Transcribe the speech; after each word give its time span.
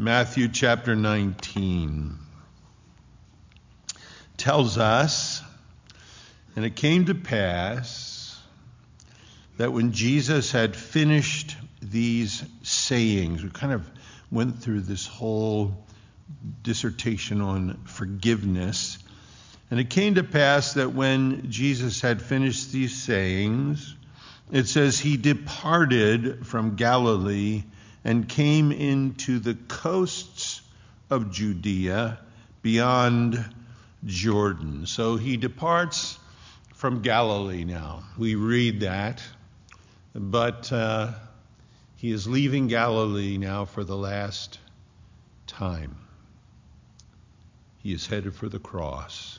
Matthew 0.00 0.46
chapter 0.46 0.94
19 0.94 2.16
tells 4.36 4.78
us, 4.78 5.42
and 6.54 6.64
it 6.64 6.76
came 6.76 7.06
to 7.06 7.16
pass 7.16 8.40
that 9.56 9.72
when 9.72 9.90
Jesus 9.90 10.52
had 10.52 10.76
finished 10.76 11.56
these 11.82 12.44
sayings, 12.62 13.42
we 13.42 13.50
kind 13.50 13.72
of 13.72 13.90
went 14.30 14.62
through 14.62 14.82
this 14.82 15.04
whole 15.04 15.84
dissertation 16.62 17.40
on 17.40 17.80
forgiveness. 17.82 18.98
And 19.68 19.80
it 19.80 19.90
came 19.90 20.14
to 20.14 20.22
pass 20.22 20.74
that 20.74 20.92
when 20.92 21.50
Jesus 21.50 22.00
had 22.00 22.22
finished 22.22 22.70
these 22.70 22.94
sayings, 22.94 23.96
it 24.52 24.68
says 24.68 25.00
he 25.00 25.16
departed 25.16 26.46
from 26.46 26.76
Galilee 26.76 27.64
and 28.04 28.28
came 28.28 28.72
into 28.72 29.38
the 29.38 29.54
coasts 29.54 30.62
of 31.10 31.32
Judea 31.32 32.18
beyond 32.62 33.44
Jordan. 34.04 34.86
So 34.86 35.16
he 35.16 35.36
departs 35.36 36.18
from 36.74 37.02
Galilee 37.02 37.64
now. 37.64 38.04
We 38.16 38.34
read 38.34 38.80
that. 38.80 39.22
But 40.14 40.72
uh, 40.72 41.12
he 41.96 42.12
is 42.12 42.26
leaving 42.26 42.68
Galilee 42.68 43.38
now 43.38 43.64
for 43.64 43.84
the 43.84 43.96
last 43.96 44.58
time. 45.46 45.96
He 47.82 47.92
is 47.92 48.06
headed 48.06 48.34
for 48.34 48.48
the 48.48 48.58
cross. 48.58 49.38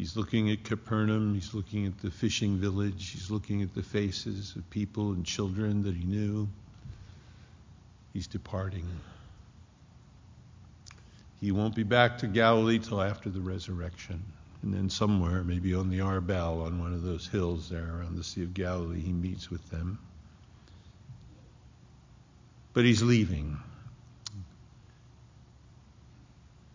He's 0.00 0.16
looking 0.16 0.50
at 0.50 0.64
Capernaum. 0.64 1.34
He's 1.34 1.52
looking 1.52 1.84
at 1.84 1.98
the 1.98 2.10
fishing 2.10 2.56
village. 2.56 3.10
He's 3.10 3.30
looking 3.30 3.60
at 3.60 3.74
the 3.74 3.82
faces 3.82 4.56
of 4.56 4.70
people 4.70 5.12
and 5.12 5.26
children 5.26 5.82
that 5.82 5.94
he 5.94 6.04
knew. 6.04 6.48
He's 8.14 8.26
departing. 8.26 8.88
He 11.38 11.52
won't 11.52 11.74
be 11.74 11.82
back 11.82 12.16
to 12.20 12.28
Galilee 12.28 12.78
till 12.78 13.02
after 13.02 13.28
the 13.28 13.42
resurrection. 13.42 14.22
And 14.62 14.72
then 14.72 14.88
somewhere, 14.88 15.44
maybe 15.44 15.74
on 15.74 15.90
the 15.90 15.98
Arbel, 15.98 16.64
on 16.64 16.78
one 16.78 16.94
of 16.94 17.02
those 17.02 17.26
hills 17.26 17.68
there 17.68 17.98
around 17.98 18.16
the 18.16 18.24
Sea 18.24 18.44
of 18.44 18.54
Galilee, 18.54 19.02
he 19.02 19.12
meets 19.12 19.50
with 19.50 19.68
them. 19.68 19.98
But 22.72 22.86
he's 22.86 23.02
leaving. 23.02 23.58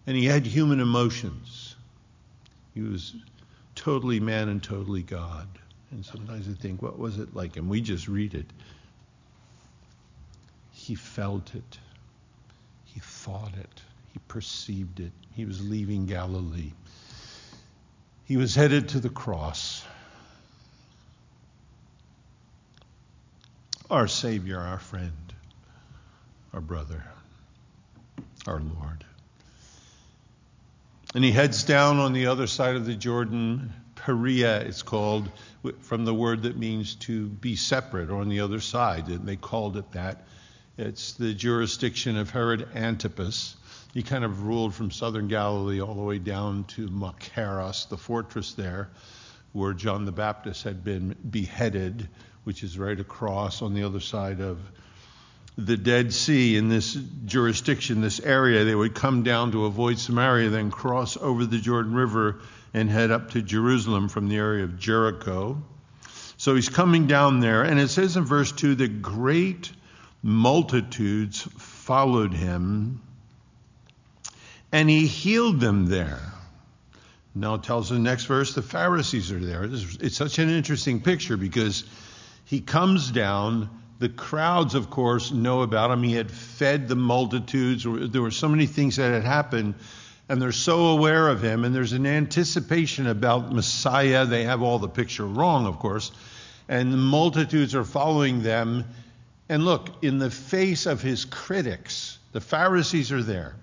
And 0.06 0.16
he 0.16 0.26
had 0.26 0.46
human 0.46 0.80
emotions. 0.80 1.65
He 2.76 2.82
was 2.82 3.16
totally 3.74 4.20
man 4.20 4.50
and 4.50 4.62
totally 4.62 5.02
God. 5.02 5.48
And 5.92 6.06
sometimes 6.06 6.48
I 6.48 6.54
think, 6.62 6.82
what 6.82 7.00
was 7.00 7.18
it 7.18 7.34
like? 7.34 7.56
And 7.58 7.70
we 7.70 7.82
just 7.82 8.08
read 8.08 8.36
it. 8.36 8.46
He 10.72 10.94
felt 10.94 11.56
it. 11.56 11.80
He 12.84 13.00
thought 13.00 13.54
it. 13.58 13.82
He 14.14 14.20
perceived 14.28 15.00
it. 15.00 15.12
He 15.34 15.46
was 15.46 15.68
leaving 15.68 16.06
Galilee. 16.06 16.74
He 18.26 18.38
was 18.38 18.54
headed 18.56 18.90
to 18.90 19.00
the 19.00 19.10
cross. 19.10 19.86
Our 23.90 24.08
Savior, 24.08 24.60
our 24.60 24.80
friend, 24.80 25.34
our 26.54 26.62
brother, 26.62 27.04
our 28.48 28.60
Lord. 28.60 29.06
And 31.16 31.24
he 31.24 31.32
heads 31.32 31.64
down 31.64 32.00
on 32.00 32.12
the 32.12 32.28
other 32.28 32.46
side 32.46 32.76
of 32.76 32.86
the 32.86 32.94
Jordan. 32.94 33.72
Perea, 33.96 34.60
it's 34.60 34.82
called, 34.82 35.32
from 35.80 36.04
the 36.04 36.14
word 36.14 36.44
that 36.44 36.58
means 36.58 36.96
to 36.96 37.28
be 37.28 37.56
separate, 37.56 38.10
or 38.10 38.20
on 38.20 38.28
the 38.28 38.42
other 38.42 38.60
side. 38.60 39.08
And 39.08 39.26
they 39.26 39.38
called 39.38 39.78
it 39.78 39.94
that. 39.94 40.28
It's 40.78 41.14
the 41.14 41.34
jurisdiction 41.34 42.18
of 42.18 42.32
Herod 42.32 42.68
Antipas. 42.76 43.56
He 43.94 44.04
kind 44.04 44.26
of 44.26 44.44
ruled 44.44 44.76
from 44.76 44.92
southern 44.92 45.30
Galilee 45.30 45.80
all 45.80 45.96
the 45.96 46.02
way 46.02 46.20
down 46.20 46.66
to 46.76 46.90
Machaerus, 46.90 47.86
the 47.86 47.96
fortress 47.96 48.52
there, 48.52 48.90
where 49.54 49.72
John 49.72 50.04
the 50.04 50.12
Baptist 50.12 50.66
had 50.66 50.84
been 50.84 51.16
beheaded, 51.30 52.10
which 52.44 52.62
is 52.62 52.78
right 52.78 53.00
across 53.00 53.62
on 53.62 53.74
the 53.74 53.84
other 53.84 54.02
side 54.02 54.42
of 54.42 54.60
the 55.58 55.78
Dead 55.78 56.14
Sea 56.14 56.58
in 56.58 56.68
this 56.70 56.94
jurisdiction, 57.26 58.02
this 58.02 58.20
area. 58.20 58.66
They 58.66 58.76
would 58.76 58.94
come 58.94 59.24
down 59.24 59.52
to 59.54 59.66
avoid 59.66 60.00
Samaria, 60.00 60.50
then 60.50 60.70
cross 60.72 61.18
over 61.18 61.46
the 61.46 61.60
Jordan 61.60 61.94
River 61.94 62.42
and 62.74 62.90
head 62.90 63.12
up 63.12 63.32
to 63.32 63.42
Jerusalem 63.42 64.10
from 64.10 64.28
the 64.28 64.36
area 64.36 64.66
of 64.66 64.78
Jericho. 64.78 65.64
So 66.38 66.56
he's 66.56 66.68
coming 66.68 67.08
down 67.08 67.40
there, 67.40 67.64
and 67.64 67.80
it 67.80 67.88
says 67.88 68.18
in 68.18 68.26
verse 68.26 68.52
2 68.52 68.76
that 68.76 69.02
great 69.02 69.72
multitudes 70.22 71.42
followed 71.58 72.34
him, 72.34 73.02
and 74.72 74.90
he 74.90 75.08
healed 75.08 75.62
them 75.62 75.86
there. 75.86 76.20
Now 77.34 77.56
it 77.56 77.64
tells 77.64 77.92
in 77.92 77.98
the 77.98 78.10
next 78.10 78.26
verse 78.26 78.54
the 78.54 78.62
Pharisees 78.62 79.32
are 79.32 79.40
there. 79.40 79.64
It's 79.64 80.18
such 80.18 80.40
an 80.40 80.50
interesting 80.50 81.02
picture 81.02 81.38
because 81.38 81.86
he 82.46 82.60
comes 82.60 83.12
down 83.12 83.70
the 84.00 84.10
crowds, 84.10 84.76
of 84.76 84.90
course, 84.90 85.32
know 85.32 85.62
about 85.62 85.92
him. 85.92 86.04
He 86.04 86.14
had 86.14 86.30
fed 86.30 86.88
the 86.88 86.96
multitudes. 86.96 87.86
There 87.86 88.22
were 88.22 88.32
so 88.32 88.50
many 88.50 88.66
things 88.66 88.98
that 88.98 89.12
had 89.12 89.24
happened, 89.24 89.76
and 90.28 90.42
they're 90.42 90.52
so 90.52 90.88
aware 90.88 91.30
of 91.30 91.42
him. 91.42 91.64
And 91.64 91.74
there's 91.74 91.94
an 91.94 92.06
anticipation 92.06 93.08
about 93.08 93.54
Messiah. 93.54 94.26
They 94.26 94.44
have 94.44 94.62
all 94.62 94.80
the 94.80 94.90
picture 94.90 95.26
wrong, 95.26 95.66
of 95.66 95.80
course. 95.80 96.12
And 96.68 96.92
the 96.92 96.98
multitudes 96.98 97.74
are 97.74 97.86
following 97.86 98.44
them. 98.44 98.86
And 99.48 99.64
look, 99.64 100.04
in 100.04 100.18
the 100.18 100.32
face 100.32 100.88
of 100.88 101.02
his 101.02 101.24
critics, 101.24 102.18
the 102.34 102.42
Pharisees 102.42 103.12
are 103.12 103.24
there. 103.24 103.56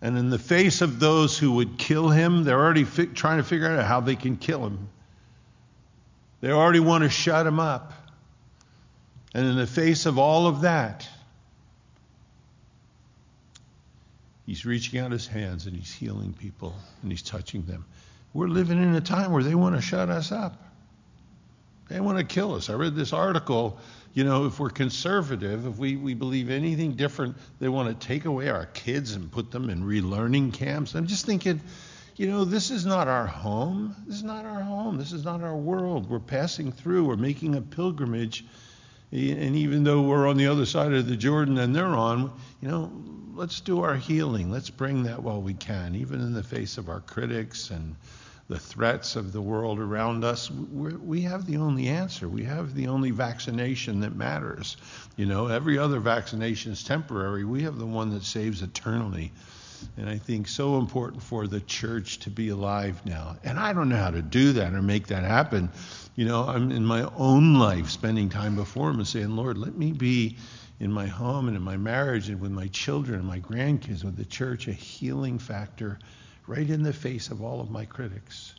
And 0.00 0.18
in 0.18 0.30
the 0.30 0.38
face 0.38 0.80
of 0.80 1.00
those 1.00 1.38
who 1.38 1.52
would 1.52 1.78
kill 1.78 2.08
him, 2.08 2.44
they're 2.44 2.58
already 2.58 2.84
fi- 2.84 3.06
trying 3.06 3.38
to 3.38 3.44
figure 3.44 3.68
out 3.68 3.84
how 3.84 4.00
they 4.00 4.16
can 4.16 4.36
kill 4.36 4.66
him. 4.66 4.88
They 6.40 6.50
already 6.50 6.80
want 6.80 7.04
to 7.04 7.10
shut 7.10 7.46
him 7.46 7.60
up. 7.60 7.92
And 9.34 9.46
in 9.46 9.56
the 9.56 9.66
face 9.66 10.06
of 10.06 10.18
all 10.18 10.46
of 10.46 10.62
that, 10.62 11.08
he's 14.46 14.66
reaching 14.66 15.00
out 15.00 15.10
his 15.10 15.26
hands 15.26 15.66
and 15.66 15.74
he's 15.74 15.92
healing 15.92 16.34
people 16.34 16.74
and 17.02 17.10
he's 17.10 17.22
touching 17.22 17.62
them. 17.62 17.84
We're 18.34 18.48
living 18.48 18.82
in 18.82 18.94
a 18.94 19.00
time 19.00 19.32
where 19.32 19.42
they 19.42 19.54
want 19.54 19.76
to 19.76 19.82
shut 19.82 20.10
us 20.10 20.32
up. 20.32 20.62
They 21.88 22.00
want 22.00 22.18
to 22.18 22.24
kill 22.24 22.54
us. 22.54 22.70
I 22.70 22.74
read 22.74 22.94
this 22.94 23.12
article, 23.12 23.78
you 24.14 24.24
know, 24.24 24.46
if 24.46 24.58
we're 24.58 24.70
conservative, 24.70 25.66
if 25.66 25.76
we, 25.76 25.96
we 25.96 26.14
believe 26.14 26.48
anything 26.48 26.92
different, 26.92 27.36
they 27.60 27.68
want 27.68 27.88
to 27.88 28.06
take 28.06 28.24
away 28.24 28.48
our 28.48 28.66
kids 28.66 29.12
and 29.12 29.30
put 29.30 29.50
them 29.50 29.68
in 29.68 29.82
relearning 29.82 30.54
camps. 30.54 30.94
I'm 30.94 31.06
just 31.06 31.26
thinking, 31.26 31.60
you 32.16 32.28
know, 32.28 32.44
this 32.44 32.70
is 32.70 32.86
not 32.86 33.08
our 33.08 33.26
home. 33.26 33.94
This 34.06 34.16
is 34.16 34.22
not 34.22 34.44
our 34.44 34.62
home. 34.62 34.96
This 34.96 35.12
is 35.12 35.24
not 35.24 35.42
our 35.42 35.56
world. 35.56 36.08
We're 36.08 36.18
passing 36.18 36.72
through. 36.72 37.04
We're 37.04 37.16
making 37.16 37.56
a 37.56 37.60
pilgrimage 37.60 38.44
and 39.12 39.56
even 39.56 39.84
though 39.84 40.02
we're 40.02 40.26
on 40.26 40.38
the 40.38 40.46
other 40.46 40.64
side 40.64 40.92
of 40.92 41.06
the 41.06 41.16
Jordan 41.16 41.58
and 41.58 41.76
they're 41.76 41.84
on, 41.84 42.32
you 42.62 42.68
know, 42.68 42.90
let's 43.34 43.60
do 43.60 43.82
our 43.82 43.94
healing. 43.94 44.50
Let's 44.50 44.70
bring 44.70 45.02
that 45.02 45.22
while 45.22 45.42
we 45.42 45.54
can, 45.54 45.94
even 45.94 46.20
in 46.20 46.32
the 46.32 46.42
face 46.42 46.78
of 46.78 46.88
our 46.88 47.00
critics 47.00 47.70
and 47.70 47.94
the 48.48 48.58
threats 48.58 49.16
of 49.16 49.32
the 49.32 49.40
world 49.40 49.78
around 49.78 50.24
us. 50.24 50.50
We 50.50 51.22
have 51.22 51.46
the 51.46 51.58
only 51.58 51.88
answer. 51.88 52.28
We 52.28 52.44
have 52.44 52.74
the 52.74 52.88
only 52.88 53.10
vaccination 53.10 54.00
that 54.00 54.14
matters. 54.14 54.76
You 55.16 55.26
know, 55.26 55.46
every 55.46 55.78
other 55.78 56.00
vaccination 56.00 56.72
is 56.72 56.82
temporary. 56.82 57.44
We 57.44 57.62
have 57.62 57.78
the 57.78 57.86
one 57.86 58.10
that 58.10 58.24
saves 58.24 58.62
eternally. 58.62 59.32
And 59.96 60.08
I 60.08 60.18
think 60.18 60.48
so 60.48 60.78
important 60.78 61.22
for 61.22 61.46
the 61.46 61.60
church 61.60 62.20
to 62.20 62.30
be 62.30 62.48
alive 62.48 63.04
now. 63.04 63.36
And 63.44 63.58
I 63.58 63.72
don't 63.72 63.88
know 63.88 63.96
how 63.96 64.10
to 64.10 64.22
do 64.22 64.54
that 64.54 64.74
or 64.74 64.82
make 64.82 65.08
that 65.08 65.24
happen. 65.24 65.70
You 66.16 66.26
know, 66.26 66.44
I'm 66.44 66.70
in 66.70 66.84
my 66.84 67.10
own 67.16 67.54
life 67.54 67.90
spending 67.90 68.28
time 68.28 68.56
before 68.56 68.90
Him 68.90 68.96
and 68.96 69.06
saying, 69.06 69.34
Lord, 69.36 69.58
let 69.58 69.76
me 69.76 69.92
be 69.92 70.36
in 70.80 70.92
my 70.92 71.06
home 71.06 71.48
and 71.48 71.56
in 71.56 71.62
my 71.62 71.76
marriage 71.76 72.28
and 72.28 72.40
with 72.40 72.50
my 72.50 72.66
children 72.68 73.20
and 73.20 73.28
my 73.28 73.40
grandkids, 73.40 74.04
with 74.04 74.16
the 74.16 74.24
church, 74.24 74.68
a 74.68 74.72
healing 74.72 75.38
factor 75.38 75.98
right 76.46 76.68
in 76.68 76.82
the 76.82 76.92
face 76.92 77.30
of 77.30 77.42
all 77.42 77.60
of 77.60 77.70
my 77.70 77.84
critics. 77.84 78.54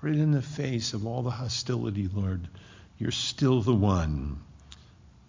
Right 0.00 0.14
in 0.14 0.32
the 0.32 0.42
face 0.42 0.94
of 0.94 1.06
all 1.06 1.22
the 1.22 1.30
hostility, 1.30 2.08
Lord. 2.12 2.48
You're 2.98 3.10
still 3.10 3.62
the 3.62 3.74
one. 3.74 4.40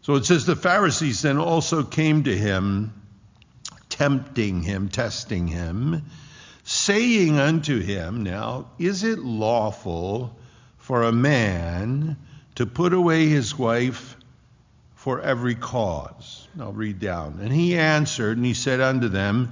So 0.02 0.16
it 0.16 0.26
says 0.26 0.46
the 0.46 0.56
Pharisees 0.56 1.22
then 1.22 1.38
also 1.38 1.84
came 1.84 2.24
to 2.24 2.38
him, 2.38 2.94
tempting 3.94 4.64
him, 4.64 4.90
testing 4.90 5.48
him, 5.48 6.04
saying 6.64 7.38
unto 7.38 7.80
him, 7.80 8.24
Now, 8.24 8.72
is 8.80 9.04
it 9.04 9.20
lawful 9.20 10.36
for 10.78 11.04
a 11.04 11.12
man 11.12 12.18
to 12.56 12.66
put 12.66 12.94
away 12.94 13.28
his 13.28 13.58
wife 13.58 14.18
for 14.96 15.22
every 15.22 15.56
cause. 15.56 16.48
I'll 16.60 16.74
read 16.74 17.00
down. 17.00 17.40
And 17.42 17.52
he 17.52 17.78
answered, 17.78 18.38
and 18.38 18.46
he 18.46 18.54
said 18.54 18.82
unto 18.82 19.10
them, 19.10 19.52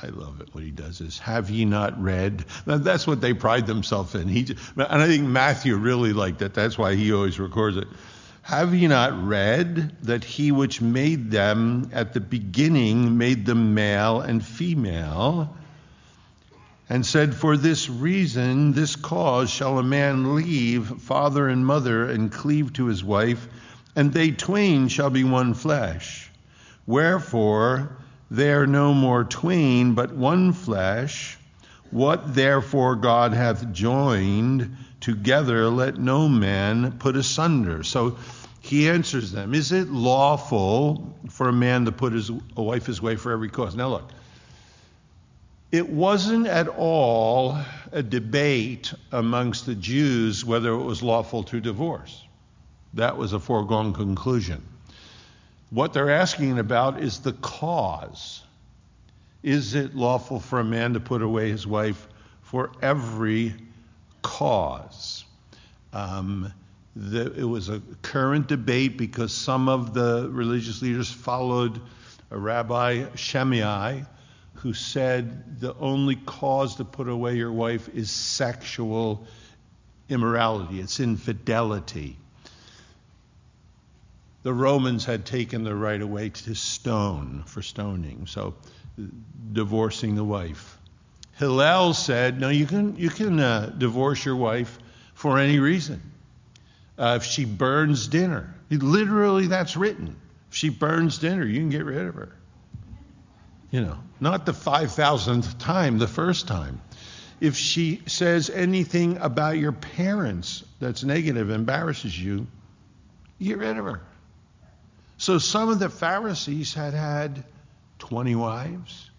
I 0.00 0.08
love 0.08 0.40
it. 0.40 0.54
What 0.54 0.62
he 0.62 0.70
does 0.70 1.00
is, 1.00 1.18
have 1.18 1.50
ye 1.50 1.64
not 1.64 2.00
read? 2.00 2.44
That's 2.66 3.06
what 3.06 3.20
they 3.20 3.34
pride 3.34 3.66
themselves 3.66 4.14
in. 4.14 4.28
He, 4.28 4.46
and 4.76 5.02
I 5.02 5.06
think 5.06 5.24
Matthew 5.24 5.76
really 5.76 6.12
liked 6.12 6.40
it. 6.42 6.54
That's 6.54 6.78
why 6.78 6.94
he 6.94 7.12
always 7.12 7.40
records 7.40 7.78
it. 7.78 7.88
Have 8.48 8.74
ye 8.74 8.86
not 8.86 9.26
read 9.26 9.94
that 10.04 10.24
he 10.24 10.52
which 10.52 10.80
made 10.80 11.30
them 11.30 11.90
at 11.92 12.14
the 12.14 12.20
beginning 12.20 13.18
made 13.18 13.44
them 13.44 13.74
male 13.74 14.22
and 14.22 14.42
female? 14.42 15.54
And 16.88 17.04
said, 17.04 17.34
For 17.34 17.58
this 17.58 17.90
reason, 17.90 18.72
this 18.72 18.96
cause 18.96 19.50
shall 19.50 19.78
a 19.78 19.82
man 19.82 20.34
leave 20.34 20.86
father 20.86 21.46
and 21.46 21.66
mother 21.66 22.08
and 22.08 22.32
cleave 22.32 22.72
to 22.72 22.86
his 22.86 23.04
wife, 23.04 23.46
and 23.94 24.14
they 24.14 24.30
twain 24.30 24.88
shall 24.88 25.10
be 25.10 25.24
one 25.24 25.52
flesh. 25.52 26.30
Wherefore, 26.86 27.98
they 28.30 28.50
are 28.54 28.66
no 28.66 28.94
more 28.94 29.24
twain, 29.24 29.92
but 29.92 30.14
one 30.14 30.54
flesh. 30.54 31.36
What 31.90 32.34
therefore 32.34 32.96
God 32.96 33.34
hath 33.34 33.72
joined 33.72 34.74
together, 35.00 35.68
let 35.68 35.98
no 35.98 36.30
man 36.30 36.92
put 36.92 37.14
asunder. 37.14 37.82
So 37.82 38.16
he 38.68 38.88
answers 38.90 39.32
them 39.32 39.54
Is 39.54 39.72
it 39.72 39.88
lawful 39.88 41.16
for 41.30 41.48
a 41.48 41.52
man 41.52 41.86
to 41.86 41.92
put 41.92 42.12
his 42.12 42.30
a 42.56 42.62
wife 42.62 42.86
his 42.86 43.00
way 43.00 43.16
for 43.16 43.32
every 43.32 43.48
cause? 43.48 43.74
Now, 43.74 43.88
look, 43.88 44.10
it 45.72 45.88
wasn't 45.88 46.46
at 46.46 46.68
all 46.68 47.58
a 47.92 48.02
debate 48.02 48.92
amongst 49.10 49.66
the 49.66 49.74
Jews 49.74 50.44
whether 50.44 50.72
it 50.72 50.82
was 50.82 51.02
lawful 51.02 51.42
to 51.44 51.60
divorce. 51.60 52.24
That 52.94 53.16
was 53.16 53.32
a 53.32 53.40
foregone 53.40 53.92
conclusion. 53.92 54.62
What 55.70 55.92
they're 55.92 56.10
asking 56.10 56.58
about 56.58 57.00
is 57.02 57.20
the 57.20 57.32
cause. 57.32 58.42
Is 59.42 59.74
it 59.74 59.94
lawful 59.94 60.40
for 60.40 60.60
a 60.60 60.64
man 60.64 60.94
to 60.94 61.00
put 61.00 61.22
away 61.22 61.50
his 61.50 61.66
wife 61.66 62.06
for 62.42 62.70
every 62.82 63.54
cause? 64.22 65.24
Um, 65.92 66.52
the, 66.98 67.32
it 67.32 67.44
was 67.44 67.68
a 67.68 67.80
current 68.02 68.48
debate 68.48 68.98
because 68.98 69.32
some 69.32 69.68
of 69.68 69.94
the 69.94 70.28
religious 70.32 70.82
leaders 70.82 71.10
followed 71.10 71.80
a 72.30 72.36
Rabbi 72.36 73.14
Shammai 73.14 74.00
who 74.54 74.74
said 74.74 75.60
the 75.60 75.76
only 75.76 76.16
cause 76.16 76.76
to 76.76 76.84
put 76.84 77.08
away 77.08 77.36
your 77.36 77.52
wife 77.52 77.88
is 77.94 78.10
sexual 78.10 79.24
immorality, 80.08 80.80
it's 80.80 80.98
infidelity. 80.98 82.16
The 84.42 84.52
Romans 84.52 85.04
had 85.04 85.24
taken 85.24 85.62
the 85.62 85.76
right 85.76 86.00
away 86.00 86.30
to 86.30 86.54
stone 86.54 87.44
for 87.46 87.62
stoning, 87.62 88.26
so 88.26 88.54
divorcing 89.52 90.16
the 90.16 90.24
wife. 90.24 90.76
Hillel 91.36 91.94
said, 91.94 92.40
no, 92.40 92.48
you 92.48 92.66
can, 92.66 92.96
you 92.96 93.10
can 93.10 93.38
uh, 93.38 93.72
divorce 93.78 94.24
your 94.24 94.36
wife 94.36 94.76
for 95.14 95.38
any 95.38 95.60
reason 95.60 96.02
uh, 96.98 97.14
if 97.16 97.24
she 97.24 97.44
burns 97.44 98.08
dinner. 98.08 98.54
Literally, 98.70 99.46
that's 99.46 99.76
written. 99.76 100.16
If 100.50 100.56
she 100.56 100.68
burns 100.68 101.18
dinner, 101.18 101.44
you 101.44 101.60
can 101.60 101.70
get 101.70 101.84
rid 101.84 102.06
of 102.06 102.14
her. 102.14 102.36
You 103.70 103.82
know, 103.82 103.98
not 104.20 104.46
the 104.46 104.52
5,000th 104.52 105.58
time, 105.58 105.98
the 105.98 106.08
first 106.08 106.48
time. 106.48 106.80
If 107.40 107.56
she 107.56 108.02
says 108.06 108.50
anything 108.50 109.18
about 109.18 109.58
your 109.58 109.72
parents 109.72 110.64
that's 110.80 111.04
negative, 111.04 111.50
embarrasses 111.50 112.18
you, 112.18 112.46
you 113.38 113.54
get 113.54 113.58
rid 113.58 113.76
of 113.76 113.84
her. 113.84 114.00
So 115.18 115.38
some 115.38 115.68
of 115.68 115.78
the 115.78 115.88
Pharisees 115.88 116.74
had 116.74 116.94
had 116.94 117.44
20 117.98 118.34
wives, 118.34 119.10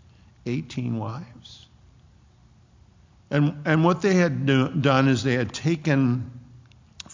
18 0.45 0.97
wives. 0.97 1.67
And, 3.31 3.61
and 3.65 3.83
what 3.83 4.01
they 4.01 4.15
had 4.15 4.45
do, 4.45 4.69
done 4.69 5.07
is 5.07 5.23
they 5.23 5.35
had 5.35 5.53
taken 5.53 6.38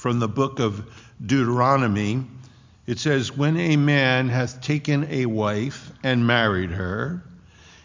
from 0.06 0.20
the 0.20 0.28
book 0.28 0.60
of 0.60 0.86
Deuteronomy, 1.20 2.24
it 2.86 3.00
says, 3.00 3.36
When 3.36 3.58
a 3.58 3.76
man 3.76 4.30
hath 4.30 4.62
taken 4.62 5.08
a 5.10 5.26
wife 5.26 5.92
and 6.04 6.28
married 6.28 6.70
her, 6.70 7.24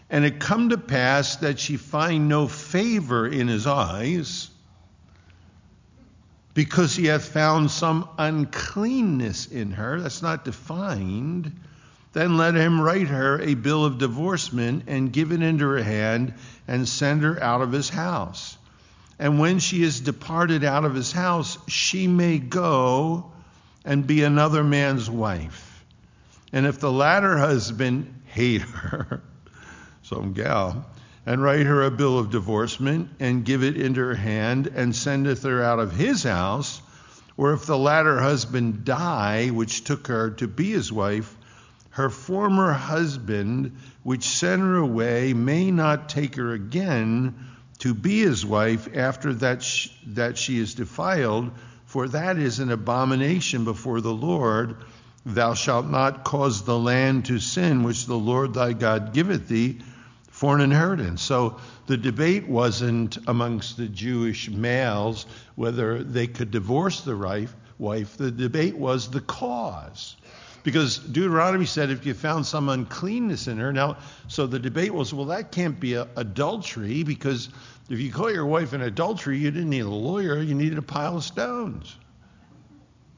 and 0.07 0.23
it 0.23 0.39
come 0.39 0.69
to 0.69 0.77
pass 0.77 1.37
that 1.37 1.57
she 1.57 1.77
find 1.77 2.29
no 2.29 2.47
favor 2.47 3.27
in 3.27 3.47
his 3.47 3.65
eyes, 3.65 4.51
because 6.53 6.95
he 6.95 7.07
hath 7.07 7.25
found 7.25 7.71
some 7.71 8.07
uncleanness 8.19 9.47
in 9.47 9.71
her, 9.71 9.99
that's 9.99 10.21
not 10.21 10.45
defined, 10.45 11.51
then 12.13 12.37
let 12.37 12.53
him 12.53 12.79
write 12.79 13.07
her 13.07 13.41
a 13.41 13.55
bill 13.55 13.83
of 13.83 13.97
divorcement 13.97 14.83
and 14.85 15.11
give 15.11 15.31
it 15.31 15.41
into 15.41 15.67
her 15.67 15.81
hand 15.81 16.35
and 16.67 16.87
send 16.87 17.23
her 17.23 17.41
out 17.41 17.61
of 17.61 17.71
his 17.71 17.89
house. 17.89 18.59
And 19.21 19.37
when 19.37 19.59
she 19.59 19.83
is 19.83 20.01
departed 20.01 20.63
out 20.63 20.83
of 20.83 20.95
his 20.95 21.11
house, 21.11 21.59
she 21.67 22.07
may 22.07 22.39
go 22.39 23.31
and 23.85 24.07
be 24.07 24.23
another 24.23 24.63
man's 24.63 25.11
wife. 25.11 25.85
And 26.51 26.65
if 26.65 26.79
the 26.79 26.91
latter 26.91 27.37
husband 27.37 28.23
hate 28.25 28.63
her, 28.63 29.21
some 30.01 30.33
gal, 30.33 30.87
and 31.23 31.39
write 31.39 31.67
her 31.67 31.83
a 31.83 31.91
bill 31.91 32.17
of 32.17 32.31
divorcement 32.31 33.09
and 33.19 33.45
give 33.45 33.63
it 33.63 33.77
into 33.77 34.01
her 34.01 34.15
hand 34.15 34.65
and 34.73 34.95
sendeth 34.95 35.43
her 35.43 35.61
out 35.61 35.77
of 35.77 35.91
his 35.91 36.23
house, 36.23 36.81
or 37.37 37.53
if 37.53 37.67
the 37.67 37.77
latter 37.77 38.19
husband 38.19 38.85
die, 38.85 39.49
which 39.49 39.83
took 39.83 40.07
her 40.07 40.31
to 40.31 40.47
be 40.47 40.71
his 40.71 40.91
wife, 40.91 41.37
her 41.91 42.09
former 42.09 42.73
husband, 42.73 43.77
which 44.01 44.23
sent 44.23 44.63
her 44.63 44.77
away, 44.77 45.33
may 45.33 45.69
not 45.69 46.09
take 46.09 46.37
her 46.37 46.53
again 46.53 47.35
to 47.81 47.95
be 47.95 48.19
his 48.19 48.45
wife 48.45 48.87
after 48.95 49.33
that, 49.33 49.63
sh- 49.63 49.89
that 50.05 50.37
she 50.37 50.59
is 50.59 50.75
defiled, 50.75 51.49
for 51.85 52.07
that 52.07 52.37
is 52.37 52.59
an 52.59 52.71
abomination 52.71 53.65
before 53.65 54.01
the 54.01 54.13
Lord. 54.13 54.77
Thou 55.25 55.55
shalt 55.55 55.87
not 55.87 56.23
cause 56.23 56.63
the 56.63 56.77
land 56.77 57.25
to 57.25 57.39
sin 57.39 57.83
which 57.83 58.05
the 58.05 58.17
Lord 58.17 58.53
thy 58.53 58.73
God 58.73 59.13
giveth 59.13 59.47
thee 59.47 59.79
for 60.29 60.53
an 60.55 60.61
inheritance. 60.61 61.23
So 61.23 61.59
the 61.87 61.97
debate 61.97 62.47
wasn't 62.47 63.17
amongst 63.27 63.77
the 63.77 63.87
Jewish 63.87 64.47
males 64.47 65.25
whether 65.55 66.03
they 66.03 66.27
could 66.27 66.51
divorce 66.51 67.01
the 67.01 67.17
wife. 67.79 68.17
The 68.17 68.31
debate 68.31 68.77
was 68.77 69.09
the 69.09 69.21
cause. 69.21 70.15
Because 70.63 70.97
Deuteronomy 70.97 71.65
said 71.65 71.89
if 71.89 72.05
you 72.05 72.13
found 72.13 72.45
some 72.45 72.69
uncleanness 72.69 73.47
in 73.47 73.57
her, 73.57 73.73
now, 73.73 73.97
so 74.27 74.45
the 74.45 74.59
debate 74.59 74.93
was, 74.93 75.13
well, 75.13 75.25
that 75.25 75.51
can't 75.51 75.79
be 75.79 75.95
a, 75.95 76.07
adultery 76.15 77.03
because 77.03 77.49
if 77.89 77.99
you 77.99 78.11
call 78.11 78.31
your 78.31 78.45
wife 78.45 78.73
an 78.73 78.81
adultery, 78.81 79.37
you 79.37 79.51
didn't 79.51 79.69
need 79.69 79.81
a 79.81 79.89
lawyer, 79.89 80.39
you 80.41 80.53
needed 80.53 80.77
a 80.77 80.83
pile 80.83 81.17
of 81.17 81.23
stones. 81.23 81.95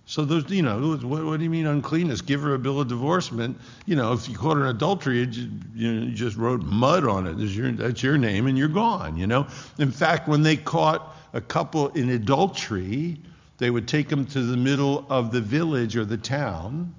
So 0.05 0.25
those, 0.25 0.49
you 0.49 0.61
know, 0.61 0.97
what, 0.97 1.23
what, 1.23 1.37
do 1.37 1.43
you 1.43 1.49
mean 1.49 1.65
uncleanness? 1.65 2.21
Give 2.21 2.41
her 2.41 2.55
a 2.55 2.59
bill 2.59 2.81
of 2.81 2.89
divorcement. 2.89 3.57
You 3.85 3.95
know, 3.95 4.11
if 4.11 4.27
you 4.27 4.37
caught 4.37 4.57
her 4.57 4.63
an 4.63 4.75
adultery, 4.75 5.19
you 5.19 5.25
just, 5.25 5.47
you, 5.75 5.93
know, 5.93 6.05
you 6.07 6.11
just 6.11 6.35
wrote 6.35 6.61
mud 6.61 7.05
on 7.05 7.25
it. 7.25 7.37
Your, 7.37 7.71
that's 7.71 8.03
your 8.03 8.17
name, 8.17 8.47
and 8.47 8.57
you're 8.57 8.67
gone. 8.67 9.15
You 9.15 9.27
know. 9.27 9.47
In 9.79 9.91
fact, 9.91 10.27
when 10.27 10.43
they 10.43 10.57
caught 10.57 11.15
a 11.31 11.39
couple 11.39 11.87
in 11.89 12.09
adultery, 12.09 13.17
they 13.59 13.69
would 13.69 13.87
take 13.87 14.09
them 14.09 14.25
to 14.27 14.41
the 14.41 14.57
middle 14.57 15.05
of 15.09 15.31
the 15.31 15.39
village 15.39 15.95
or 15.95 16.03
the 16.03 16.17
town, 16.17 16.93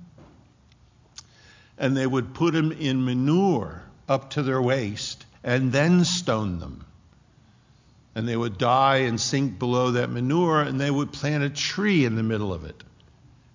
and 1.78 1.96
they 1.96 2.06
would 2.06 2.34
put 2.34 2.54
them 2.54 2.72
in 2.72 3.04
manure 3.04 3.82
up 4.08 4.30
to 4.30 4.42
their 4.42 4.60
waist, 4.60 5.24
and 5.42 5.72
then 5.72 6.04
stone 6.04 6.58
them 6.58 6.84
and 8.14 8.28
they 8.28 8.36
would 8.36 8.58
die 8.58 8.98
and 8.98 9.20
sink 9.20 9.58
below 9.58 9.92
that 9.92 10.10
manure, 10.10 10.60
and 10.62 10.80
they 10.80 10.90
would 10.90 11.12
plant 11.12 11.42
a 11.42 11.50
tree 11.50 12.04
in 12.04 12.14
the 12.14 12.22
middle 12.22 12.52
of 12.52 12.64
it, 12.64 12.84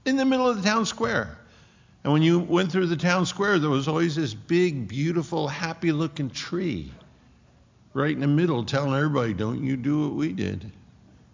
in 0.05 0.17
the 0.17 0.25
middle 0.25 0.49
of 0.49 0.61
the 0.61 0.67
town 0.67 0.85
square. 0.85 1.37
And 2.03 2.13
when 2.13 2.21
you 2.21 2.39
went 2.39 2.71
through 2.71 2.87
the 2.87 2.97
town 2.97 3.25
square, 3.25 3.59
there 3.59 3.69
was 3.69 3.87
always 3.87 4.15
this 4.15 4.33
big, 4.33 4.87
beautiful, 4.87 5.47
happy 5.47 5.91
looking 5.91 6.29
tree 6.29 6.91
right 7.93 8.11
in 8.11 8.19
the 8.19 8.27
middle, 8.27 8.63
telling 8.65 8.93
everybody, 8.93 9.33
don't 9.33 9.63
you 9.63 9.75
do 9.77 10.07
what 10.07 10.15
we 10.15 10.33
did. 10.33 10.71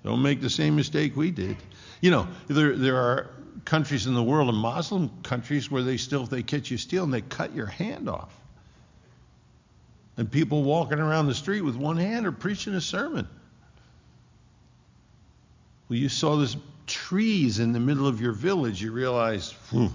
Don't 0.04 0.22
make 0.22 0.42
the 0.42 0.50
same 0.50 0.76
mistake 0.76 1.16
we 1.16 1.32
did. 1.32 1.58
You 2.02 2.12
know, 2.12 2.28
there, 2.48 2.76
there 2.76 2.98
are 2.98 3.30
countries 3.66 4.08
in 4.08 4.14
the 4.14 4.24
world, 4.24 4.50
and 4.50 4.58
Muslim 4.58 5.12
countries, 5.24 5.70
where 5.70 5.84
they 5.84 5.98
still, 5.98 6.24
if 6.24 6.30
they 6.30 6.44
catch 6.44 6.72
you 6.72 6.78
stealing, 6.78 7.12
they 7.12 7.22
cut 7.22 7.54
your 7.54 7.66
hand 7.66 8.08
off 8.08 8.34
and 10.18 10.32
people 10.32 10.64
walking 10.64 11.00
around 11.00 11.28
the 11.28 11.36
street 11.36 11.62
with 11.62 11.76
one 11.76 11.98
hand 11.98 12.26
are 12.26 12.32
preaching 12.32 12.74
a 12.74 12.82
sermon. 12.82 13.28
Well, 15.90 16.00
you 16.00 16.10
saw 16.10 16.38
these 16.38 16.56
trees 16.88 17.60
in 17.60 17.74
the 17.74 17.80
middle 17.80 18.08
of 18.08 18.22
your 18.22 18.32
village, 18.32 18.82
you 18.82 18.92
realized, 18.92 19.56
don't 19.72 19.94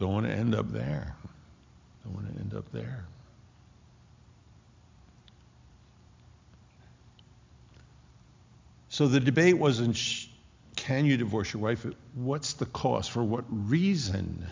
want 0.00 0.26
to 0.26 0.32
end 0.32 0.54
up 0.54 0.72
there. 0.72 1.14
Don't 2.04 2.14
want 2.14 2.34
to 2.34 2.40
end 2.40 2.54
up 2.54 2.70
there. 2.72 3.04
So 8.88 9.08
the 9.08 9.20
debate 9.20 9.58
wasn't 9.58 9.98
can 10.76 11.04
you 11.04 11.16
divorce 11.16 11.52
your 11.52 11.62
wife? 11.62 11.86
What's 12.14 12.54
the 12.54 12.66
cost? 12.66 13.10
For 13.10 13.22
what 13.22 13.44
reason 13.48 14.46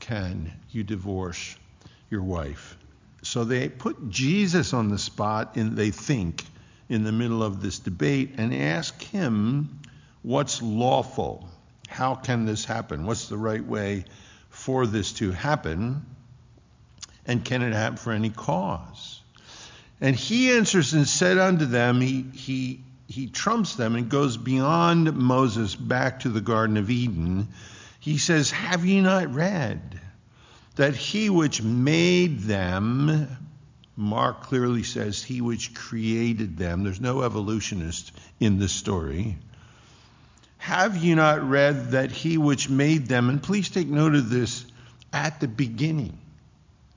can 0.00 0.52
you 0.70 0.82
divorce 0.82 1.56
your 2.10 2.22
wife? 2.22 2.76
So 3.22 3.44
they 3.44 3.68
put 3.68 4.10
Jesus 4.10 4.72
on 4.72 4.88
the 4.88 4.98
spot, 4.98 5.56
and 5.56 5.76
they 5.76 5.90
think, 5.90 6.44
in 6.88 7.04
the 7.04 7.12
middle 7.12 7.42
of 7.42 7.62
this 7.62 7.78
debate 7.78 8.34
and 8.36 8.54
ask 8.54 9.00
him 9.02 9.80
what's 10.22 10.62
lawful. 10.62 11.48
How 11.88 12.14
can 12.14 12.44
this 12.44 12.64
happen? 12.64 13.06
What's 13.06 13.28
the 13.28 13.36
right 13.36 13.64
way 13.64 14.04
for 14.50 14.86
this 14.86 15.12
to 15.14 15.32
happen? 15.32 16.04
And 17.26 17.44
can 17.44 17.62
it 17.62 17.72
happen 17.72 17.96
for 17.96 18.12
any 18.12 18.30
cause? 18.30 19.20
And 20.00 20.14
he 20.14 20.52
answers 20.52 20.92
and 20.92 21.08
said 21.08 21.38
unto 21.38 21.64
them, 21.64 22.00
he, 22.00 22.22
he, 22.34 22.80
he 23.06 23.28
trumps 23.28 23.74
them 23.76 23.96
and 23.96 24.08
goes 24.08 24.36
beyond 24.36 25.14
Moses 25.14 25.74
back 25.74 26.20
to 26.20 26.28
the 26.28 26.40
Garden 26.40 26.76
of 26.76 26.90
Eden. 26.90 27.48
He 28.00 28.18
says, 28.18 28.50
Have 28.50 28.84
ye 28.84 29.00
not 29.00 29.34
read 29.34 30.00
that 30.76 30.96
he 30.96 31.30
which 31.30 31.62
made 31.62 32.40
them, 32.40 33.28
Mark 33.96 34.42
clearly 34.42 34.82
says, 34.82 35.22
he 35.22 35.40
which 35.40 35.74
created 35.74 36.56
them, 36.56 36.82
there's 36.82 37.00
no 37.00 37.22
evolutionist 37.22 38.12
in 38.40 38.58
this 38.58 38.72
story. 38.72 39.38
Have 40.58 40.96
you 40.96 41.14
not 41.14 41.48
read 41.48 41.90
that 41.92 42.10
he 42.10 42.38
which 42.38 42.68
made 42.68 43.06
them, 43.06 43.28
and 43.28 43.42
please 43.42 43.68
take 43.68 43.86
note 43.86 44.14
of 44.14 44.30
this, 44.30 44.64
at 45.12 45.38
the 45.40 45.46
beginning? 45.46 46.18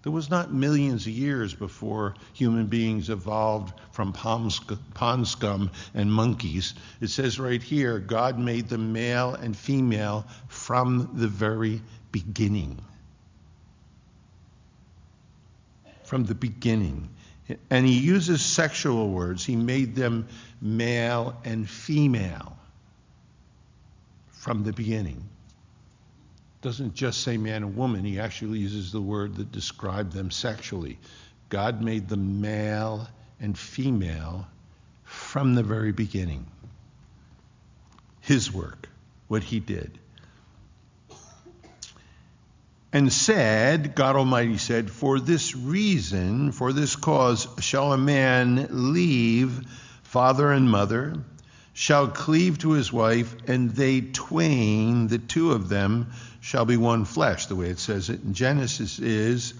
There 0.07 0.13
was 0.13 0.29
not 0.29 0.53
millions 0.53 1.05
of 1.05 1.11
years 1.11 1.53
before 1.53 2.13
human 2.31 2.67
beings 2.67 3.09
evolved 3.09 3.77
from 3.91 4.13
pond 4.13 5.27
scum 5.27 5.71
and 5.93 6.13
monkeys. 6.13 6.75
It 7.01 7.09
says 7.09 7.41
right 7.41 7.61
here 7.61 7.99
God 7.99 8.39
made 8.39 8.69
them 8.69 8.93
male 8.93 9.33
and 9.35 9.53
female 9.53 10.25
from 10.47 11.09
the 11.15 11.27
very 11.27 11.81
beginning. 12.13 12.79
From 16.05 16.23
the 16.23 16.35
beginning. 16.35 17.09
And 17.69 17.85
he 17.85 17.99
uses 17.99 18.41
sexual 18.41 19.09
words. 19.09 19.43
He 19.43 19.57
made 19.57 19.93
them 19.93 20.29
male 20.61 21.35
and 21.43 21.69
female 21.69 22.57
from 24.29 24.63
the 24.63 24.71
beginning 24.71 25.27
doesn't 26.61 26.95
just 26.95 27.21
say 27.21 27.37
man 27.37 27.63
and 27.63 27.75
woman, 27.75 28.03
he 28.03 28.19
actually 28.19 28.59
uses 28.59 28.91
the 28.91 29.01
word 29.01 29.35
that 29.35 29.51
described 29.51 30.11
them 30.11 30.31
sexually. 30.31 30.97
God 31.49 31.81
made 31.81 32.09
them 32.09 32.41
male 32.41 33.07
and 33.39 33.57
female 33.57 34.47
from 35.03 35.55
the 35.55 35.63
very 35.63 35.91
beginning. 35.91 36.45
His 38.21 38.51
work, 38.51 38.89
what 39.27 39.43
he 39.43 39.59
did. 39.59 39.97
And 42.91 43.11
said, 43.13 43.95
God 43.95 44.15
Almighty 44.15 44.57
said, 44.57 44.89
For 44.89 45.19
this 45.19 45.55
reason, 45.55 46.51
for 46.51 46.73
this 46.73 46.95
cause, 46.95 47.47
shall 47.59 47.93
a 47.93 47.97
man 47.97 48.67
leave 48.71 49.61
father 50.03 50.51
and 50.51 50.69
mother, 50.69 51.15
shall 51.77 52.07
cleave 52.07 52.57
to 52.57 52.71
his 52.71 52.91
wife, 52.91 53.35
and 53.47 53.69
they 53.69 54.01
twain, 54.01 55.05
the 55.09 55.19
two 55.19 55.51
of 55.51 55.69
them, 55.69 56.07
shall 56.41 56.65
be 56.65 56.75
one 56.75 57.05
flesh. 57.05 57.45
The 57.45 57.55
way 57.55 57.69
it 57.69 57.77
says 57.77 58.09
it 58.09 58.23
in 58.23 58.33
Genesis 58.33 58.97
is 58.97 59.53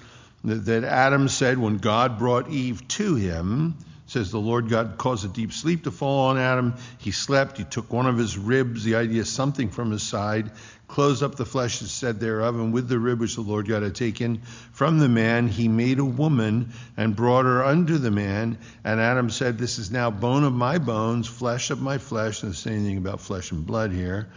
that 0.44 0.84
Adam 0.84 1.28
said 1.28 1.60
when 1.60 1.78
God 1.78 2.18
brought 2.18 2.50
Eve 2.50 2.88
to 2.88 3.14
him, 3.14 3.76
says 4.08 4.32
the 4.32 4.40
Lord 4.40 4.68
God 4.68 4.98
caused 4.98 5.26
a 5.26 5.28
deep 5.28 5.54
sleep 5.54 5.84
to 5.84 5.92
fall 5.92 6.30
on 6.30 6.40
Adam. 6.40 6.74
He 6.98 7.12
slept. 7.12 7.60
He 7.60 7.66
took 7.66 7.94
one 7.94 8.08
of 8.08 8.18
his 8.18 8.36
ribs, 8.36 8.84
the 8.84 8.96
idea 8.96 9.24
something 9.24 9.70
from 9.70 9.92
his 9.92 10.02
side, 10.02 10.50
closed 10.88 11.22
up 11.22 11.36
the 11.36 11.46
flesh 11.46 11.82
instead 11.82 12.20
thereof, 12.20 12.56
and 12.56 12.74
with 12.74 12.88
the 12.88 12.98
rib 12.98 13.20
which 13.20 13.36
the 13.36 13.42
Lord 13.42 13.68
God 13.68 13.84
had 13.84 13.96
taken 13.96 14.42
from 14.72 15.00
the 15.00 15.10
man, 15.10 15.48
he 15.48 15.68
made 15.68 16.00
a 16.00 16.06
woman 16.06 16.72
and 16.96 17.16
brought 17.16 17.46
her 17.46 17.64
unto 17.64 17.98
the 17.98 18.12
man. 18.12 18.58
And 18.84 19.00
Adam 19.00 19.30
said, 19.30 19.58
This 19.58 19.80
is 19.80 19.92
now 19.92 20.10
bone 20.12 20.44
of 20.44 20.54
my 20.54 20.78
bones, 20.78 21.28
flesh 21.28 21.72
of 21.72 21.82
my 21.82 21.98
flesh. 21.98 22.42
And 22.42 22.52
the 22.52 22.56
same 22.56 22.84
thing 22.84 22.98
about 22.98 23.20
flesh 23.20 23.52
and 23.52 23.66
blood 23.66 23.92
here. 23.92 24.30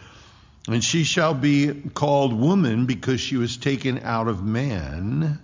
And 0.69 0.85
she 0.85 1.04
shall 1.04 1.35
be 1.35 1.73
called 1.95 2.33
woman 2.33 2.87
because 2.87 3.21
she 3.21 3.37
was 3.37 3.57
taken 3.57 4.00
out 4.00 4.28
of 4.28 4.45
man. 4.45 5.40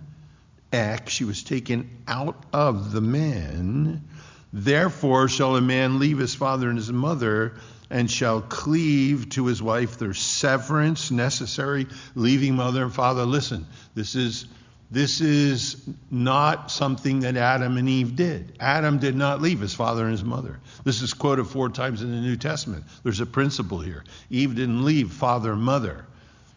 Ek, 0.71 1.09
she 1.09 1.23
was 1.23 1.43
taken 1.43 1.89
out 2.07 2.43
of 2.51 2.91
the 2.91 3.01
man. 3.01 4.03
Therefore 4.51 5.27
shall 5.27 5.55
a 5.55 5.61
man 5.61 5.99
leave 5.99 6.17
his 6.17 6.35
father 6.35 6.69
and 6.69 6.77
his 6.77 6.91
mother 6.91 7.55
and 7.89 8.09
shall 8.09 8.41
cleave 8.41 9.29
to 9.29 9.45
his 9.45 9.61
wife. 9.61 9.97
There's 9.97 10.19
severance 10.19 11.11
necessary, 11.11 11.87
leaving 12.15 12.55
mother 12.55 12.83
and 12.83 12.93
father. 12.93 13.25
Listen, 13.25 13.65
this 13.95 14.15
is 14.15 14.45
this 14.89 15.19
is 15.19 15.85
not 16.09 16.71
something 16.71 17.21
that 17.21 17.35
Adam 17.35 17.75
and 17.75 17.89
Eve 17.89 18.15
did. 18.15 18.53
Adam 18.59 18.99
did 18.99 19.15
not 19.15 19.41
leave 19.41 19.59
his 19.59 19.73
father 19.73 20.03
and 20.03 20.11
his 20.11 20.23
mother. 20.23 20.59
This 20.85 21.01
is 21.01 21.13
quoted 21.13 21.45
four 21.45 21.67
times 21.69 22.01
in 22.01 22.11
the 22.11 22.21
New 22.21 22.37
Testament. 22.37 22.85
There's 23.03 23.19
a 23.19 23.25
principle 23.25 23.79
here. 23.79 24.05
Eve 24.29 24.55
didn't 24.55 24.85
leave 24.85 25.11
father 25.11 25.51
and 25.51 25.61
mother. 25.61 26.05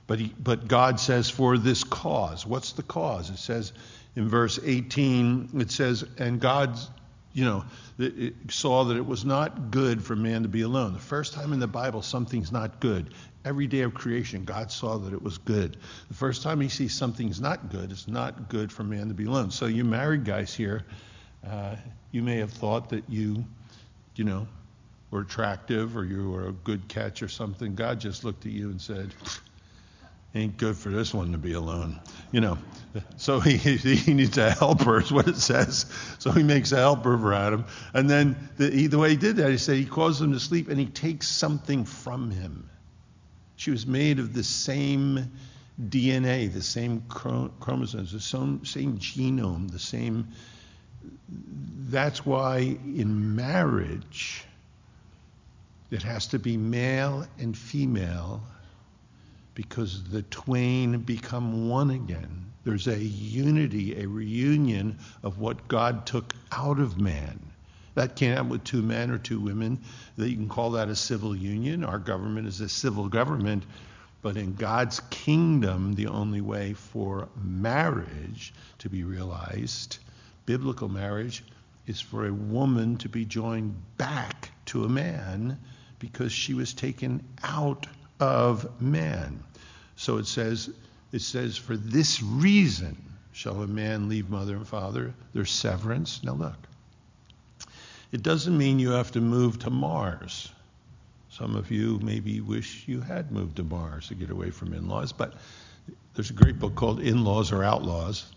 But, 0.06 0.20
he, 0.20 0.32
but 0.38 0.68
God 0.68 1.00
says, 1.00 1.28
for 1.28 1.58
this 1.58 1.82
cause. 1.82 2.46
What's 2.46 2.72
the 2.72 2.82
cause? 2.82 3.30
It 3.30 3.38
says 3.38 3.72
in 4.14 4.28
verse 4.28 4.60
18, 4.62 5.50
it 5.54 5.70
says, 5.72 6.04
and 6.18 6.40
God, 6.40 6.78
you 7.32 7.44
know, 7.44 7.64
saw 8.48 8.84
that 8.84 8.96
it 8.96 9.06
was 9.06 9.24
not 9.24 9.70
good 9.70 10.02
for 10.02 10.16
man 10.16 10.42
to 10.42 10.48
be 10.48 10.62
alone. 10.62 10.94
The 10.94 10.98
first 10.98 11.32
time 11.32 11.52
in 11.52 11.60
the 11.60 11.68
Bible 11.68 12.02
something's 12.02 12.50
not 12.50 12.80
good, 12.80 13.12
Every 13.42 13.66
day 13.66 13.80
of 13.80 13.94
creation, 13.94 14.44
God 14.44 14.70
saw 14.70 14.98
that 14.98 15.14
it 15.14 15.22
was 15.22 15.38
good. 15.38 15.78
The 16.08 16.14
first 16.14 16.42
time 16.42 16.60
he 16.60 16.68
sees 16.68 16.94
something's 16.94 17.40
not 17.40 17.70
good, 17.70 17.90
it's 17.90 18.06
not 18.06 18.50
good 18.50 18.70
for 18.70 18.84
man 18.84 19.08
to 19.08 19.14
be 19.14 19.24
alone. 19.24 19.50
So, 19.50 19.64
you 19.64 19.82
married 19.82 20.26
guys 20.26 20.54
here, 20.54 20.84
uh, 21.46 21.76
you 22.12 22.22
may 22.22 22.36
have 22.36 22.52
thought 22.52 22.90
that 22.90 23.04
you, 23.08 23.46
you 24.14 24.24
know, 24.24 24.46
were 25.10 25.20
attractive 25.20 25.96
or 25.96 26.04
you 26.04 26.30
were 26.30 26.48
a 26.48 26.52
good 26.52 26.86
catch 26.88 27.22
or 27.22 27.28
something. 27.28 27.74
God 27.74 27.98
just 27.98 28.24
looked 28.24 28.44
at 28.44 28.52
you 28.52 28.68
and 28.68 28.80
said, 28.80 29.14
ain't 30.34 30.56
good 30.56 30.76
for 30.76 30.90
this 30.90 31.12
one 31.12 31.32
to 31.32 31.38
be 31.38 31.52
alone. 31.52 32.00
You 32.30 32.40
know, 32.40 32.58
so 33.16 33.40
he, 33.40 33.56
he 33.56 34.14
needs 34.14 34.38
a 34.38 34.50
helper, 34.50 35.00
is 35.00 35.12
what 35.12 35.28
it 35.28 35.36
says. 35.36 35.86
So 36.18 36.30
he 36.30 36.42
makes 36.42 36.72
a 36.72 36.76
helper 36.76 37.18
for 37.18 37.32
Adam. 37.32 37.64
And 37.92 38.08
then 38.08 38.48
the, 38.56 38.70
he, 38.70 38.86
the 38.86 38.98
way 38.98 39.10
he 39.10 39.16
did 39.16 39.36
that, 39.36 39.50
he 39.50 39.58
said 39.58 39.76
he 39.76 39.86
caused 39.86 40.20
him 40.20 40.32
to 40.32 40.40
sleep 40.40 40.68
and 40.68 40.78
he 40.78 40.86
takes 40.86 41.28
something 41.28 41.84
from 41.84 42.30
him. 42.30 42.70
She 43.56 43.70
was 43.70 43.86
made 43.86 44.18
of 44.18 44.32
the 44.32 44.44
same 44.44 45.32
DNA, 45.80 46.52
the 46.52 46.62
same 46.62 47.02
chromosomes, 47.08 48.12
the 48.12 48.20
same, 48.20 48.64
same 48.64 48.98
genome, 48.98 49.70
the 49.70 49.78
same. 49.78 50.28
That's 51.28 52.24
why 52.24 52.58
in 52.58 53.34
marriage, 53.34 54.44
it 55.90 56.02
has 56.02 56.28
to 56.28 56.38
be 56.38 56.56
male 56.56 57.26
and 57.38 57.56
female 57.56 58.42
because 59.54 60.04
the 60.04 60.22
twain 60.22 60.98
become 60.98 61.68
one 61.68 61.90
again. 61.90 62.52
There's 62.64 62.86
a 62.86 62.98
unity, 62.98 64.00
a 64.00 64.06
reunion 64.06 64.98
of 65.22 65.38
what 65.38 65.66
God 65.68 66.06
took 66.06 66.34
out 66.52 66.78
of 66.78 67.00
man. 67.00 67.40
That 67.94 68.16
can't 68.16 68.36
happen 68.36 68.50
with 68.50 68.64
two 68.64 68.82
men 68.82 69.10
or 69.10 69.18
two 69.18 69.40
women. 69.40 69.80
That 70.16 70.28
you 70.28 70.36
can 70.36 70.48
call 70.48 70.72
that 70.72 70.88
a 70.88 70.96
civil 70.96 71.34
union. 71.34 71.84
Our 71.84 71.98
government 71.98 72.46
is 72.48 72.60
a 72.60 72.68
civil 72.68 73.08
government. 73.08 73.64
But 74.22 74.36
in 74.36 74.54
God's 74.54 75.00
kingdom, 75.10 75.94
the 75.94 76.08
only 76.08 76.42
way 76.42 76.74
for 76.74 77.28
marriage 77.42 78.52
to 78.78 78.90
be 78.90 79.02
realized, 79.02 79.98
biblical 80.44 80.88
marriage, 80.88 81.42
is 81.86 82.00
for 82.00 82.26
a 82.26 82.32
woman 82.32 82.96
to 82.98 83.08
be 83.08 83.24
joined 83.24 83.74
back 83.96 84.50
to 84.66 84.84
a 84.84 84.88
man 84.88 85.58
because 85.98 86.32
she 86.32 86.54
was 86.54 86.74
taken 86.74 87.22
out 87.42 87.86
of 88.20 88.80
man. 88.80 89.42
So 89.96 90.18
it 90.18 90.26
says, 90.26 90.70
it 91.12 91.22
says, 91.22 91.56
for 91.56 91.76
this 91.76 92.22
reason 92.22 92.96
shall 93.32 93.62
a 93.62 93.66
man 93.66 94.08
leave 94.08 94.28
mother 94.28 94.56
and 94.56 94.66
father. 94.66 95.14
There's 95.32 95.50
severance. 95.50 96.22
Now 96.22 96.34
look, 96.34 96.56
it 98.12 98.22
doesn't 98.22 98.56
mean 98.56 98.78
you 98.78 98.90
have 98.90 99.12
to 99.12 99.20
move 99.20 99.60
to 99.60 99.70
Mars. 99.70 100.50
Some 101.30 101.56
of 101.56 101.70
you 101.70 102.00
maybe 102.02 102.40
wish 102.40 102.86
you 102.86 103.00
had 103.00 103.30
moved 103.30 103.56
to 103.56 103.62
Mars 103.62 104.08
to 104.08 104.14
get 104.14 104.30
away 104.30 104.50
from 104.50 104.74
in 104.74 104.88
laws, 104.88 105.12
but 105.12 105.34
there's 106.14 106.30
a 106.30 106.34
great 106.34 106.58
book 106.58 106.74
called 106.74 107.00
In 107.00 107.24
Laws 107.24 107.52
or 107.52 107.62
Outlaws. 107.62 108.30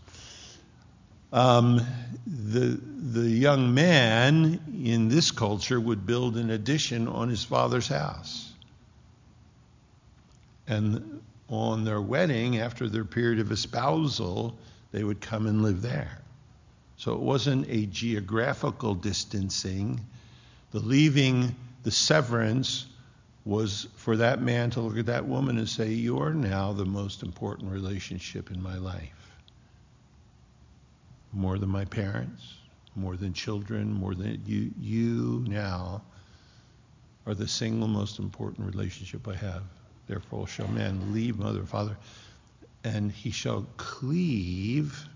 Um, 1.31 1.81
the, 2.27 2.79
the 2.99 3.27
young 3.27 3.73
man 3.73 4.59
in 4.83 5.09
this 5.09 5.31
culture 5.31 5.79
would 5.79 6.05
build 6.05 6.37
an 6.37 6.51
addition 6.51 7.07
on 7.07 7.29
his 7.29 7.43
father's 7.43 7.87
house. 7.87 8.52
And 10.67 11.21
on 11.49 11.83
their 11.83 12.01
wedding, 12.01 12.59
after 12.59 12.87
their 12.87 13.05
period 13.05 13.39
of 13.39 13.51
espousal, 13.51 14.57
they 14.91 15.03
would 15.03 15.21
come 15.21 15.47
and 15.47 15.61
live 15.61 15.81
there. 15.81 16.19
So 16.97 17.13
it 17.13 17.19
wasn't 17.19 17.67
a 17.69 17.85
geographical 17.85 18.95
distancing. 18.95 19.99
The 20.71 20.79
leaving, 20.79 21.55
the 21.83 21.91
severance, 21.91 22.85
was 23.45 23.87
for 23.95 24.17
that 24.17 24.41
man 24.41 24.69
to 24.71 24.81
look 24.81 24.97
at 24.97 25.07
that 25.07 25.25
woman 25.25 25.57
and 25.57 25.67
say, 25.67 25.89
You 25.89 26.19
are 26.19 26.33
now 26.33 26.71
the 26.71 26.85
most 26.85 27.23
important 27.23 27.71
relationship 27.71 28.51
in 28.51 28.61
my 28.61 28.77
life. 28.77 29.09
More 31.33 31.57
than 31.57 31.69
my 31.69 31.85
parents, 31.85 32.53
more 32.95 33.17
than 33.17 33.33
children, 33.33 33.91
more 33.91 34.15
than 34.15 34.41
you, 34.45 34.71
you 34.79 35.43
now 35.47 36.03
are 37.25 37.33
the 37.33 37.47
single 37.47 37.87
most 37.87 38.19
important 38.19 38.67
relationship 38.67 39.27
I 39.27 39.35
have. 39.35 39.63
Therefore 40.07 40.47
shall 40.47 40.67
man 40.67 41.13
leave 41.13 41.39
mother 41.39 41.59
and 41.59 41.69
father, 41.69 41.97
and 42.83 43.11
he 43.11 43.31
shall 43.31 43.65
cleave. 43.77 45.07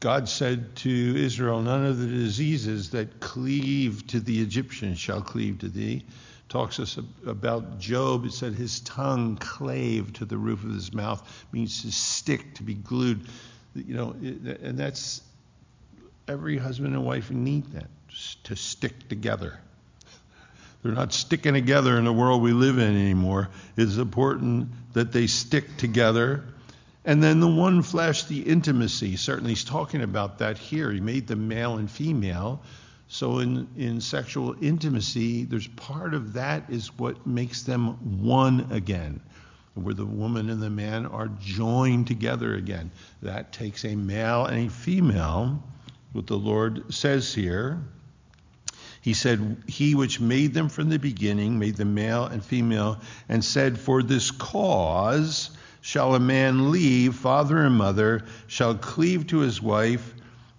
God 0.00 0.28
said 0.28 0.76
to 0.76 1.16
Israel, 1.16 1.62
None 1.62 1.84
of 1.84 1.98
the 1.98 2.06
diseases 2.06 2.90
that 2.90 3.20
cleave 3.20 4.06
to 4.08 4.20
the 4.20 4.40
Egyptians 4.40 4.98
shall 4.98 5.20
cleave 5.20 5.58
to 5.60 5.68
thee. 5.68 6.04
Talks 6.48 6.78
us 6.78 6.98
about 7.26 7.78
Job. 7.78 8.24
It 8.24 8.32
said 8.32 8.54
his 8.54 8.80
tongue 8.80 9.36
clave 9.36 10.12
to 10.14 10.24
the 10.24 10.36
roof 10.36 10.64
of 10.64 10.70
his 10.70 10.94
mouth, 10.94 11.46
means 11.52 11.82
to 11.82 11.92
stick, 11.92 12.54
to 12.54 12.62
be 12.62 12.74
glued. 12.74 13.26
You 13.74 13.94
know, 13.94 14.10
and 14.62 14.78
that's 14.78 15.22
every 16.28 16.56
husband 16.56 16.94
and 16.94 17.04
wife 17.04 17.30
need 17.30 17.66
that 17.72 17.88
to 18.44 18.56
stick 18.56 19.08
together. 19.08 19.58
They're 20.82 20.92
not 20.92 21.12
sticking 21.12 21.54
together 21.54 21.98
in 21.98 22.04
the 22.04 22.12
world 22.12 22.42
we 22.42 22.52
live 22.52 22.78
in 22.78 22.96
anymore. 22.96 23.48
It's 23.76 23.96
important 23.96 24.68
that 24.92 25.12
they 25.12 25.26
stick 25.26 25.76
together. 25.76 26.44
And 27.04 27.22
then 27.22 27.40
the 27.40 27.48
one 27.48 27.82
flesh, 27.82 28.24
the 28.24 28.40
intimacy. 28.40 29.16
Certainly, 29.16 29.50
he's 29.50 29.64
talking 29.64 30.02
about 30.02 30.38
that 30.38 30.58
here. 30.58 30.90
He 30.90 31.00
made 31.00 31.26
them 31.26 31.48
male 31.48 31.76
and 31.76 31.90
female. 31.90 32.62
So, 33.08 33.38
in, 33.38 33.68
in 33.76 34.00
sexual 34.00 34.56
intimacy, 34.60 35.44
there's 35.44 35.68
part 35.68 36.14
of 36.14 36.32
that 36.32 36.64
is 36.68 36.96
what 36.98 37.24
makes 37.24 37.62
them 37.62 38.24
one 38.24 38.66
again, 38.72 39.20
where 39.74 39.94
the 39.94 40.04
woman 40.04 40.50
and 40.50 40.60
the 40.60 40.70
man 40.70 41.06
are 41.06 41.28
joined 41.40 42.08
together 42.08 42.54
again. 42.54 42.90
That 43.22 43.52
takes 43.52 43.84
a 43.84 43.94
male 43.94 44.46
and 44.46 44.66
a 44.66 44.70
female, 44.70 45.62
what 46.12 46.26
the 46.26 46.36
Lord 46.36 46.92
says 46.92 47.32
here. 47.32 47.80
He 49.06 49.14
said, 49.14 49.62
He 49.68 49.94
which 49.94 50.18
made 50.18 50.52
them 50.52 50.68
from 50.68 50.88
the 50.88 50.98
beginning, 50.98 51.60
made 51.60 51.76
them 51.76 51.94
male 51.94 52.24
and 52.24 52.44
female, 52.44 52.98
and 53.28 53.44
said, 53.44 53.78
For 53.78 54.02
this 54.02 54.32
cause 54.32 55.50
shall 55.80 56.16
a 56.16 56.18
man 56.18 56.72
leave 56.72 57.14
father 57.14 57.62
and 57.62 57.76
mother, 57.76 58.24
shall 58.48 58.74
cleave 58.74 59.28
to 59.28 59.38
his 59.38 59.62
wife, 59.62 60.12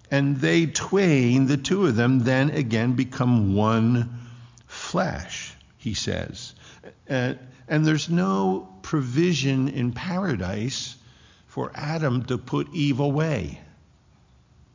and 0.09 0.37
they 0.37 0.65
twain, 0.65 1.47
the 1.47 1.57
two 1.57 1.87
of 1.87 1.97
them, 1.97 2.19
then 2.19 2.51
again 2.51 2.93
become 2.93 3.53
one 3.53 4.17
flesh, 4.65 5.53
he 5.75 5.93
says. 5.93 6.55
And, 7.05 7.37
and 7.67 7.85
there's 7.85 8.07
no 8.07 8.69
provision 8.81 9.67
in 9.67 9.91
paradise 9.91 10.95
for 11.47 11.69
Adam 11.75 12.23
to 12.27 12.37
put 12.37 12.73
Eve 12.73 13.01
away. 13.01 13.59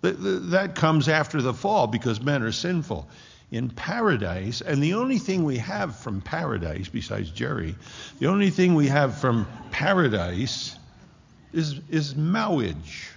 That 0.03 0.75
comes 0.75 1.09
after 1.09 1.41
the 1.41 1.55
fall 1.55 1.87
because 1.87 2.21
men 2.21 2.43
are 2.43 2.53
sinful 2.53 3.09
in 3.53 3.69
paradise, 3.69 4.63
and 4.63 4.83
the 4.83 4.95
only 4.95 5.19
thing 5.19 5.45
we 5.45 5.59
have 5.59 5.95
from 5.95 6.23
paradise, 6.23 6.89
besides 6.89 7.31
Jerry, 7.31 7.77
the 8.19 8.27
only 8.27 8.49
thing 8.49 8.75
we 8.75 8.89
have 8.89 9.19
from 9.19 9.47
paradise 9.71 10.77
is, 11.53 11.79
is 11.91 12.17
marriage. 12.17 13.11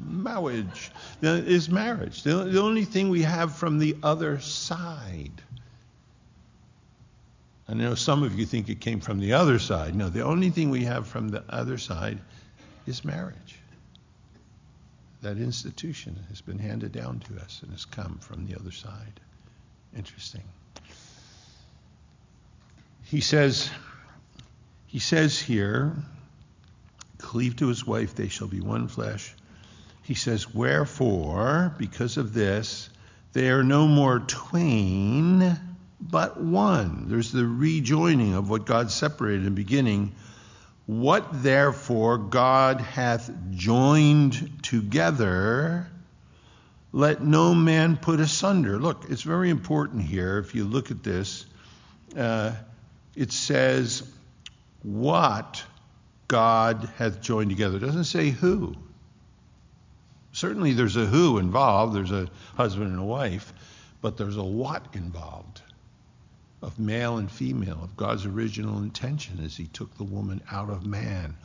Marriage 0.00 0.90
is 1.22 1.70
marriage. 1.70 2.24
The, 2.24 2.44
the 2.44 2.60
only 2.60 2.84
thing 2.84 3.08
we 3.08 3.22
have 3.22 3.54
from 3.54 3.78
the 3.78 3.96
other 4.02 4.40
side. 4.40 5.40
I 7.68 7.74
know 7.74 7.94
some 7.94 8.24
of 8.24 8.36
you 8.36 8.44
think 8.44 8.68
it 8.68 8.80
came 8.80 8.98
from 8.98 9.20
the 9.20 9.34
other 9.34 9.60
side. 9.60 9.94
No, 9.94 10.08
the 10.08 10.24
only 10.24 10.50
thing 10.50 10.70
we 10.70 10.82
have 10.84 11.06
from 11.06 11.28
the 11.28 11.44
other 11.48 11.78
side 11.78 12.18
is 12.88 13.04
marriage. 13.04 13.60
That 15.20 15.36
institution 15.36 16.18
has 16.30 16.40
been 16.40 16.58
handed 16.58 16.90
down 16.90 17.20
to 17.20 17.36
us 17.36 17.60
and 17.62 17.70
has 17.70 17.84
come 17.84 18.18
from 18.18 18.44
the 18.48 18.56
other 18.56 18.72
side. 18.72 19.20
Interesting. 19.96 20.42
He 23.04 23.20
says, 23.20 23.70
he 24.86 24.98
says 24.98 25.38
here, 25.38 25.94
cleave 27.18 27.56
to 27.56 27.68
his 27.68 27.86
wife, 27.86 28.14
they 28.14 28.28
shall 28.28 28.48
be 28.48 28.60
one 28.60 28.88
flesh. 28.88 29.34
He 30.02 30.14
says, 30.14 30.52
wherefore, 30.52 31.74
because 31.78 32.16
of 32.16 32.32
this, 32.32 32.88
they 33.32 33.50
are 33.50 33.62
no 33.62 33.86
more 33.86 34.20
twain, 34.20 35.58
but 36.00 36.40
one. 36.40 37.08
There's 37.08 37.32
the 37.32 37.46
rejoining 37.46 38.34
of 38.34 38.50
what 38.50 38.66
God 38.66 38.90
separated 38.90 39.40
in 39.40 39.44
the 39.44 39.50
beginning. 39.50 40.12
What 40.86 41.42
therefore 41.42 42.18
God 42.18 42.80
hath 42.80 43.30
joined 43.50 44.62
together, 44.62 45.86
let 46.92 47.22
no 47.22 47.54
man 47.54 47.96
put 47.96 48.20
asunder. 48.20 48.78
Look, 48.78 49.06
it's 49.08 49.22
very 49.22 49.48
important 49.50 50.02
here. 50.02 50.38
If 50.38 50.54
you 50.54 50.64
look 50.64 50.90
at 50.90 51.02
this, 51.02 51.46
uh, 52.16 52.52
it 53.16 53.32
says, 53.32 54.10
What 54.82 55.64
God 56.28 56.88
hath 56.96 57.20
joined 57.20 57.50
together. 57.50 57.78
It 57.78 57.80
doesn't 57.80 58.04
say 58.04 58.30
who. 58.30 58.74
Certainly 60.32 60.74
there's 60.74 60.96
a 60.96 61.04
who 61.04 61.38
involved, 61.38 61.94
there's 61.94 62.12
a 62.12 62.30
husband 62.56 62.90
and 62.90 63.00
a 63.00 63.04
wife, 63.04 63.52
but 64.00 64.16
there's 64.16 64.36
a 64.36 64.44
what 64.44 64.86
involved 64.94 65.60
of 66.62 66.78
male 66.78 67.18
and 67.18 67.30
female, 67.30 67.80
of 67.82 67.96
God's 67.96 68.24
original 68.24 68.78
intention 68.78 69.40
as 69.44 69.56
He 69.56 69.66
took 69.66 69.96
the 69.96 70.04
woman 70.04 70.40
out 70.50 70.70
of 70.70 70.86
man. 70.86 71.36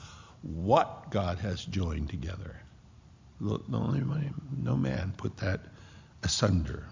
What 0.41 1.09
God 1.09 1.39
has 1.39 1.65
joined 1.65 2.09
together. 2.09 2.55
The 3.39 3.59
only 3.71 4.01
no 4.63 4.75
man 4.75 5.13
put 5.15 5.37
that 5.37 5.61
asunder, 6.23 6.85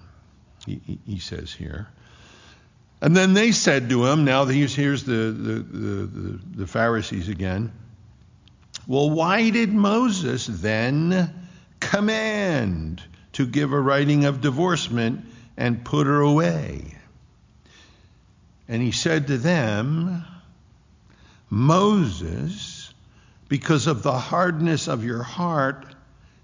he, 0.65 0.99
he, 1.05 1.19
says 1.19 1.51
here. 1.51 1.87
And 3.01 3.15
then 3.15 3.33
they 3.33 3.51
said 3.51 3.89
to 3.89 4.05
him, 4.05 4.25
now 4.25 4.45
here's, 4.45 4.75
here's 4.75 5.03
the, 5.03 5.13
the, 5.31 5.59
the, 5.59 6.39
the 6.57 6.67
Pharisees 6.67 7.29
again. 7.29 7.71
Well, 8.87 9.09
why 9.09 9.49
did 9.49 9.73
Moses 9.73 10.45
then 10.45 11.33
command 11.79 13.01
to 13.33 13.47
give 13.47 13.73
a 13.73 13.79
writing 13.79 14.25
of 14.25 14.41
divorcement 14.41 15.25
and 15.57 15.83
put 15.83 16.05
her 16.05 16.21
away? 16.21 16.95
And 18.67 18.81
he 18.81 18.91
said 18.91 19.27
to 19.27 19.37
them, 19.37 20.23
Moses, 21.49 22.93
because 23.47 23.87
of 23.87 24.03
the 24.03 24.17
hardness 24.17 24.87
of 24.87 25.03
your 25.03 25.23
heart, 25.23 25.94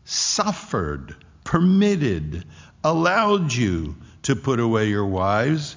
suffered, 0.06 1.16
permitted, 1.44 2.46
allowed 2.84 3.54
you 3.54 3.96
to 4.24 4.36
put 4.36 4.60
away 4.60 4.90
your 4.90 5.06
wives, 5.06 5.76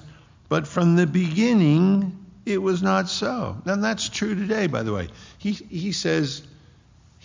but 0.49 0.67
from 0.67 0.95
the 0.95 1.07
beginning 1.07 2.25
it 2.45 2.61
was 2.61 2.83
not 2.83 3.09
so. 3.09 3.61
And 3.65 3.83
that's 3.83 4.07
true 4.09 4.35
today, 4.35 4.67
by 4.67 4.83
the 4.83 4.93
way. 4.93 5.07
He, 5.39 5.51
he 5.51 5.91
says 5.91 6.43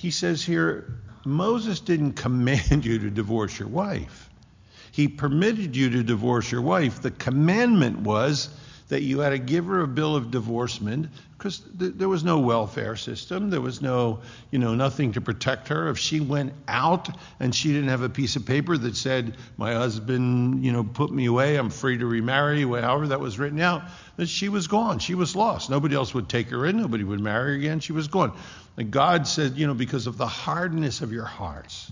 he 0.01 0.11
says 0.11 0.43
here, 0.43 0.95
Moses 1.27 1.81
didn't 1.81 2.15
command 2.15 2.85
you 2.87 2.99
to 3.01 3.11
divorce 3.11 3.59
your 3.59 3.69
wife. 3.69 4.31
He 4.93 5.09
permitted 5.09 5.77
you 5.77 5.91
to 5.91 6.03
divorce 6.03 6.51
your 6.51 6.63
wife. 6.63 7.03
The 7.03 7.11
commandment 7.11 7.99
was 8.01 8.49
that 8.91 9.03
you 9.03 9.21
had 9.21 9.31
to 9.31 9.39
give 9.39 9.67
her 9.67 9.81
a 9.81 9.89
bill 9.89 10.15
of 10.15 10.31
divorcement 10.31 11.09
because 11.39 11.63
th- 11.79 11.95
there 11.97 12.09
was 12.09 12.23
no 12.23 12.39
welfare 12.41 12.97
system. 12.97 13.49
There 13.49 13.61
was 13.61 13.81
no, 13.81 14.21
you 14.51 14.59
know, 14.59 14.75
nothing 14.75 15.13
to 15.13 15.21
protect 15.21 15.69
her. 15.69 15.89
If 15.89 15.99
she 15.99 16.21
went 16.21 16.53
out 16.69 17.09
and 17.41 17.55
she 17.55 17.73
didn't 17.73 17.89
have 17.89 18.03
a 18.03 18.09
piece 18.09 18.37
of 18.37 18.45
paper 18.45 18.77
that 18.77 18.95
said, 18.95 19.37
my 19.57 19.73
husband, 19.73 20.65
you 20.65 20.73
know, 20.73 20.85
put 20.85 21.11
me 21.11 21.27
away, 21.27 21.57
I'm 21.57 21.71
free 21.71 21.99
to 21.99 22.07
remarry, 22.07 22.63
however 22.63 23.09
that 23.09 23.21
was 23.21 23.39
written 23.39 23.61
out, 23.61 23.85
that 24.17 24.29
she 24.29 24.51
was 24.51 24.67
gone. 24.67 24.99
She 24.99 25.15
was 25.15 25.35
lost. 25.35 25.71
Nobody 25.71 25.95
else 25.95 26.13
would 26.13 26.29
take 26.29 26.51
her 26.51 26.67
in. 26.67 26.77
Nobody 26.77 27.05
would 27.05 27.21
marry 27.21 27.53
her 27.53 27.57
again. 27.57 27.81
She 27.81 27.93
was 27.93 28.09
gone. 28.09 28.37
And 28.77 28.91
God 28.91 29.27
said, 29.27 29.57
you 29.57 29.67
know, 29.67 29.75
because 29.75 30.07
of 30.07 30.19
the 30.19 30.27
hardness 30.27 31.01
of 31.01 31.13
your 31.13 31.25
hearts. 31.25 31.91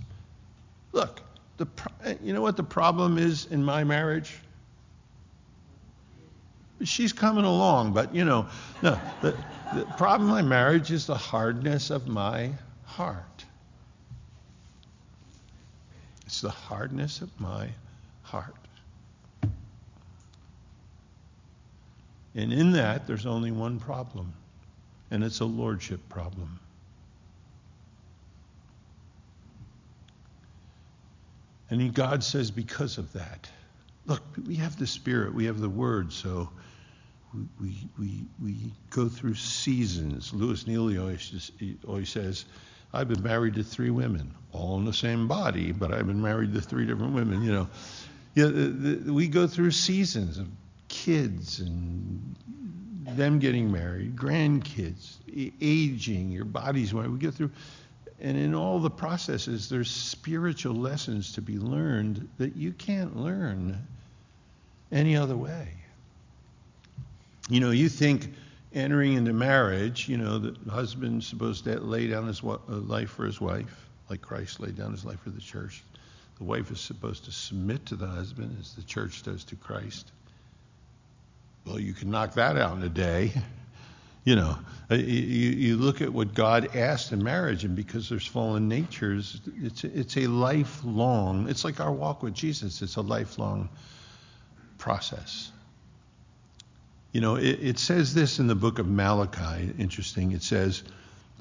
Look, 0.92 1.22
the, 1.56 1.66
you 2.22 2.32
know 2.32 2.42
what 2.42 2.56
the 2.56 2.62
problem 2.64 3.18
is 3.18 3.46
in 3.46 3.64
my 3.64 3.84
marriage? 3.84 4.34
She's 6.84 7.12
coming 7.12 7.44
along, 7.44 7.92
but 7.92 8.14
you 8.14 8.24
know, 8.24 8.46
no, 8.82 8.98
the, 9.22 9.36
the 9.74 9.84
problem 9.96 10.28
in 10.28 10.34
my 10.34 10.42
marriage 10.42 10.90
is 10.90 11.06
the 11.06 11.16
hardness 11.16 11.90
of 11.90 12.06
my 12.06 12.50
heart. 12.84 13.44
It's 16.26 16.40
the 16.40 16.50
hardness 16.50 17.20
of 17.20 17.40
my 17.40 17.68
heart. 18.22 18.54
And 22.34 22.52
in 22.52 22.72
that, 22.72 23.06
there's 23.06 23.26
only 23.26 23.50
one 23.50 23.80
problem, 23.80 24.32
and 25.10 25.24
it's 25.24 25.40
a 25.40 25.44
lordship 25.44 26.06
problem. 26.08 26.60
And 31.70 31.92
God 31.94 32.22
says, 32.22 32.50
because 32.50 32.98
of 32.98 33.12
that, 33.14 33.50
look, 34.06 34.22
we 34.46 34.54
have 34.56 34.78
the 34.78 34.86
Spirit, 34.86 35.34
we 35.34 35.46
have 35.46 35.60
the 35.60 35.68
Word, 35.68 36.12
so 36.12 36.48
we, 37.60 37.88
we, 37.98 38.24
we 38.42 38.72
go 38.90 39.08
through 39.08 39.34
seasons. 39.34 40.32
Louis 40.32 40.66
Neely 40.66 40.98
always, 40.98 41.50
always 41.86 42.08
says, 42.08 42.44
I've 42.92 43.08
been 43.08 43.22
married 43.22 43.54
to 43.54 43.62
three 43.62 43.90
women, 43.90 44.34
all 44.52 44.78
in 44.78 44.84
the 44.84 44.94
same 44.94 45.28
body, 45.28 45.72
but 45.72 45.92
I've 45.92 46.06
been 46.06 46.22
married 46.22 46.54
to 46.54 46.60
three 46.60 46.86
different 46.86 47.12
women. 47.12 47.42
You 47.42 47.52
know, 47.52 47.68
yeah, 48.34 48.46
the, 48.46 48.68
the, 48.68 49.12
we 49.12 49.28
go 49.28 49.46
through 49.46 49.72
seasons 49.72 50.38
of 50.38 50.48
kids 50.88 51.60
and 51.60 52.34
them 53.06 53.38
getting 53.38 53.70
married, 53.70 54.16
grandkids, 54.16 55.16
aging, 55.60 56.30
your 56.30 56.44
body's 56.44 56.94
when 56.94 57.12
we 57.12 57.18
get 57.18 57.34
through. 57.34 57.50
And 58.20 58.36
in 58.36 58.54
all 58.54 58.80
the 58.80 58.90
processes, 58.90 59.68
there's 59.68 59.90
spiritual 59.90 60.74
lessons 60.74 61.34
to 61.34 61.42
be 61.42 61.58
learned 61.58 62.28
that 62.38 62.56
you 62.56 62.72
can't 62.72 63.16
learn 63.16 63.86
any 64.90 65.16
other 65.16 65.36
way. 65.36 65.77
You 67.48 67.60
know, 67.60 67.70
you 67.70 67.88
think 67.88 68.32
entering 68.74 69.14
into 69.14 69.32
marriage, 69.32 70.08
you 70.08 70.18
know, 70.18 70.38
the 70.38 70.70
husband's 70.70 71.26
supposed 71.26 71.64
to 71.64 71.80
lay 71.80 72.06
down 72.06 72.26
his 72.26 72.42
uh, 72.44 72.58
life 72.68 73.10
for 73.10 73.24
his 73.24 73.40
wife, 73.40 73.88
like 74.10 74.20
Christ 74.20 74.60
laid 74.60 74.76
down 74.76 74.92
his 74.92 75.04
life 75.04 75.20
for 75.20 75.30
the 75.30 75.40
church. 75.40 75.82
The 76.38 76.44
wife 76.44 76.70
is 76.70 76.80
supposed 76.80 77.24
to 77.24 77.32
submit 77.32 77.86
to 77.86 77.96
the 77.96 78.06
husband 78.06 78.56
as 78.60 78.74
the 78.74 78.82
church 78.82 79.22
does 79.22 79.44
to 79.44 79.56
Christ. 79.56 80.12
Well, 81.66 81.80
you 81.80 81.92
can 81.92 82.10
knock 82.10 82.34
that 82.34 82.56
out 82.56 82.76
in 82.76 82.82
a 82.82 82.88
day. 82.88 83.32
You 84.24 84.36
know, 84.36 84.58
uh, 84.90 84.96
you, 84.96 85.04
you 85.04 85.76
look 85.78 86.02
at 86.02 86.12
what 86.12 86.34
God 86.34 86.76
asked 86.76 87.12
in 87.12 87.24
marriage, 87.24 87.64
and 87.64 87.74
because 87.74 88.10
there's 88.10 88.26
fallen 88.26 88.68
natures, 88.68 89.40
it's, 89.62 89.84
it's 89.84 90.18
a 90.18 90.26
lifelong, 90.26 91.48
it's 91.48 91.64
like 91.64 91.80
our 91.80 91.90
walk 91.90 92.22
with 92.22 92.34
Jesus, 92.34 92.82
it's 92.82 92.96
a 92.96 93.00
lifelong 93.00 93.70
process. 94.76 95.50
You 97.12 97.20
know, 97.20 97.36
it, 97.36 97.58
it 97.60 97.78
says 97.78 98.14
this 98.14 98.38
in 98.38 98.46
the 98.46 98.54
book 98.54 98.78
of 98.78 98.86
Malachi, 98.86 99.72
interesting. 99.78 100.32
It 100.32 100.42
says, 100.42 100.82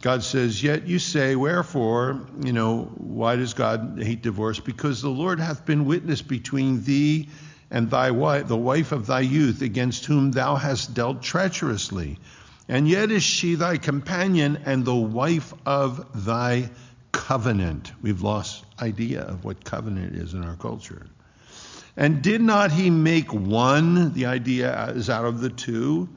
God 0.01 0.23
says, 0.23 0.61
Yet 0.61 0.87
you 0.87 0.99
say, 0.99 1.35
Wherefore, 1.35 2.21
you 2.43 2.53
know, 2.53 2.83
why 2.95 3.35
does 3.35 3.53
God 3.53 3.99
hate 4.01 4.21
divorce? 4.21 4.59
Because 4.59 5.01
the 5.01 5.09
Lord 5.09 5.39
hath 5.39 5.65
been 5.65 5.85
witness 5.85 6.21
between 6.21 6.83
thee 6.83 7.29
and 7.69 7.89
thy 7.89 8.11
wife, 8.11 8.47
the 8.47 8.55
wife 8.55 8.91
of 8.91 9.07
thy 9.07 9.19
youth, 9.21 9.61
against 9.61 10.05
whom 10.05 10.31
thou 10.31 10.55
hast 10.55 10.93
dealt 10.93 11.21
treacherously. 11.21 12.17
And 12.69 12.87
yet 12.87 13.11
is 13.11 13.23
she 13.23 13.55
thy 13.55 13.77
companion 13.77 14.59
and 14.65 14.85
the 14.85 14.95
wife 14.95 15.53
of 15.65 16.25
thy 16.25 16.69
covenant. 17.11 17.91
We've 18.01 18.21
lost 18.21 18.65
idea 18.81 19.21
of 19.21 19.43
what 19.43 19.63
covenant 19.63 20.15
is 20.15 20.33
in 20.33 20.43
our 20.43 20.55
culture. 20.55 21.07
And 21.97 22.21
did 22.21 22.41
not 22.41 22.71
he 22.71 22.91
make 22.91 23.33
one? 23.33 24.13
The 24.13 24.27
idea 24.27 24.91
is 24.91 25.09
out 25.09 25.25
of 25.25 25.41
the 25.41 25.49
two. 25.49 26.07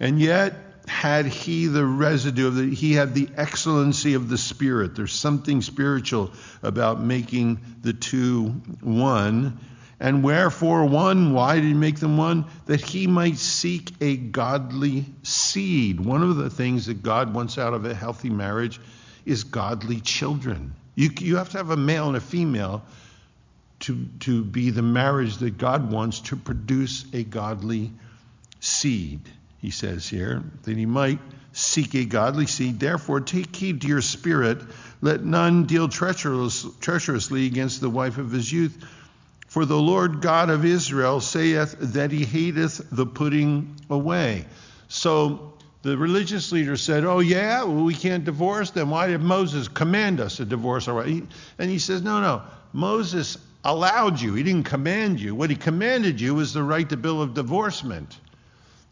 And 0.00 0.20
yet 0.20 0.54
had 0.88 1.26
he 1.26 1.68
the 1.68 1.86
residue 1.86 2.48
of 2.48 2.56
the, 2.56 2.74
he 2.74 2.94
had 2.94 3.14
the 3.14 3.28
excellency 3.36 4.14
of 4.14 4.28
the 4.28 4.36
Spirit. 4.36 4.96
There's 4.96 5.12
something 5.12 5.62
spiritual 5.62 6.32
about 6.64 7.00
making 7.00 7.60
the 7.82 7.92
two 7.92 8.48
one. 8.80 9.60
And 10.00 10.24
wherefore 10.24 10.84
one? 10.86 11.32
Why 11.32 11.54
did 11.54 11.64
he 11.64 11.74
make 11.74 12.00
them 12.00 12.16
one? 12.16 12.46
That 12.66 12.80
he 12.80 13.06
might 13.06 13.36
seek 13.36 13.92
a 14.00 14.16
godly 14.16 15.04
seed. 15.22 16.00
One 16.00 16.24
of 16.24 16.34
the 16.34 16.50
things 16.50 16.86
that 16.86 17.04
God 17.04 17.32
wants 17.32 17.56
out 17.56 17.72
of 17.72 17.84
a 17.84 17.94
healthy 17.94 18.30
marriage 18.30 18.80
is 19.24 19.44
godly 19.44 20.00
children. 20.00 20.74
You, 20.96 21.10
you 21.20 21.36
have 21.36 21.50
to 21.50 21.58
have 21.58 21.70
a 21.70 21.76
male 21.76 22.08
and 22.08 22.16
a 22.16 22.20
female 22.20 22.82
to, 23.82 24.06
to 24.20 24.44
be 24.44 24.70
the 24.70 24.82
marriage 24.82 25.36
that 25.38 25.58
God 25.58 25.90
wants 25.90 26.20
to 26.20 26.36
produce 26.36 27.04
a 27.12 27.24
godly 27.24 27.92
seed, 28.60 29.20
he 29.60 29.70
says 29.70 30.08
here, 30.08 30.42
that 30.62 30.76
he 30.76 30.86
might 30.86 31.18
seek 31.52 31.94
a 31.94 32.04
godly 32.04 32.46
seed. 32.46 32.80
Therefore, 32.80 33.20
take 33.20 33.54
heed 33.54 33.82
to 33.82 33.88
your 33.88 34.00
spirit. 34.00 34.62
Let 35.00 35.24
none 35.24 35.64
deal 35.64 35.88
treacherous, 35.88 36.66
treacherously 36.80 37.46
against 37.46 37.80
the 37.80 37.90
wife 37.90 38.18
of 38.18 38.30
his 38.30 38.50
youth. 38.50 38.84
For 39.48 39.64
the 39.66 39.78
Lord 39.78 40.22
God 40.22 40.48
of 40.48 40.64
Israel 40.64 41.20
saith 41.20 41.76
that 41.78 42.10
he 42.10 42.24
hateth 42.24 42.80
the 42.90 43.04
putting 43.04 43.76
away. 43.90 44.46
So 44.88 45.52
the 45.82 45.98
religious 45.98 46.52
leader 46.52 46.76
said, 46.76 47.04
Oh, 47.04 47.18
yeah, 47.18 47.64
well, 47.64 47.84
we 47.84 47.94
can't 47.94 48.24
divorce. 48.24 48.70
Then 48.70 48.88
why 48.88 49.08
did 49.08 49.20
Moses 49.20 49.68
command 49.68 50.20
us 50.20 50.36
to 50.36 50.44
divorce? 50.44 50.86
And 50.86 51.28
he 51.58 51.78
says, 51.78 52.00
No, 52.02 52.20
no. 52.20 52.42
Moses 52.72 53.36
allowed 53.64 54.20
you. 54.20 54.34
He 54.34 54.42
didn't 54.42 54.64
command 54.64 55.20
you. 55.20 55.34
What 55.34 55.50
he 55.50 55.56
commanded 55.56 56.20
you 56.20 56.34
was 56.34 56.52
the 56.52 56.62
right 56.62 56.88
to 56.88 56.96
bill 56.96 57.22
of 57.22 57.34
divorcement. 57.34 58.18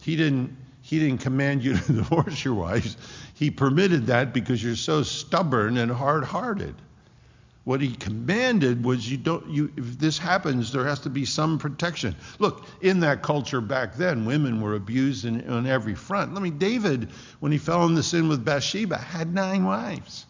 He 0.03 0.17
didn't 0.17 0.57
he 0.83 0.99
didn't 0.99 1.21
command 1.21 1.63
you 1.63 1.77
to 1.79 1.93
divorce 1.93 2.45
your 2.45 2.55
wives. 2.55 2.97
He 3.35 3.51
permitted 3.51 4.07
that 4.07 4.33
because 4.33 4.63
you're 4.63 4.77
so 4.77 5.03
stubborn 5.03 5.77
and 5.77 5.91
hard-hearted. 5.91 6.75
What 7.65 7.81
he 7.81 7.95
commanded 7.95 8.85
was 8.85 9.11
you 9.11 9.19
don't 9.19 9.49
you 9.51 9.71
if 9.77 9.99
this 9.99 10.19
happens 10.19 10.73
there 10.73 10.87
has 10.87 11.01
to 11.01 11.11
be 11.11 11.25
some 11.25 11.59
protection. 11.59 12.17
Look, 12.39 12.65
in 12.81 13.01
that 13.01 13.23
culture 13.23 13.61
back 13.61 13.95
then 13.97 14.25
women 14.25 14.61
were 14.61 14.75
abused 14.75 15.25
in, 15.25 15.49
on 15.49 15.67
every 15.67 15.95
front. 15.95 16.37
I 16.37 16.41
mean 16.41 16.59
David 16.59 17.11
when 17.41 17.53
he 17.53 17.59
fell 17.59 17.85
in 17.87 17.95
the 17.95 18.03
sin 18.03 18.29
with 18.29 18.45
Bathsheba 18.45 18.97
had 18.97 19.35
9 19.35 19.65
wives. 19.65 20.27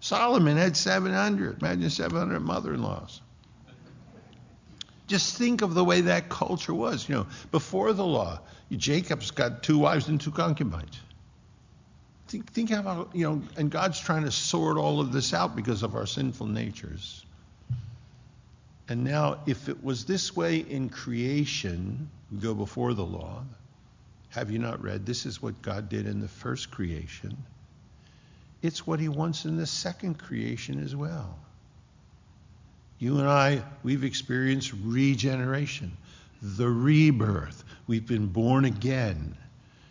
Solomon 0.00 0.56
had 0.56 0.76
700. 0.76 1.62
Imagine 1.62 1.88
700 1.88 2.40
mother-in-laws. 2.40 3.20
Just 5.06 5.36
think 5.36 5.62
of 5.62 5.74
the 5.74 5.84
way 5.84 6.02
that 6.02 6.28
culture 6.28 6.74
was. 6.74 7.08
You 7.08 7.16
know, 7.16 7.26
before 7.50 7.92
the 7.92 8.04
law, 8.04 8.40
Jacob's 8.70 9.30
got 9.30 9.62
two 9.62 9.78
wives 9.78 10.08
and 10.08 10.20
two 10.20 10.30
concubines. 10.30 10.98
Think, 12.28 12.50
think 12.52 12.70
how, 12.70 13.08
you 13.12 13.28
know, 13.28 13.42
and 13.56 13.70
God's 13.70 14.00
trying 14.00 14.24
to 14.24 14.30
sort 14.30 14.78
all 14.78 15.00
of 15.00 15.12
this 15.12 15.34
out 15.34 15.54
because 15.54 15.82
of 15.82 15.94
our 15.94 16.06
sinful 16.06 16.46
natures. 16.46 17.24
And 18.88 19.04
now, 19.04 19.40
if 19.46 19.68
it 19.68 19.82
was 19.82 20.04
this 20.04 20.34
way 20.34 20.58
in 20.58 20.88
creation, 20.88 22.10
we 22.30 22.38
go 22.38 22.54
before 22.54 22.94
the 22.94 23.04
law. 23.04 23.42
Have 24.30 24.50
you 24.50 24.58
not 24.58 24.82
read? 24.82 25.04
This 25.04 25.26
is 25.26 25.42
what 25.42 25.60
God 25.60 25.88
did 25.88 26.06
in 26.06 26.20
the 26.20 26.28
first 26.28 26.70
creation. 26.70 27.36
It's 28.62 28.86
what 28.86 28.98
he 28.98 29.08
wants 29.08 29.44
in 29.44 29.56
the 29.56 29.66
second 29.66 30.18
creation 30.18 30.82
as 30.82 30.96
well. 30.96 31.38
You 33.02 33.18
and 33.18 33.28
I, 33.28 33.64
we've 33.82 34.04
experienced 34.04 34.72
regeneration, 34.80 35.96
the 36.40 36.68
rebirth. 36.68 37.64
We've 37.88 38.06
been 38.06 38.28
born 38.28 38.64
again. 38.64 39.36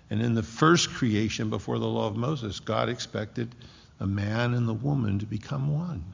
And 0.09 0.21
in 0.21 0.33
the 0.33 0.43
first 0.43 0.91
creation 0.91 1.49
before 1.49 1.77
the 1.77 1.89
law 1.89 2.07
of 2.07 2.15
Moses, 2.15 2.61
God 2.61 2.87
expected 2.87 3.53
a 3.99 4.07
man 4.07 4.53
and 4.53 4.65
the 4.65 4.73
woman 4.73 5.19
to 5.19 5.25
become 5.25 5.77
one. 5.77 6.05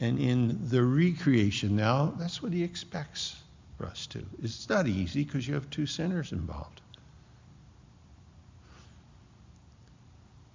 And 0.00 0.18
in 0.18 0.68
the 0.68 0.82
recreation 0.82 1.76
now, 1.76 2.12
that's 2.18 2.42
what 2.42 2.52
he 2.52 2.62
expects 2.62 3.34
for 3.78 3.86
us 3.86 4.06
to. 4.08 4.22
It's 4.42 4.68
not 4.68 4.86
easy 4.86 5.24
because 5.24 5.48
you 5.48 5.54
have 5.54 5.70
two 5.70 5.86
sinners 5.86 6.32
involved. 6.32 6.82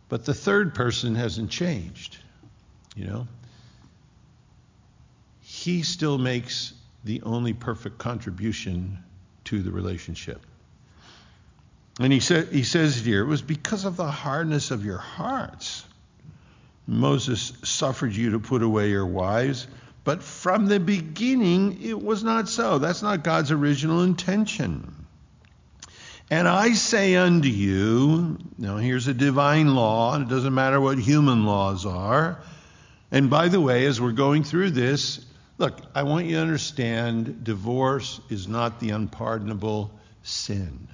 But 0.07 0.25
the 0.25 0.35
third 0.35 0.75
person 0.75 1.15
hasn't 1.15 1.49
changed, 1.49 2.19
you 2.95 3.05
know 3.05 3.27
he 5.59 5.83
still 5.83 6.17
makes 6.17 6.73
the 7.03 7.21
only 7.23 7.51
perfect 7.51 7.97
contribution 7.97 9.03
to 9.43 9.61
the 9.61 9.71
relationship. 9.71 10.45
And 11.99 12.13
he, 12.13 12.21
said, 12.21 12.47
he 12.47 12.63
says 12.63 12.95
here, 12.95 13.21
it 13.21 13.27
was 13.27 13.41
because 13.41 13.83
of 13.83 13.97
the 13.97 14.09
hardness 14.09 14.71
of 14.71 14.85
your 14.85 14.97
hearts. 14.97 15.85
Moses 16.87 17.51
suffered 17.63 18.15
you 18.15 18.31
to 18.31 18.39
put 18.39 18.63
away 18.63 18.89
your 18.89 19.05
wives, 19.05 19.67
but 20.05 20.23
from 20.23 20.67
the 20.67 20.79
beginning 20.79 21.83
it 21.83 22.01
was 22.01 22.23
not 22.23 22.47
so. 22.47 22.77
That's 22.77 23.01
not 23.01 23.25
God's 23.25 23.51
original 23.51 24.03
intention. 24.03 24.95
And 26.31 26.47
I 26.47 26.71
say 26.71 27.17
unto 27.17 27.49
you, 27.49 28.37
now 28.57 28.77
here's 28.77 29.09
a 29.09 29.13
divine 29.13 29.75
law, 29.75 30.15
and 30.15 30.25
it 30.25 30.29
doesn't 30.29 30.53
matter 30.53 30.79
what 30.79 30.99
human 30.99 31.45
laws 31.45 31.85
are. 31.85 32.39
And 33.11 33.29
by 33.29 33.49
the 33.49 33.59
way, 33.59 33.87
as 33.87 33.99
we're 33.99 34.13
going 34.13 34.43
through 34.45 34.71
this, 34.71 35.25
Look, 35.59 35.77
I 35.93 36.03
want 36.03 36.25
you 36.25 36.37
to 36.37 36.41
understand 36.41 37.43
divorce 37.43 38.21
is 38.29 38.47
not 38.47 38.79
the 38.79 38.91
unpardonable 38.91 39.91
sin. 40.23 40.87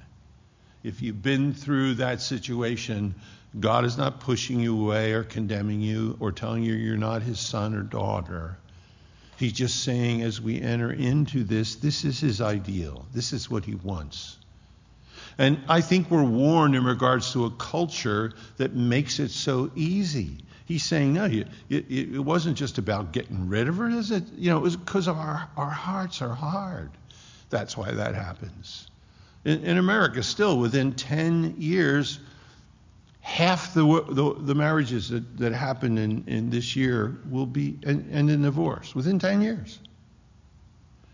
If 0.82 1.02
you've 1.02 1.22
been 1.22 1.54
through 1.54 1.94
that 1.94 2.20
situation, 2.20 3.14
God 3.58 3.84
is 3.84 3.96
not 3.96 4.18
pushing 4.18 4.58
you 4.58 4.78
away 4.78 5.12
or 5.12 5.22
condemning 5.22 5.80
you 5.80 6.16
or 6.18 6.32
telling 6.32 6.64
you 6.64 6.74
you're 6.74 6.96
not 6.96 7.22
his 7.22 7.38
son 7.38 7.74
or 7.74 7.82
daughter. 7.82 8.58
He's 9.38 9.52
just 9.52 9.84
saying, 9.84 10.22
as 10.22 10.40
we 10.40 10.60
enter 10.60 10.90
into 10.90 11.44
this, 11.44 11.76
this 11.76 12.04
is 12.04 12.18
his 12.18 12.40
ideal. 12.40 13.06
This 13.14 13.32
is 13.32 13.48
what 13.48 13.64
he 13.64 13.76
wants. 13.76 14.36
And 15.38 15.60
I 15.68 15.80
think 15.80 16.10
we're 16.10 16.24
warned 16.24 16.74
in 16.74 16.82
regards 16.82 17.32
to 17.34 17.44
a 17.44 17.50
culture 17.52 18.32
that 18.56 18.74
makes 18.74 19.20
it 19.20 19.30
so 19.30 19.70
easy. 19.76 20.38
He's 20.66 20.84
saying, 20.84 21.14
no, 21.14 21.24
it, 21.24 21.46
it, 21.70 21.90
it 21.90 22.18
wasn't 22.18 22.56
just 22.56 22.78
about 22.78 23.12
getting 23.12 23.48
rid 23.48 23.68
of 23.68 23.76
her. 23.76 23.88
Is 23.88 24.10
it? 24.10 24.24
You 24.36 24.50
know, 24.50 24.58
it 24.58 24.62
was 24.62 24.76
because 24.76 25.06
our, 25.06 25.48
our 25.56 25.70
hearts 25.70 26.20
are 26.22 26.34
hard. 26.34 26.90
That's 27.50 27.76
why 27.76 27.92
that 27.92 28.16
happens. 28.16 28.88
In, 29.44 29.64
in 29.64 29.78
America, 29.78 30.24
still, 30.24 30.58
within 30.58 30.92
10 30.92 31.54
years, 31.58 32.18
half 33.20 33.74
the, 33.74 33.84
the, 34.08 34.34
the 34.40 34.54
marriages 34.56 35.08
that, 35.10 35.38
that 35.38 35.52
happen 35.52 35.98
in, 35.98 36.24
in 36.26 36.50
this 36.50 36.74
year 36.74 37.16
will 37.30 37.46
be 37.46 37.78
end 37.84 38.30
in 38.30 38.42
divorce 38.42 38.92
within 38.92 39.20
10 39.20 39.42
years. 39.42 39.78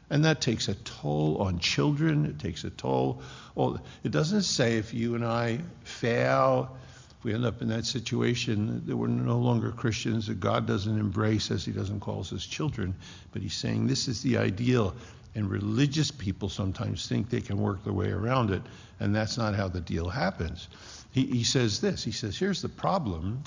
And 0.09 0.25
that 0.25 0.41
takes 0.41 0.69
a 0.69 0.75
toll 0.75 1.39
on 1.39 1.59
children. 1.59 2.27
It 2.27 2.39
takes 2.39 2.65
a 2.65 2.71
toll. 2.71 3.23
Well, 3.55 3.83
it 4.03 4.13
doesn't 4.13 4.43
say 4.43 4.77
if 4.77 4.93
you 4.93 5.15
and 5.15 5.25
I 5.25 5.61
fail, 5.85 6.77
if 7.23 7.27
we 7.27 7.35
end 7.35 7.45
up 7.45 7.63
in 7.63 7.69
that 7.69 7.87
situation, 7.87 8.83
that 8.85 8.97
we're 8.97 9.07
no 9.07 9.39
longer 9.39 9.71
Christians, 9.71 10.27
that 10.27 10.41
God 10.41 10.67
doesn't 10.67 10.99
embrace 10.99 11.53
as 11.53 11.65
He 11.65 11.71
doesn't 11.71 12.01
call 12.01 12.19
us 12.19 12.31
His 12.31 12.45
children. 12.45 12.97
But 13.33 13.43
He's 13.43 13.55
saying 13.55 13.87
this 13.87 14.09
is 14.09 14.23
the 14.23 14.39
ideal. 14.39 14.93
And 15.37 15.49
religious 15.49 16.11
people 16.11 16.49
sometimes 16.49 17.07
think 17.07 17.31
they 17.31 17.41
can 17.41 17.59
work 17.59 17.85
their 17.85 17.93
way 17.93 18.11
around 18.11 18.51
it, 18.51 18.63
and 18.99 19.15
that's 19.15 19.39
not 19.39 19.55
how 19.55 19.69
the 19.69 19.81
deal 19.81 20.09
happens. 20.09 20.67
He, 21.13 21.25
he 21.27 21.45
says 21.45 21.81
this 21.81 22.03
He 22.03 22.11
says, 22.11 22.37
Here's 22.37 22.61
the 22.61 22.69
problem. 22.69 23.45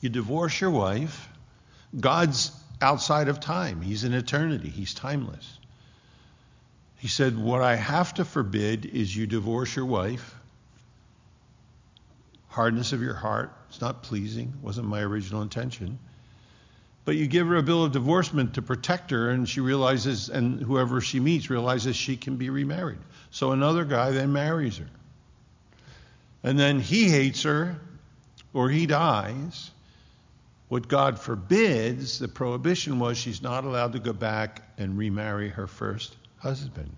You 0.00 0.10
divorce 0.10 0.60
your 0.60 0.70
wife, 0.70 1.28
God's 1.98 2.52
outside 2.80 3.26
of 3.26 3.40
time. 3.40 3.82
He's 3.82 4.04
in 4.04 4.14
eternity, 4.14 4.68
He's 4.68 4.94
timeless. 4.94 5.58
He 6.98 7.08
said, 7.08 7.36
What 7.36 7.60
I 7.60 7.74
have 7.74 8.14
to 8.14 8.24
forbid 8.24 8.86
is 8.86 9.16
you 9.16 9.26
divorce 9.26 9.74
your 9.74 9.86
wife. 9.86 10.36
Hardness 12.52 12.92
of 12.92 13.00
your 13.02 13.14
heart. 13.14 13.50
It's 13.70 13.80
not 13.80 14.02
pleasing. 14.02 14.52
Wasn't 14.60 14.86
my 14.86 15.00
original 15.00 15.40
intention. 15.40 15.98
But 17.06 17.16
you 17.16 17.26
give 17.26 17.46
her 17.46 17.56
a 17.56 17.62
bill 17.62 17.84
of 17.84 17.92
divorcement 17.92 18.54
to 18.54 18.62
protect 18.62 19.10
her, 19.10 19.30
and 19.30 19.48
she 19.48 19.60
realizes, 19.60 20.28
and 20.28 20.60
whoever 20.60 21.00
she 21.00 21.18
meets 21.18 21.48
realizes 21.48 21.96
she 21.96 22.16
can 22.16 22.36
be 22.36 22.50
remarried. 22.50 22.98
So 23.30 23.52
another 23.52 23.84
guy 23.84 24.10
then 24.10 24.32
marries 24.32 24.76
her. 24.76 24.88
And 26.42 26.58
then 26.58 26.78
he 26.78 27.08
hates 27.08 27.42
her, 27.44 27.80
or 28.52 28.68
he 28.68 28.84
dies, 28.84 29.70
what 30.68 30.88
God 30.88 31.18
forbids, 31.18 32.18
the 32.18 32.28
prohibition 32.28 32.98
was 32.98 33.18
she's 33.18 33.42
not 33.42 33.64
allowed 33.64 33.92
to 33.94 33.98
go 33.98 34.12
back 34.12 34.62
and 34.78 34.98
remarry 34.98 35.48
her 35.48 35.66
first 35.66 36.14
husband. 36.38 36.96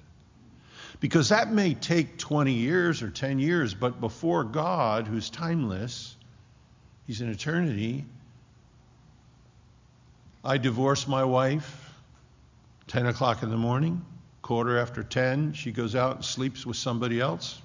Because 1.04 1.28
that 1.28 1.52
may 1.52 1.74
take 1.74 2.16
20 2.16 2.54
years 2.54 3.02
or 3.02 3.10
10 3.10 3.38
years, 3.38 3.74
but 3.74 4.00
before 4.00 4.42
God, 4.42 5.06
who's 5.06 5.28
timeless, 5.28 6.16
He's 7.06 7.20
in 7.20 7.28
eternity. 7.28 8.06
I 10.42 10.56
divorce 10.56 11.06
my 11.06 11.22
wife 11.22 11.92
10 12.86 13.04
o'clock 13.04 13.42
in 13.42 13.50
the 13.50 13.56
morning, 13.58 14.02
quarter 14.40 14.78
after 14.78 15.02
10, 15.02 15.52
she 15.52 15.72
goes 15.72 15.94
out 15.94 16.16
and 16.16 16.24
sleeps 16.24 16.64
with 16.64 16.78
somebody 16.78 17.20
else. 17.20 17.60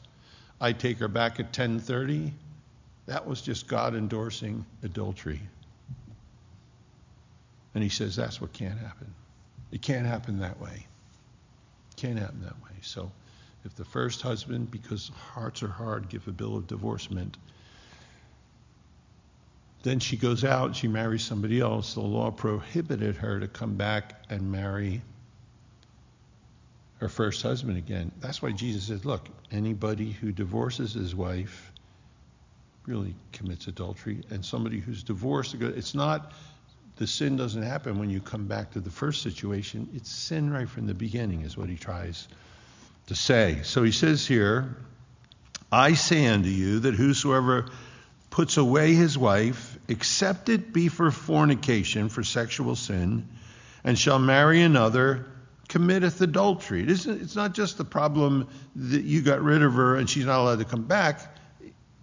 I 0.59 0.73
take 0.73 0.97
her 0.97 1.07
back 1.07 1.39
at 1.39 1.53
10:30. 1.53 2.33
That 3.05 3.25
was 3.25 3.41
just 3.41 3.69
God 3.69 3.95
endorsing 3.95 4.65
adultery. 4.83 5.39
And 7.73 7.81
he 7.81 7.89
says 7.89 8.17
that's 8.17 8.41
what 8.41 8.51
can't 8.51 8.79
happen. 8.79 9.13
It 9.71 9.81
can't 9.81 10.05
happen 10.05 10.39
that 10.39 10.59
way. 10.59 10.85
It 11.91 11.95
can't 11.95 12.19
happen 12.19 12.41
that 12.41 12.61
way. 12.61 12.75
So 12.81 13.09
if 13.65 13.75
the 13.75 13.85
first 13.85 14.21
husband, 14.21 14.71
because 14.71 15.11
hearts 15.33 15.63
are 15.63 15.67
hard, 15.67 16.09
give 16.09 16.27
a 16.27 16.31
bill 16.31 16.55
of 16.55 16.67
divorcement, 16.67 17.37
then 19.83 19.99
she 19.99 20.17
goes 20.17 20.43
out, 20.43 20.75
she 20.75 20.87
marries 20.87 21.23
somebody 21.23 21.59
else. 21.59 21.93
The 21.93 22.01
law 22.01 22.31
prohibited 22.31 23.17
her 23.17 23.39
to 23.39 23.47
come 23.47 23.75
back 23.75 24.23
and 24.29 24.51
marry 24.51 25.01
her 26.97 27.07
first 27.07 27.41
husband 27.41 27.77
again. 27.77 28.11
That's 28.19 28.41
why 28.41 28.51
Jesus 28.51 28.87
said, 28.87 29.05
look, 29.05 29.29
anybody 29.51 30.11
who 30.11 30.33
divorces 30.33 30.93
his 30.93 31.15
wife 31.15 31.71
really 32.85 33.15
commits 33.31 33.67
adultery. 33.67 34.21
And 34.29 34.43
somebody 34.43 34.79
who's 34.79 35.03
divorced, 35.03 35.55
it's 35.55 35.95
not 35.95 36.33
the 36.97 37.07
sin 37.07 37.37
doesn't 37.37 37.63
happen 37.63 37.99
when 37.99 38.09
you 38.09 38.19
come 38.19 38.47
back 38.47 38.71
to 38.71 38.81
the 38.81 38.89
first 38.89 39.21
situation. 39.21 39.87
It's 39.93 40.09
sin 40.09 40.51
right 40.51 40.67
from 40.67 40.87
the 40.87 40.93
beginning, 40.93 41.41
is 41.41 41.55
what 41.55 41.69
he 41.69 41.77
tries 41.77 42.27
to 43.09 43.15
say. 43.15 43.59
So 43.63 43.83
he 43.83 43.91
says 43.91 44.25
here, 44.25 44.77
I 45.71 45.93
say 45.93 46.25
unto 46.27 46.49
you 46.49 46.79
that 46.81 46.95
whosoever 46.95 47.65
puts 48.29 48.57
away 48.57 48.93
his 48.93 49.17
wife, 49.17 49.77
except 49.87 50.49
it 50.49 50.71
be 50.71 50.87
for 50.87 51.11
fornication, 51.11 52.09
for 52.09 52.23
sexual 52.23 52.75
sin, 52.75 53.27
and 53.83 53.97
shall 53.97 54.19
marry 54.19 54.61
another, 54.61 55.25
committeth 55.67 56.21
adultery. 56.21 56.83
It 56.83 56.91
isn't, 56.91 57.21
it's 57.21 57.35
not 57.35 57.53
just 57.53 57.77
the 57.77 57.85
problem 57.85 58.47
that 58.75 59.03
you 59.03 59.21
got 59.21 59.41
rid 59.41 59.63
of 59.63 59.73
her 59.73 59.95
and 59.95 60.09
she's 60.09 60.25
not 60.25 60.39
allowed 60.39 60.59
to 60.59 60.65
come 60.65 60.83
back. 60.83 61.35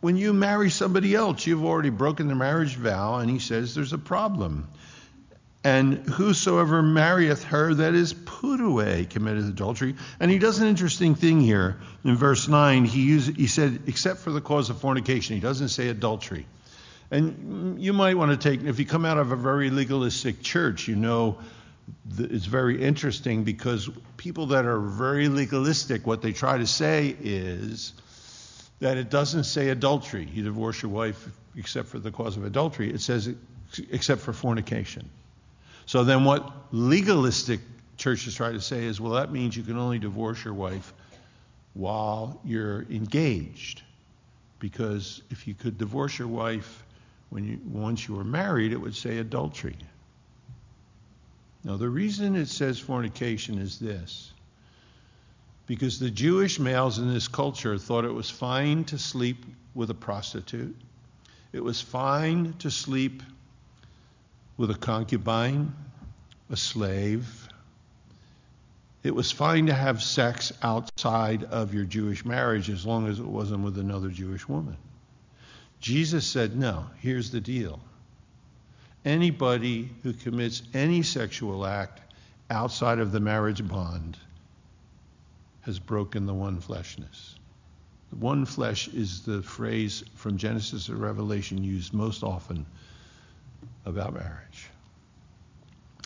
When 0.01 0.17
you 0.17 0.33
marry 0.33 0.71
somebody 0.71 1.15
else, 1.15 1.47
you've 1.47 1.65
already 1.65 1.91
broken 1.91 2.29
the 2.29 2.35
marriage 2.35 2.77
vow, 2.77 3.17
and 3.17 3.31
he 3.31 3.39
says 3.39 3.75
there's 3.75 3.93
a 3.93 3.99
problem. 3.99 4.69
And 5.67 6.09
whosoever 6.09 6.81
marrieth 6.81 7.43
her 7.43 7.75
that 7.75 7.95
is 7.95 8.13
put 8.13 8.61
away 8.61 9.05
committeth 9.05 9.49
adultery. 9.49 9.97
And 10.21 10.31
he 10.31 10.39
does 10.39 10.61
an 10.61 10.69
interesting 10.69 11.17
thing 11.17 11.41
here. 11.41 11.81
In 12.05 12.15
verse 12.15 12.47
9, 12.47 12.85
he, 12.85 13.03
used, 13.03 13.37
he 13.37 13.49
said, 13.49 13.81
except 13.89 14.21
for 14.21 14.31
the 14.31 14.41
cause 14.41 14.71
of 14.71 14.81
fornication. 14.81 15.35
He 15.35 15.41
doesn't 15.41 15.71
say 15.71 15.89
adultery. 15.89 16.47
And 17.11 17.83
you 17.83 17.93
might 17.93 18.17
want 18.17 18.31
to 18.31 18.37
take, 18.49 18.65
if 18.65 18.79
you 18.79 18.87
come 18.87 19.05
out 19.05 19.19
of 19.19 19.33
a 19.33 19.37
very 19.37 19.71
legalistic 19.71 20.41
church, 20.41 20.87
you 20.87 20.95
know 20.95 21.39
it's 22.17 22.47
very 22.47 22.81
interesting 22.81 23.43
because 23.43 23.91
people 24.19 24.47
that 24.47 24.67
are 24.67 24.79
very 24.79 25.27
legalistic, 25.29 26.07
what 26.07 26.23
they 26.23 26.31
try 26.31 26.59
to 26.59 26.67
say 26.69 27.17
is 27.21 27.93
that 28.79 28.99
it 28.99 29.11
doesn't 29.11 29.45
say 29.45 29.71
adultery. 29.71 30.29
You 30.33 30.45
divorce 30.45 30.81
your 30.81 30.93
wife 30.93 31.29
except 31.57 31.89
for 31.89 31.99
the 31.99 32.13
cause 32.13 32.37
of 32.37 32.45
adultery. 32.45 32.89
It 32.89 33.01
says 33.01 33.35
except 33.91 34.21
for 34.21 34.33
fornication. 34.33 35.11
So 35.87 36.03
then 36.03 36.25
what 36.25 36.53
legalistic 36.73 37.61
churches 37.97 38.35
try 38.35 38.53
to 38.53 38.61
say 38.61 38.85
is, 38.85 39.01
well, 39.01 39.13
that 39.13 39.33
means 39.33 39.57
you 39.57 39.63
can 39.63 39.79
only 39.79 39.99
divorce 39.99 40.45
your 40.45 40.55
wife 40.55 40.93
while 41.75 42.41
you're 42.45 42.83
engaged. 42.91 43.83
Because 44.59 45.23
if 45.31 45.47
you 45.47 45.55
could 45.55 45.79
divorce 45.79 46.19
your 46.19 46.29
wife 46.29 46.85
when 47.31 47.45
you, 47.45 47.61
once 47.65 48.09
you 48.09 48.15
were 48.15 48.25
married, 48.25 48.73
it 48.73 48.81
would 48.81 48.95
say 48.95 49.19
adultery. 49.19 49.77
Now, 51.65 51.77
the 51.77 51.89
reason 51.89 52.37
it 52.37 52.49
says 52.49 52.79
fornication 52.79 53.59
is 53.59 53.79
this 53.79 54.33
because 55.67 55.99
the 55.99 56.11
Jewish 56.11 56.61
males 56.61 56.99
in 56.99 57.13
this 57.13 57.27
culture 57.27 57.77
thought 57.77 58.05
it 58.05 58.15
was 58.15 58.31
fine 58.31 58.85
to 58.85 58.99
sleep 58.99 59.45
with 59.75 59.91
a 59.91 59.95
prostitute, 59.95 60.77
it 61.53 61.63
was 61.63 61.81
fine 61.81 62.55
to 62.61 62.71
sleep 62.71 63.23
with 64.57 64.71
a 64.71 64.75
concubine, 64.75 65.75
a 66.51 66.57
slave. 66.57 67.49
It 69.03 69.15
was 69.15 69.31
fine 69.31 69.67
to 69.67 69.75
have 69.75 70.03
sex 70.03 70.53
outside 70.63 71.45
of 71.45 71.75
your 71.75 71.85
Jewish 71.85 72.25
marriage 72.25 72.71
as 72.71 72.87
long 72.87 73.07
as 73.07 73.19
it 73.19 73.27
wasn't 73.27 73.65
with 73.65 73.79
another 73.79 74.09
Jewish 74.09 74.49
woman. 74.49 74.77
Jesus 75.81 76.27
said, 76.27 76.57
no, 76.57 76.87
here's 77.01 77.31
the 77.31 77.41
deal. 77.41 77.81
Anybody 79.05 79.91
who 80.03 80.13
commits 80.13 80.63
any 80.75 81.03
sexual 81.03 81.67
act 81.67 82.01
outside 82.51 82.99
of 82.99 83.13
the 83.13 83.21
marriage 83.21 83.67
bond 83.67 84.17
has 85.61 85.79
broken 85.79 86.27
the 86.27 86.35
one 86.35 86.61
fleshness. 86.61 87.35
The 88.11 88.17
one 88.17 88.45
flesh 88.45 88.89
is 88.89 89.23
the 89.23 89.43
phrase 89.43 90.03
from 90.15 90.39
Genesis 90.39 90.87
to 90.87 90.97
Revelation 90.97 91.63
used 91.63 91.93
most 91.93 92.23
often 92.23 92.67
about 93.85 94.15
marriage. 94.15 94.69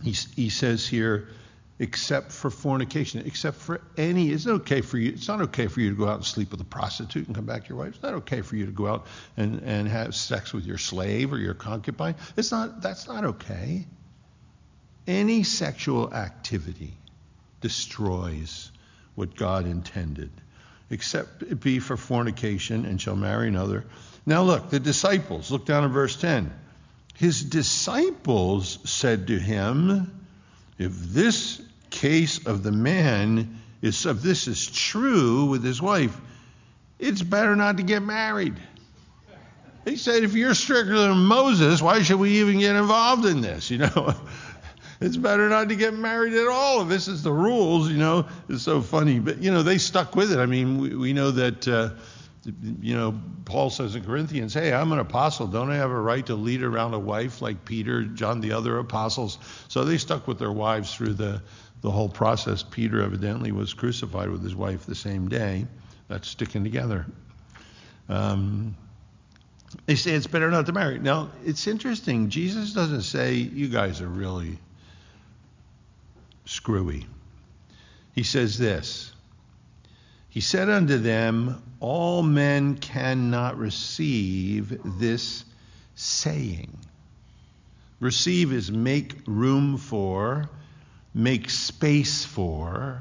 He, 0.03 0.13
he 0.13 0.49
says 0.49 0.87
here, 0.87 1.29
except 1.79 2.31
for 2.31 2.51
fornication, 2.51 3.23
except 3.27 3.57
for 3.57 3.81
any, 3.97 4.29
it's 4.29 4.45
not 4.45 4.57
okay 4.57 4.83
for 4.83 4.99
you, 4.99 5.13
it's 5.13 5.29
not 5.29 5.41
okay 5.41 5.67
for 5.67 5.81
you 5.81 5.91
to 5.91 5.97
go 5.97 6.07
out 6.07 6.17
and 6.17 6.25
sleep 6.25 6.51
with 6.51 6.61
a 6.61 6.65
prostitute 6.65 7.27
and 7.27 7.35
come 7.35 7.47
back 7.47 7.63
to 7.65 7.69
your 7.71 7.79
wife. 7.79 7.95
It's 7.95 8.03
not 8.03 8.15
okay 8.15 8.43
for 8.43 8.57
you 8.57 8.67
to 8.67 8.73
go 8.73 8.87
out 8.87 9.07
and, 9.39 9.63
and 9.63 9.89
have 9.89 10.15
sex 10.15 10.53
with 10.53 10.67
your 10.67 10.77
slave 10.77 11.33
or 11.33 11.39
your 11.39 11.55
concubine. 11.55 12.17
It's 12.37 12.53
not, 12.53 12.83
that's 12.83 13.09
not 13.09 13.25
okay. 13.25 13.87
Any 15.07 15.43
sexual 15.43 16.13
activity 16.13 16.93
destroys 17.63 18.71
what 19.15 19.35
God 19.35 19.67
intended, 19.67 20.31
except 20.91 21.43
it 21.43 21.61
be 21.61 21.79
for 21.79 21.97
fornication 21.97 22.85
and 22.85 23.01
shall 23.01 23.17
marry 23.17 23.49
another. 23.49 23.87
Now 24.27 24.43
look, 24.43 24.69
the 24.69 24.81
disciples, 24.81 25.51
look 25.51 25.65
down 25.65 25.85
at 25.85 25.91
verse 25.91 26.17
10. 26.21 26.53
His 27.17 27.43
disciples 27.43 28.79
said 28.85 29.27
to 29.27 29.39
him, 29.39 30.25
If 30.79 30.93
this 30.93 31.61
case 31.91 32.47
of 32.47 32.63
the 32.63 32.73
man 32.73 33.61
is, 33.83 34.07
if 34.07 34.23
this 34.23 34.49
is 34.49 34.71
true 34.71 35.47
with 35.47 35.63
his 35.63 35.83
wife, 35.83 36.19
it's 36.99 37.23
better 37.23 37.57
not 37.57 37.77
to 37.79 37.83
get 37.83 38.03
married. 38.03 38.57
He 39.85 39.97
said, 39.97 40.23
if 40.23 40.35
you're 40.35 40.55
stricter 40.55 40.99
than 40.99 41.17
Moses, 41.19 41.81
why 41.81 42.03
should 42.03 42.19
we 42.19 42.41
even 42.41 42.59
get 42.59 42.77
involved 42.77 43.25
in 43.25 43.41
this? 43.41 43.71
You 43.71 43.79
know, 43.79 44.15
it's 45.01 45.17
better 45.17 45.49
not 45.49 45.71
to 45.71 45.77
get 45.77 45.95
married 45.95 46.35
at 46.35 46.47
all. 46.47 46.85
This 46.85 47.09
is 47.09 47.23
the 47.23 47.33
rules, 47.33 47.89
you 47.91 47.97
know, 47.97 48.27
it's 48.51 48.63
so 48.63 48.83
funny. 48.83 49.19
But, 49.19 49.39
you 49.39 49.51
know, 49.51 49.63
they 49.63 49.79
stuck 49.79 50.15
with 50.15 50.31
it. 50.31 50.39
I 50.39 50.45
mean, 50.45 50.79
we, 50.79 50.95
we 50.95 51.13
know 51.15 51.31
that. 51.31 51.67
Uh, 51.67 51.91
you 52.81 52.95
know, 52.97 53.21
Paul 53.45 53.71
says 53.71 53.95
in 53.95 54.05
Corinthians, 54.05 54.55
hey, 54.55 54.73
I'm 54.73 54.93
an 54.93 54.99
apostle. 54.99 55.47
Don't 55.47 55.71
I 55.71 55.77
have 55.77 55.91
a 55.91 56.01
right 56.01 56.25
to 56.27 56.35
lead 56.35 56.63
around 56.63 56.95
a 56.95 56.99
wife 56.99 57.43
like 57.43 57.65
Peter, 57.65 58.05
John, 58.05 58.41
the 58.41 58.53
other 58.53 58.79
apostles? 58.79 59.39
So 59.69 59.85
they 59.85 59.99
stuck 59.99 60.27
with 60.27 60.39
their 60.39 60.53
wives 60.53 60.95
through 60.95 61.15
the, 61.15 61.43
the 61.81 61.91
whole 61.91 62.09
process. 62.09 62.63
Peter 62.63 63.03
evidently 63.03 63.53
was 63.53 63.75
crucified 63.75 64.31
with 64.31 64.43
his 64.43 64.55
wife 64.55 64.87
the 64.87 64.95
same 64.95 65.29
day. 65.29 65.67
That's 66.09 66.29
sticking 66.29 66.65
together. 66.65 67.07
Um, 68.09 68.77
they 69.87 69.95
say 69.95 70.13
it's 70.13 70.27
better 70.27 70.51
not 70.51 70.67
to 70.67 70.73
marry. 70.73 70.99
Now, 70.99 71.31
it's 71.45 71.67
interesting. 71.67 72.29
Jesus 72.29 72.73
doesn't 72.73 73.03
say, 73.03 73.35
you 73.35 73.69
guys 73.69 74.01
are 74.01 74.09
really 74.09 74.59
screwy. 76.45 77.07
He 78.15 78.25
says 78.25 78.59
this 78.59 79.13
He 80.31 80.41
said 80.41 80.69
unto 80.71 80.97
them, 80.97 81.61
All 81.81 82.23
men 82.23 82.77
cannot 82.77 83.59
receive 83.59 84.81
this 84.99 85.45
saying. 85.97 86.79
Receive 87.99 88.53
is 88.53 88.71
make 88.71 89.15
room 89.27 89.77
for, 89.77 90.49
make 91.13 91.51
space 91.51 92.25
for. 92.25 93.01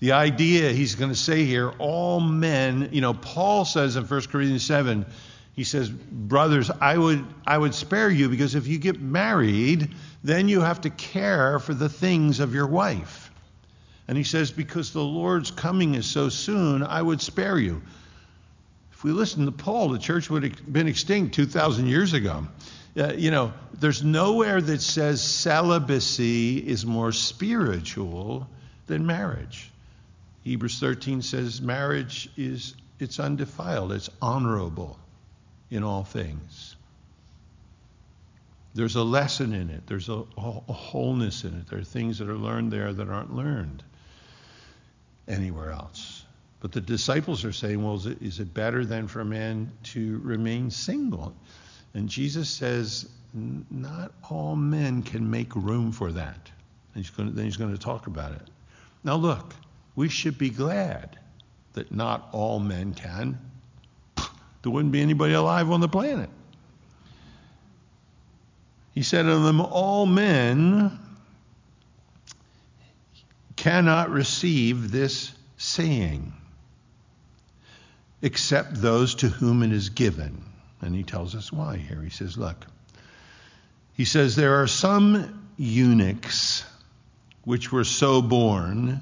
The 0.00 0.12
idea 0.12 0.72
he's 0.72 0.96
going 0.96 1.12
to 1.12 1.16
say 1.16 1.44
here, 1.44 1.70
all 1.78 2.20
men, 2.20 2.90
you 2.92 3.00
know, 3.00 3.14
Paul 3.14 3.64
says 3.64 3.96
in 3.96 4.04
1 4.04 4.20
Corinthians 4.22 4.66
7, 4.66 5.06
he 5.54 5.62
says, 5.62 5.88
Brothers, 5.88 6.68
I 6.68 6.98
would, 6.98 7.24
I 7.46 7.56
would 7.56 7.74
spare 7.74 8.10
you 8.10 8.28
because 8.28 8.56
if 8.56 8.66
you 8.66 8.78
get 8.78 9.00
married, 9.00 9.94
then 10.24 10.48
you 10.48 10.60
have 10.62 10.80
to 10.80 10.90
care 10.90 11.60
for 11.60 11.74
the 11.74 11.88
things 11.88 12.40
of 12.40 12.54
your 12.54 12.66
wife. 12.66 13.23
And 14.06 14.18
he 14.18 14.24
says, 14.24 14.50
Because 14.50 14.92
the 14.92 15.02
Lord's 15.02 15.50
coming 15.50 15.94
is 15.94 16.06
so 16.06 16.28
soon, 16.28 16.82
I 16.82 17.00
would 17.00 17.20
spare 17.20 17.58
you. 17.58 17.82
If 18.92 19.02
we 19.02 19.12
listen 19.12 19.46
to 19.46 19.52
Paul, 19.52 19.90
the 19.90 19.98
church 19.98 20.30
would 20.30 20.42
have 20.42 20.72
been 20.72 20.88
extinct 20.88 21.34
2,000 21.34 21.86
years 21.86 22.12
ago. 22.12 22.46
Uh, 22.96 23.12
you 23.14 23.30
know, 23.30 23.52
there's 23.80 24.04
nowhere 24.04 24.60
that 24.60 24.80
says 24.80 25.20
celibacy 25.20 26.58
is 26.58 26.86
more 26.86 27.12
spiritual 27.12 28.48
than 28.86 29.04
marriage. 29.06 29.70
Hebrews 30.42 30.78
13 30.78 31.22
says 31.22 31.60
marriage 31.60 32.28
is 32.36 32.74
it's 33.00 33.18
undefiled, 33.18 33.92
it's 33.92 34.10
honorable 34.22 34.98
in 35.70 35.82
all 35.82 36.04
things. 36.04 36.76
There's 38.74 38.96
a 38.96 39.02
lesson 39.02 39.54
in 39.54 39.70
it. 39.70 39.86
There's 39.86 40.08
a, 40.08 40.24
a, 40.36 40.72
wholeness 40.72 41.44
in 41.44 41.54
it. 41.54 41.68
There 41.68 41.78
are 41.78 41.84
things 41.84 42.18
that 42.18 42.28
are 42.28 42.36
learned 42.36 42.72
there 42.72 42.92
that 42.92 43.08
aren't 43.08 43.34
learned 43.34 43.82
anywhere 45.28 45.70
else. 45.70 46.24
But 46.60 46.72
the 46.72 46.80
disciples 46.80 47.44
are 47.44 47.52
saying, 47.52 47.82
well, 47.82 47.96
is 47.96 48.06
it, 48.06 48.22
is 48.22 48.40
it 48.40 48.54
better 48.54 48.84
than 48.84 49.06
for 49.06 49.20
a 49.20 49.24
man 49.24 49.70
to 49.84 50.18
remain 50.22 50.70
single? 50.70 51.34
And 51.92 52.08
Jesus 52.08 52.48
says, 52.48 53.08
not 53.34 54.12
all 54.30 54.56
men 54.56 55.02
can 55.02 55.28
make 55.28 55.54
room 55.54 55.92
for 55.92 56.12
that. 56.12 56.50
And 56.94 57.04
he's 57.04 57.10
going 57.10 57.28
to, 57.28 57.34
then 57.34 57.44
he's 57.44 57.56
going 57.56 57.72
to 57.72 57.78
talk 57.78 58.06
about 58.06 58.32
it. 58.32 58.48
Now, 59.02 59.16
look, 59.16 59.54
we 59.96 60.08
should 60.08 60.38
be 60.38 60.50
glad 60.50 61.18
that 61.74 61.92
not 61.92 62.28
all 62.32 62.60
men 62.60 62.94
can. 62.94 63.38
There 64.62 64.72
wouldn't 64.72 64.92
be 64.92 65.02
anybody 65.02 65.34
alive 65.34 65.70
on 65.70 65.80
the 65.80 65.88
planet. 65.88 66.30
He 68.94 69.02
said 69.02 69.26
of 69.26 69.42
them, 69.42 69.60
All 69.60 70.06
men 70.06 70.98
cannot 73.64 74.10
receive 74.10 74.90
this 74.90 75.32
saying 75.56 76.34
except 78.20 78.74
those 78.74 79.14
to 79.14 79.28
whom 79.28 79.62
it 79.62 79.72
is 79.72 79.88
given. 79.88 80.44
And 80.82 80.94
he 80.94 81.02
tells 81.02 81.34
us 81.34 81.50
why 81.50 81.78
here. 81.78 82.02
He 82.02 82.10
says, 82.10 82.36
Look, 82.36 82.66
he 83.94 84.04
says, 84.04 84.36
There 84.36 84.60
are 84.60 84.66
some 84.66 85.48
eunuchs 85.56 86.62
which 87.44 87.72
were 87.72 87.84
so 87.84 88.20
born 88.20 89.00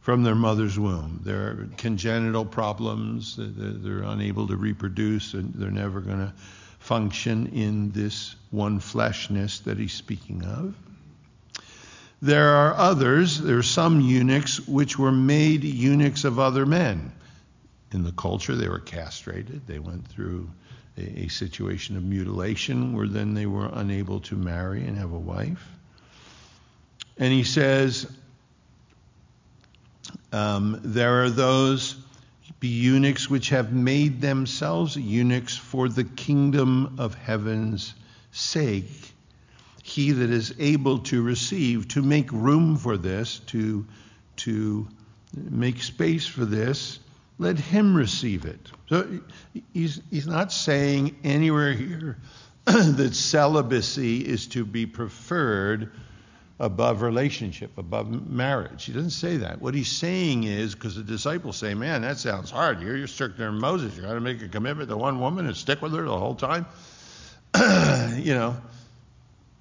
from 0.00 0.22
their 0.22 0.34
mother's 0.34 0.78
womb. 0.78 1.20
There 1.22 1.48
are 1.48 1.68
congenital 1.76 2.46
problems, 2.46 3.36
they're 3.38 4.02
unable 4.02 4.46
to 4.46 4.56
reproduce, 4.56 5.34
and 5.34 5.52
they're 5.52 5.70
never 5.70 6.00
going 6.00 6.20
to 6.20 6.32
function 6.78 7.48
in 7.48 7.90
this 7.90 8.34
one 8.50 8.80
fleshness 8.80 9.60
that 9.60 9.76
he's 9.76 9.92
speaking 9.92 10.42
of. 10.42 10.74
There 12.22 12.48
are 12.50 12.74
others, 12.74 13.40
there 13.40 13.58
are 13.58 13.62
some 13.62 14.00
eunuchs 14.00 14.66
which 14.68 14.98
were 14.98 15.12
made 15.12 15.64
eunuchs 15.64 16.24
of 16.24 16.38
other 16.38 16.66
men. 16.66 17.12
In 17.92 18.04
the 18.04 18.12
culture, 18.12 18.54
they 18.54 18.68
were 18.68 18.78
castrated. 18.78 19.66
They 19.66 19.78
went 19.78 20.06
through 20.06 20.50
a, 20.98 21.22
a 21.22 21.28
situation 21.28 21.96
of 21.96 22.04
mutilation 22.04 22.94
where 22.94 23.08
then 23.08 23.34
they 23.34 23.46
were 23.46 23.70
unable 23.72 24.20
to 24.20 24.36
marry 24.36 24.86
and 24.86 24.98
have 24.98 25.12
a 25.12 25.18
wife. 25.18 25.66
And 27.16 27.32
he 27.32 27.44
says, 27.44 28.10
um, 30.32 30.80
there 30.84 31.24
are 31.24 31.30
those 31.30 31.96
be 32.60 32.68
eunuchs 32.68 33.30
which 33.30 33.48
have 33.50 33.72
made 33.72 34.20
themselves 34.20 34.94
eunuchs 34.94 35.56
for 35.56 35.88
the 35.88 36.04
kingdom 36.04 36.96
of 36.98 37.14
heaven's 37.14 37.94
sake. 38.32 39.14
He 39.90 40.12
that 40.12 40.30
is 40.30 40.54
able 40.60 41.00
to 41.00 41.20
receive, 41.20 41.88
to 41.88 42.02
make 42.02 42.30
room 42.30 42.76
for 42.76 42.96
this, 42.96 43.40
to, 43.48 43.84
to 44.36 44.86
make 45.34 45.82
space 45.82 46.28
for 46.28 46.44
this, 46.44 47.00
let 47.38 47.58
him 47.58 47.96
receive 47.96 48.44
it. 48.44 48.70
So 48.88 49.20
he's, 49.72 50.00
he's 50.08 50.28
not 50.28 50.52
saying 50.52 51.16
anywhere 51.24 51.72
here 51.72 52.18
that 52.66 53.14
celibacy 53.14 54.20
is 54.20 54.46
to 54.48 54.64
be 54.64 54.86
preferred 54.86 55.90
above 56.60 57.02
relationship, 57.02 57.76
above 57.76 58.30
marriage. 58.30 58.84
He 58.84 58.92
doesn't 58.92 59.10
say 59.10 59.38
that. 59.38 59.60
What 59.60 59.74
he's 59.74 59.90
saying 59.90 60.44
is, 60.44 60.74
because 60.74 60.94
the 60.94 61.02
disciples 61.02 61.56
say, 61.56 61.74
man, 61.74 62.02
that 62.02 62.18
sounds 62.18 62.48
hard. 62.48 62.80
You're, 62.80 62.96
you're 62.96 63.28
than 63.28 63.58
Moses. 63.58 63.96
You're 63.96 64.04
going 64.04 64.14
to 64.14 64.20
make 64.20 64.40
a 64.40 64.48
commitment 64.48 64.88
to 64.90 64.96
one 64.96 65.18
woman 65.18 65.46
and 65.46 65.56
stick 65.56 65.82
with 65.82 65.94
her 65.94 66.04
the 66.04 66.16
whole 66.16 66.36
time. 66.36 66.66
you 68.22 68.34
know, 68.34 68.56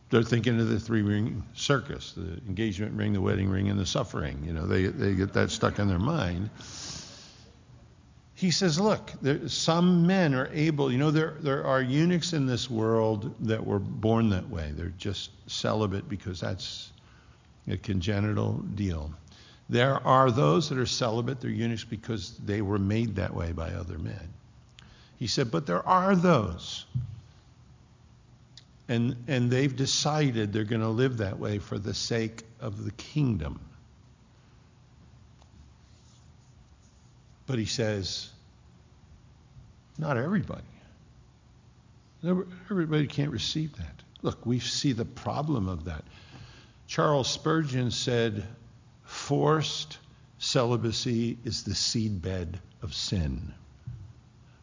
they're 0.10 0.24
thinking 0.24 0.60
of 0.60 0.68
the 0.68 0.80
three 0.80 1.02
ring 1.02 1.44
circus 1.54 2.14
the 2.14 2.42
engagement 2.48 2.94
ring, 2.94 3.14
the 3.14 3.22
wedding 3.22 3.50
ring, 3.50 3.70
and 3.70 3.80
the 3.80 3.86
suffering. 3.86 4.44
You 4.46 4.54
know, 4.54 4.66
they, 4.66 4.88
they 4.88 5.14
get 5.14 5.34
that 5.34 5.52
stuck 5.52 5.80
in 5.80 5.88
their 5.88 6.00
mind. 6.00 6.50
He 8.34 8.52
says, 8.52 8.80
look, 8.80 9.12
there, 9.22 9.50
some 9.50 10.08
men 10.08 10.34
are 10.34 10.50
able, 10.54 10.92
you 10.92 10.98
know, 10.98 11.12
there, 11.12 11.36
there 11.42 11.66
are 11.66 11.82
eunuchs 11.82 12.32
in 12.32 12.46
this 12.46 12.70
world 12.70 13.36
that 13.42 13.66
were 13.66 13.80
born 13.80 14.30
that 14.30 14.50
way. 14.50 14.72
They're 14.74 14.94
just 14.98 15.32
celibate 15.48 16.08
because 16.08 16.40
that's 16.40 16.90
a 17.68 17.76
congenital 17.76 18.54
deal. 18.76 19.14
There 19.70 19.96
are 20.08 20.32
those 20.32 20.70
that 20.70 20.78
are 20.78 20.86
celibate, 20.86 21.42
they're 21.42 21.52
eunuchs 21.52 21.84
because 21.84 22.38
they 22.38 22.62
were 22.62 22.80
made 22.80 23.18
that 23.18 23.36
way 23.36 23.52
by 23.52 23.72
other 23.72 24.00
men. 24.00 24.34
He 25.18 25.28
said, 25.28 25.52
but 25.52 25.68
there 25.68 25.86
are 25.86 26.16
those. 26.16 26.86
And, 28.90 29.16
and 29.28 29.52
they've 29.52 29.74
decided 29.74 30.52
they're 30.52 30.64
going 30.64 30.82
to 30.82 30.90
live 30.90 31.18
that 31.18 31.40
way 31.40 31.60
for 31.60 31.78
the 31.78 31.94
sake 31.94 32.44
of 32.60 32.84
the 32.84 32.92
kingdom. 32.92 33.60
But 37.46 37.60
he 37.60 37.66
says, 37.66 38.30
not 40.00 40.18
everybody. 40.18 40.64
Everybody 42.24 43.08
can't 43.08 43.32
receive 43.32 43.78
that. 43.78 43.96
Look, 44.24 44.46
we 44.46 44.60
see 44.60 44.94
the 44.94 45.06
problem 45.06 45.70
of 45.70 45.86
that. 45.86 46.04
Charles 46.88 47.30
Spurgeon 47.30 47.92
said, 47.92 48.44
forced 49.04 50.00
celibacy 50.40 51.38
is 51.46 51.64
the 51.64 51.76
seedbed 51.76 52.56
of 52.82 52.94
sin. 52.94 53.54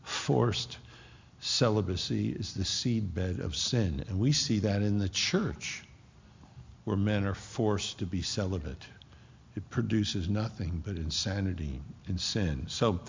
Forced 0.02 0.78
celibacy 1.46 2.30
is 2.30 2.54
the 2.54 2.64
seedbed 2.64 3.40
of 3.40 3.56
sin. 3.56 4.04
And 4.08 4.18
we 4.18 4.32
see 4.32 4.60
that 4.60 4.82
in 4.82 4.98
the 4.98 5.08
church, 5.08 5.82
where 6.84 6.96
men 6.96 7.24
are 7.24 7.34
forced 7.34 7.98
to 7.98 8.06
be 8.06 8.22
celibate 8.22 8.86
it 9.56 9.68
produces 9.70 10.28
nothing 10.28 10.82
but 10.84 10.96
insanity 10.96 11.80
and 12.06 12.20
sin. 12.20 12.66
So, 12.68 13.00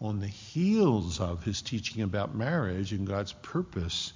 on 0.00 0.20
the 0.20 0.28
heels 0.28 1.20
of 1.20 1.44
his 1.44 1.60
teaching 1.60 2.02
about 2.02 2.34
marriage 2.34 2.92
and 2.92 3.06
God's 3.06 3.32
purpose, 3.32 4.14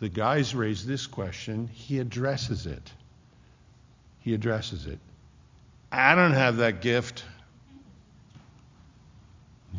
the 0.00 0.08
guys 0.08 0.54
raise 0.54 0.84
this 0.84 1.06
question. 1.06 1.68
He 1.72 2.00
addresses 2.00 2.66
it. 2.66 2.90
He 4.20 4.34
addresses 4.34 4.86
it. 4.86 4.98
I 5.92 6.14
don't 6.14 6.32
have 6.32 6.56
that 6.56 6.80
gift. 6.80 7.22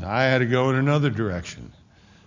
I 0.01 0.23
had 0.23 0.37
to 0.39 0.45
go 0.45 0.69
in 0.69 0.75
another 0.75 1.09
direction. 1.09 1.73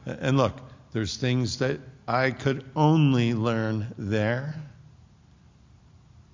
And 0.04 0.36
look, 0.36 0.54
there's 0.94 1.16
things 1.16 1.58
that 1.58 1.80
I 2.06 2.30
could 2.30 2.64
only 2.76 3.34
learn 3.34 3.92
there, 3.98 4.54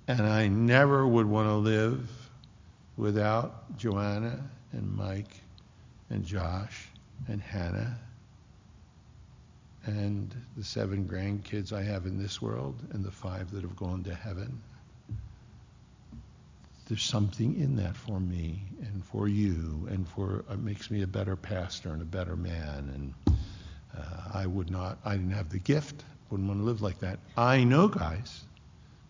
and 0.07 0.21
I 0.21 0.47
never 0.47 1.05
would 1.05 1.25
want 1.25 1.47
to 1.47 1.55
live 1.55 2.07
without 2.95 3.75
Joanna 3.77 4.39
and 4.71 4.95
Mike 4.95 5.35
and 6.11 6.23
Josh 6.23 6.87
and 7.27 7.41
Hannah 7.41 7.97
and 9.87 10.31
the 10.55 10.63
seven 10.63 11.05
grandkids 11.05 11.73
I 11.73 11.81
have 11.81 12.05
in 12.05 12.21
this 12.21 12.39
world 12.39 12.75
and 12.91 13.03
the 13.03 13.09
five 13.09 13.49
that 13.51 13.63
have 13.63 13.75
gone 13.75 14.03
to 14.03 14.13
heaven. 14.13 14.61
there's 16.87 17.01
something 17.03 17.59
in 17.59 17.77
that 17.77 17.95
for 17.97 18.19
me 18.19 18.61
and 18.83 19.03
for 19.05 19.27
you 19.27 19.87
and 19.89 20.07
for 20.07 20.43
it 20.51 20.59
makes 20.59 20.91
me 20.91 21.01
a 21.01 21.07
better 21.07 21.35
pastor 21.35 21.93
and 21.93 22.01
a 22.03 22.05
better 22.05 22.35
man 22.35 22.91
and 22.93 23.35
uh, 23.97 24.01
I 24.33 24.45
would 24.45 24.69
not 24.69 24.97
I 25.05 25.15
didn't 25.15 25.31
have 25.31 25.49
the 25.49 25.59
gift 25.59 26.03
wouldn't 26.29 26.47
want 26.47 26.61
to 26.61 26.65
live 26.65 26.81
like 26.81 26.99
that. 26.99 27.19
I 27.35 27.63
know 27.63 27.87
guys 27.87 28.43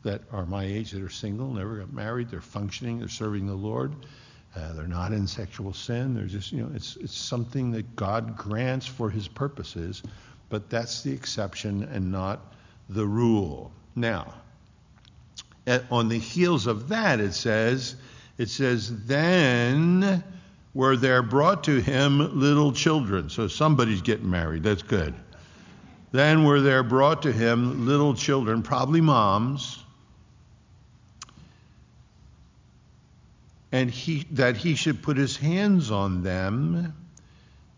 that 0.03 0.21
are 0.31 0.45
my 0.45 0.63
age 0.63 0.91
that 0.91 1.03
are 1.03 1.09
single 1.09 1.53
never 1.53 1.77
got 1.77 1.93
married 1.93 2.29
they're 2.29 2.41
functioning 2.41 2.99
they're 2.99 3.07
serving 3.07 3.45
the 3.45 3.53
Lord 3.53 3.93
uh, 4.55 4.73
they're 4.73 4.87
not 4.87 5.13
in 5.13 5.27
sexual 5.27 5.73
sin 5.73 6.15
they're 6.15 6.25
just 6.25 6.51
you 6.51 6.63
know 6.63 6.71
it's 6.73 6.95
it's 6.97 7.15
something 7.15 7.71
that 7.71 7.95
God 7.95 8.35
grants 8.35 8.87
for 8.87 9.09
his 9.09 9.27
purposes 9.27 10.01
but 10.49 10.69
that's 10.69 11.03
the 11.03 11.13
exception 11.13 11.83
and 11.83 12.11
not 12.11 12.53
the 12.89 13.05
rule. 13.05 13.71
Now 13.95 14.33
on 15.89 16.09
the 16.09 16.17
heels 16.17 16.67
of 16.67 16.89
that, 16.89 17.19
it 17.19 17.33
says, 17.33 17.95
it 18.37 18.49
says, 18.49 19.05
then 19.05 20.23
were 20.73 20.95
there 20.95 21.21
brought 21.21 21.65
to 21.65 21.81
him 21.81 22.39
little 22.39 22.71
children. 22.71 23.29
So 23.29 23.47
somebody's 23.47 24.01
getting 24.01 24.29
married. 24.29 24.63
That's 24.63 24.83
good. 24.83 25.13
Then 26.11 26.43
were 26.43 26.61
there 26.61 26.83
brought 26.83 27.23
to 27.23 27.31
him 27.31 27.85
little 27.85 28.13
children, 28.13 28.63
probably 28.63 29.01
moms, 29.01 29.81
and 33.71 33.89
he, 33.89 34.27
that 34.31 34.57
he 34.57 34.75
should 34.75 35.01
put 35.01 35.15
his 35.15 35.37
hands 35.37 35.91
on 35.91 36.23
them 36.23 36.93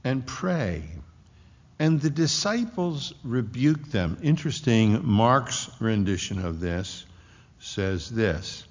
and 0.04 0.26
pray. 0.26 0.84
And 1.80 2.02
the 2.02 2.10
disciples 2.10 3.14
rebuked 3.24 3.92
them. 3.92 4.18
Interesting, 4.24 5.06
Mark's 5.06 5.70
rendition 5.80 6.44
of 6.44 6.60
this 6.60 7.06
says 7.60 8.10
this. 8.10 8.66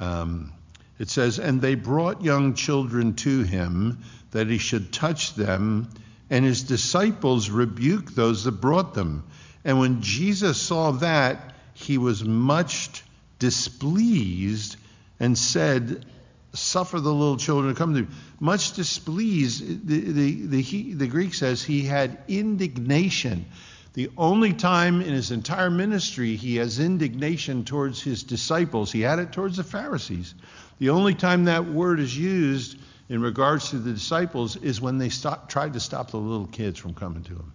Um, 0.00 0.52
it 0.98 1.10
says, 1.10 1.38
And 1.38 1.60
they 1.60 1.74
brought 1.74 2.22
young 2.22 2.54
children 2.54 3.14
to 3.16 3.42
him 3.42 4.02
that 4.30 4.48
he 4.48 4.58
should 4.58 4.92
touch 4.92 5.34
them, 5.34 5.88
and 6.30 6.44
his 6.44 6.64
disciples 6.64 7.50
rebuked 7.50 8.14
those 8.14 8.44
that 8.44 8.60
brought 8.60 8.94
them. 8.94 9.24
And 9.64 9.78
when 9.78 10.02
Jesus 10.02 10.60
saw 10.60 10.92
that, 10.92 11.54
he 11.74 11.98
was 11.98 12.24
much 12.24 13.02
displeased 13.38 14.76
and 15.20 15.36
said, 15.36 16.06
Suffer 16.52 17.00
the 17.00 17.12
little 17.12 17.36
children 17.36 17.74
to 17.74 17.78
come 17.78 17.94
to 17.94 18.02
me. 18.02 18.08
Much 18.40 18.72
displeased, 18.72 19.86
the, 19.86 20.00
the, 20.00 20.46
the, 20.46 20.62
he, 20.62 20.94
the 20.94 21.06
Greek 21.06 21.34
says 21.34 21.62
he 21.62 21.82
had 21.82 22.18
indignation. 22.28 23.44
The 23.92 24.10
only 24.16 24.52
time 24.52 25.00
in 25.00 25.12
his 25.12 25.30
entire 25.30 25.70
ministry 25.70 26.36
he 26.36 26.56
has 26.56 26.78
indignation 26.78 27.64
towards 27.64 28.02
his 28.02 28.22
disciples, 28.22 28.92
he 28.92 29.00
had 29.02 29.18
it 29.18 29.32
towards 29.32 29.56
the 29.56 29.64
Pharisees. 29.64 30.34
The 30.78 30.90
only 30.90 31.14
time 31.14 31.44
that 31.44 31.66
word 31.66 32.00
is 32.00 32.16
used 32.16 32.78
in 33.08 33.20
regards 33.20 33.70
to 33.70 33.78
the 33.78 33.92
disciples 33.92 34.56
is 34.56 34.80
when 34.80 34.98
they 34.98 35.08
tried 35.08 35.72
to 35.72 35.80
stop 35.80 36.10
the 36.10 36.18
little 36.18 36.46
kids 36.46 36.78
from 36.78 36.94
coming 36.94 37.22
to 37.24 37.34
him. 37.34 37.52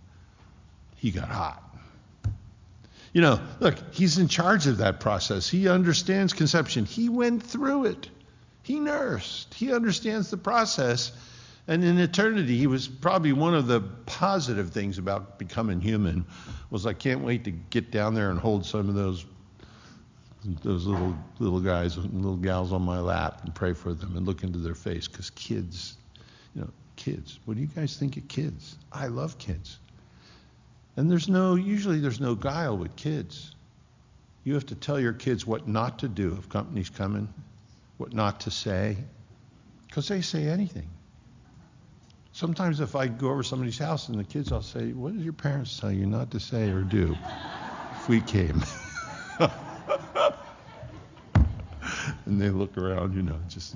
He 0.96 1.12
got 1.12 1.28
hot. 1.28 1.64
You 3.14 3.22
know, 3.22 3.42
look, 3.60 3.76
he's 3.94 4.18
in 4.18 4.28
charge 4.30 4.68
of 4.68 4.78
that 4.78 5.00
process. 5.02 5.50
He 5.50 5.68
understands 5.68 6.32
conception. 6.32 6.86
He 6.86 7.10
went 7.10 7.44
through 7.44 7.86
it. 7.86 8.10
He 8.64 8.80
nursed. 8.80 9.54
He 9.54 9.74
understands 9.74 10.30
the 10.30 10.38
process. 10.38 11.12
And 11.68 11.84
in 11.84 12.00
eternity, 12.00 12.58
he 12.58 12.68
was 12.68 12.88
probably 12.88 13.34
one 13.34 13.54
of 13.54 13.68
the 13.68 13.82
positive 13.82 14.72
things 14.72 14.98
about 14.98 15.38
becoming 15.38 15.82
human 15.82 16.26
was 16.70 16.86
I 16.86 16.94
can't 16.94 17.22
wait 17.22 17.44
to 17.44 17.52
get 17.52 17.92
down 17.92 18.14
there 18.14 18.30
and 18.30 18.40
hold 18.40 18.66
some 18.66 18.88
of 18.88 18.96
those 18.96 19.26
those 20.44 20.86
little 20.86 21.16
little 21.40 21.60
guys 21.60 21.98
and 21.98 22.14
little 22.14 22.38
gals 22.38 22.74
on 22.74 22.82
my 22.82 23.00
lap 23.00 23.42
and 23.44 23.54
pray 23.54 23.74
for 23.74 23.94
them 23.94 24.18
and 24.18 24.26
look 24.26 24.44
into 24.44 24.60
their 24.60 24.76
face 24.76 25.08
because 25.08 25.30
kids, 25.32 25.98
you 26.56 26.62
know, 26.62 26.70
kids. 26.96 27.40
What 27.46 27.56
do 27.56 27.62
you 27.62 27.68
guys 27.68 27.98
think 27.98 28.18
of 28.18 28.28
kids? 28.28 28.76
I 28.92 29.08
love 29.08 29.38
kids. 29.38 29.78
And 30.98 31.10
there's 31.10 31.30
no 31.30 31.56
usually 31.56 32.00
there's 32.00 32.20
no 32.20 32.36
guile 32.36 32.78
with 32.78 32.96
kids. 32.96 33.56
You 34.44 34.56
have 34.56 34.66
to 34.68 34.76
tell 34.76 35.00
your 35.00 35.14
kids 35.14 35.46
what 35.46 35.68
not 35.68 36.00
to 36.00 36.08
do 36.08 36.36
if 36.40 36.50
company's 36.50 36.90
coming, 36.90 37.32
what 37.98 38.14
not 38.14 38.40
to 38.42 38.52
say, 38.52 38.98
because 39.88 40.08
they 40.08 40.22
say 40.22 40.48
anything. 40.48 40.90
Sometimes 42.34 42.80
if 42.80 42.96
I 42.96 43.08
go 43.08 43.30
over 43.30 43.44
somebody's 43.44 43.78
house 43.78 44.10
and 44.10 44.18
the 44.18 44.24
kids, 44.24 44.52
I'll 44.52 44.62
say, 44.64 44.94
What 44.94 45.14
did 45.14 45.22
your 45.22 45.34
parents 45.34 45.80
tell 45.80 45.92
you 45.92 46.08
not 46.08 46.32
to 46.32 46.40
say 46.40 46.72
or 46.72 46.82
do 46.82 47.16
if 47.92 48.10
we 48.10 48.22
came? 48.22 48.64
and 52.32 52.42
they 52.42 52.50
look 52.50 52.78
around, 52.78 53.14
you 53.14 53.22
know, 53.22 53.38
just. 53.50 53.76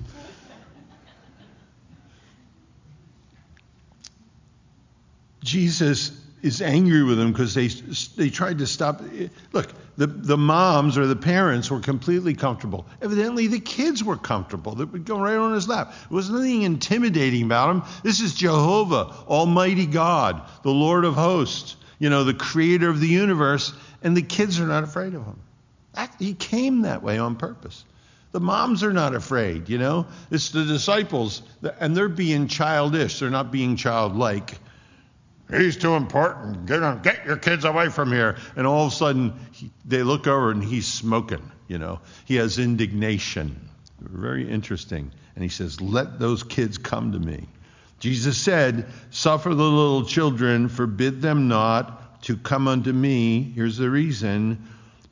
Jesus 5.44 6.18
is 6.42 6.62
angry 6.62 7.02
with 7.02 7.18
them 7.18 7.32
because 7.32 7.54
they, 7.54 7.68
they 8.16 8.30
tried 8.30 8.58
to 8.58 8.66
stop. 8.66 9.02
Look, 9.52 9.72
the, 9.96 10.06
the 10.06 10.36
moms 10.36 10.96
or 10.96 11.06
the 11.06 11.16
parents 11.16 11.70
were 11.70 11.80
completely 11.80 12.34
comfortable. 12.34 12.86
Evidently, 13.02 13.46
the 13.46 13.60
kids 13.60 14.02
were 14.02 14.16
comfortable. 14.16 14.74
They 14.74 14.84
would 14.84 15.04
go 15.04 15.20
right 15.20 15.36
on 15.36 15.54
his 15.54 15.68
lap. 15.68 15.92
There 16.08 16.16
was 16.16 16.30
nothing 16.30 16.62
intimidating 16.62 17.44
about 17.44 17.70
him. 17.70 17.82
This 18.02 18.20
is 18.20 18.34
Jehovah, 18.34 19.14
Almighty 19.28 19.86
God, 19.86 20.42
the 20.62 20.70
Lord 20.70 21.04
of 21.04 21.14
hosts, 21.14 21.76
you 21.98 22.08
know, 22.08 22.24
the 22.24 22.34
creator 22.34 22.88
of 22.88 23.00
the 23.00 23.08
universe, 23.08 23.72
and 24.02 24.16
the 24.16 24.22
kids 24.22 24.58
are 24.60 24.66
not 24.66 24.82
afraid 24.82 25.14
of 25.14 25.24
him. 25.24 25.38
That, 25.92 26.14
he 26.18 26.34
came 26.34 26.82
that 26.82 27.02
way 27.02 27.18
on 27.18 27.36
purpose. 27.36 27.84
The 28.36 28.40
moms 28.40 28.84
are 28.84 28.92
not 28.92 29.14
afraid, 29.14 29.70
you 29.70 29.78
know. 29.78 30.08
It's 30.30 30.50
the 30.50 30.66
disciples, 30.66 31.40
and 31.80 31.96
they're 31.96 32.06
being 32.06 32.48
childish. 32.48 33.18
They're 33.18 33.30
not 33.30 33.50
being 33.50 33.76
childlike. 33.76 34.58
He's 35.50 35.78
too 35.78 35.94
important. 35.94 36.66
Get, 36.66 37.02
get 37.02 37.24
your 37.24 37.38
kids 37.38 37.64
away 37.64 37.88
from 37.88 38.12
here. 38.12 38.36
And 38.54 38.66
all 38.66 38.88
of 38.88 38.92
a 38.92 38.94
sudden, 38.94 39.32
he, 39.52 39.70
they 39.86 40.02
look 40.02 40.26
over 40.26 40.50
and 40.50 40.62
he's 40.62 40.86
smoking. 40.86 41.50
You 41.66 41.78
know, 41.78 42.00
he 42.26 42.36
has 42.36 42.58
indignation. 42.58 43.70
Very 44.00 44.46
interesting. 44.46 45.12
And 45.34 45.42
he 45.42 45.48
says, 45.48 45.80
"Let 45.80 46.18
those 46.18 46.42
kids 46.42 46.76
come 46.76 47.12
to 47.12 47.18
me." 47.18 47.48
Jesus 48.00 48.36
said, 48.36 48.84
"Suffer 49.08 49.54
the 49.54 49.64
little 49.64 50.04
children, 50.04 50.68
forbid 50.68 51.22
them 51.22 51.48
not 51.48 52.22
to 52.24 52.36
come 52.36 52.68
unto 52.68 52.92
me." 52.92 53.50
Here's 53.54 53.78
the 53.78 53.88
reason: 53.88 54.62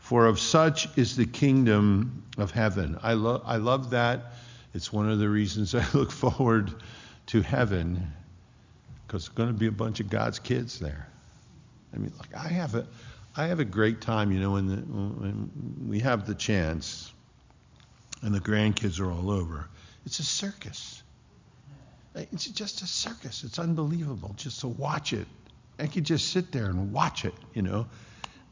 for 0.05 0.27
of 0.27 0.39
such 0.39 0.87
is 0.99 1.17
the 1.17 1.25
kingdom 1.25 2.25
of 2.37 2.51
heaven. 2.51 2.99
I 3.03 3.15
love, 3.15 3.41
I 3.47 3.57
love 3.57 3.89
that. 3.91 4.35
It's 4.75 4.93
one 4.93 5.11
of 5.11 5.19
the 5.19 5.31
reasons 5.31 5.75
I 5.75 5.87
look 5.95 6.13
forward 6.13 6.75
to 7.29 7.41
heaven 7.41 8.13
because 9.07 9.29
there's 9.29 9.35
going 9.35 9.49
to 9.49 9.55
be 9.55 9.67
a 9.67 9.73
bunch 9.73 10.01
of 10.01 10.11
God's 10.11 10.39
kids 10.39 10.79
there. 10.79 11.09
I 11.95 11.97
mean, 11.97 12.13
like 12.19 12.37
I 12.37 12.49
have 12.49 12.75
a, 12.75 12.87
I 13.35 13.47
have 13.47 13.61
a 13.61 13.65
great 13.65 14.03
time, 14.03 14.31
you 14.31 14.41
know, 14.41 14.51
when, 14.51 14.67
the, 14.67 14.77
when 14.77 15.51
we 15.89 16.01
have 16.01 16.27
the 16.27 16.35
chance, 16.35 17.11
and 18.21 18.35
the 18.35 18.41
grandkids 18.41 19.01
are 19.01 19.11
all 19.11 19.31
over. 19.31 19.71
It's 20.05 20.19
a 20.19 20.25
circus. 20.25 21.03
It's 22.15 22.45
just 22.45 22.83
a 22.83 22.87
circus. 22.87 23.43
It's 23.43 23.59
unbelievable 23.59 24.35
just 24.37 24.61
to 24.61 24.69
watch 24.69 25.15
it. 25.15 25.27
I 25.79 25.87
could 25.87 26.05
just 26.05 26.31
sit 26.31 26.53
there 26.53 26.67
and 26.67 26.93
watch 26.93 27.25
it, 27.25 27.35
you 27.55 27.63
know. 27.63 27.87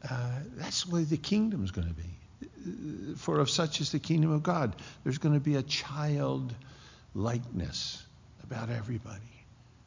Uh, 0.09 0.29
that's 0.55 0.83
the 0.83 0.95
way 0.95 1.03
the 1.03 1.17
kingdom's 1.17 1.71
going 1.71 1.87
to 1.87 1.93
be. 1.93 3.15
For 3.17 3.39
of 3.39 3.49
such 3.49 3.81
is 3.81 3.91
the 3.91 3.99
kingdom 3.99 4.31
of 4.31 4.43
God. 4.43 4.75
There's 5.03 5.17
going 5.17 5.35
to 5.35 5.39
be 5.39 5.55
a 5.55 5.63
child 5.63 6.53
likeness 7.13 8.03
about 8.43 8.69
everybody. 8.69 9.19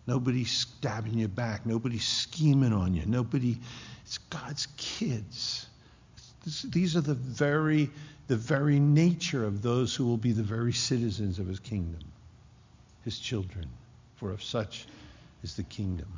Nobody's 0.06 0.50
stabbing 0.50 1.18
you 1.18 1.28
back. 1.28 1.66
Nobody's 1.66 2.06
scheming 2.06 2.72
on 2.72 2.94
you. 2.94 3.04
Nobody, 3.06 3.58
it's 4.04 4.18
God's 4.18 4.68
kids. 4.76 5.66
These 6.64 6.96
are 6.96 7.00
the 7.00 7.14
very, 7.14 7.90
the 8.28 8.36
very 8.36 8.78
nature 8.78 9.44
of 9.44 9.62
those 9.62 9.94
who 9.94 10.06
will 10.06 10.16
be 10.16 10.32
the 10.32 10.44
very 10.44 10.72
citizens 10.72 11.38
of 11.38 11.46
his 11.48 11.58
kingdom, 11.58 12.00
his 13.04 13.18
children. 13.18 13.68
For 14.16 14.30
of 14.30 14.42
such 14.42 14.86
is 15.42 15.56
the 15.56 15.64
kingdom 15.64 16.08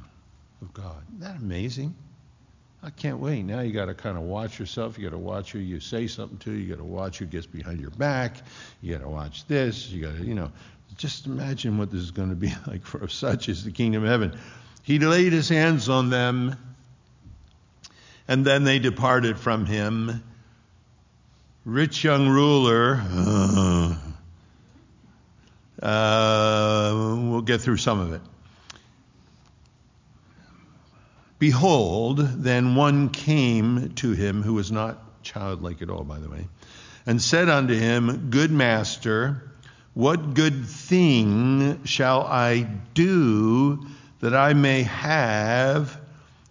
of 0.60 0.72
God. 0.74 1.02
Isn't 1.08 1.20
that 1.20 1.36
amazing? 1.36 1.94
I 2.82 2.90
can't 2.90 3.18
wait. 3.18 3.42
Now 3.42 3.60
you 3.60 3.72
got 3.72 3.86
to 3.86 3.94
kind 3.94 4.16
of 4.16 4.22
watch 4.22 4.58
yourself. 4.58 4.98
You 4.98 5.04
got 5.04 5.10
to 5.10 5.18
watch 5.18 5.52
who 5.52 5.58
you 5.58 5.80
say 5.80 6.06
something 6.06 6.38
to. 6.38 6.52
You 6.52 6.68
got 6.68 6.78
to 6.78 6.84
watch 6.84 7.18
who 7.18 7.26
gets 7.26 7.46
behind 7.46 7.80
your 7.80 7.90
back. 7.90 8.36
You 8.80 8.94
got 8.94 9.02
to 9.02 9.08
watch 9.08 9.46
this. 9.46 9.90
You 9.90 10.02
got 10.02 10.16
to, 10.16 10.24
you 10.24 10.34
know, 10.34 10.52
just 10.96 11.26
imagine 11.26 11.78
what 11.78 11.90
this 11.90 12.00
is 12.00 12.12
going 12.12 12.30
to 12.30 12.36
be 12.36 12.52
like 12.66 12.84
for 12.84 13.08
such 13.08 13.48
is 13.48 13.64
the 13.64 13.72
kingdom 13.72 14.04
of 14.04 14.08
heaven. 14.08 14.38
He 14.82 14.98
laid 14.98 15.32
his 15.32 15.48
hands 15.48 15.88
on 15.88 16.08
them, 16.08 16.56
and 18.26 18.44
then 18.44 18.64
they 18.64 18.78
departed 18.78 19.38
from 19.38 19.66
him. 19.66 20.22
Rich 21.64 22.02
young 22.02 22.28
ruler, 22.28 22.98
uh, 23.02 23.94
uh, 25.82 26.92
we'll 26.94 27.42
get 27.42 27.60
through 27.60 27.76
some 27.76 28.00
of 28.00 28.12
it. 28.14 28.22
Behold, 31.38 32.18
then 32.18 32.74
one 32.74 33.10
came 33.10 33.90
to 33.96 34.12
him 34.12 34.42
who 34.42 34.54
was 34.54 34.72
not 34.72 35.22
childlike 35.22 35.82
at 35.82 35.90
all, 35.90 36.04
by 36.04 36.18
the 36.18 36.28
way, 36.28 36.48
and 37.06 37.22
said 37.22 37.48
unto 37.48 37.74
him, 37.74 38.30
Good 38.30 38.50
master, 38.50 39.50
What 39.94 40.34
good 40.34 40.66
thing 40.66 41.84
shall 41.84 42.22
I 42.22 42.62
do 42.94 43.86
that 44.20 44.34
I 44.34 44.54
may 44.54 44.82
have 44.82 46.00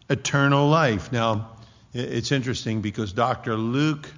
eternal 0.10 0.70
life? 0.70 1.12
Now, 1.12 1.52
it's 1.94 2.32
interesting 2.32 2.82
because 2.82 3.12
Dr. 3.12 3.56
Luke 3.56 4.10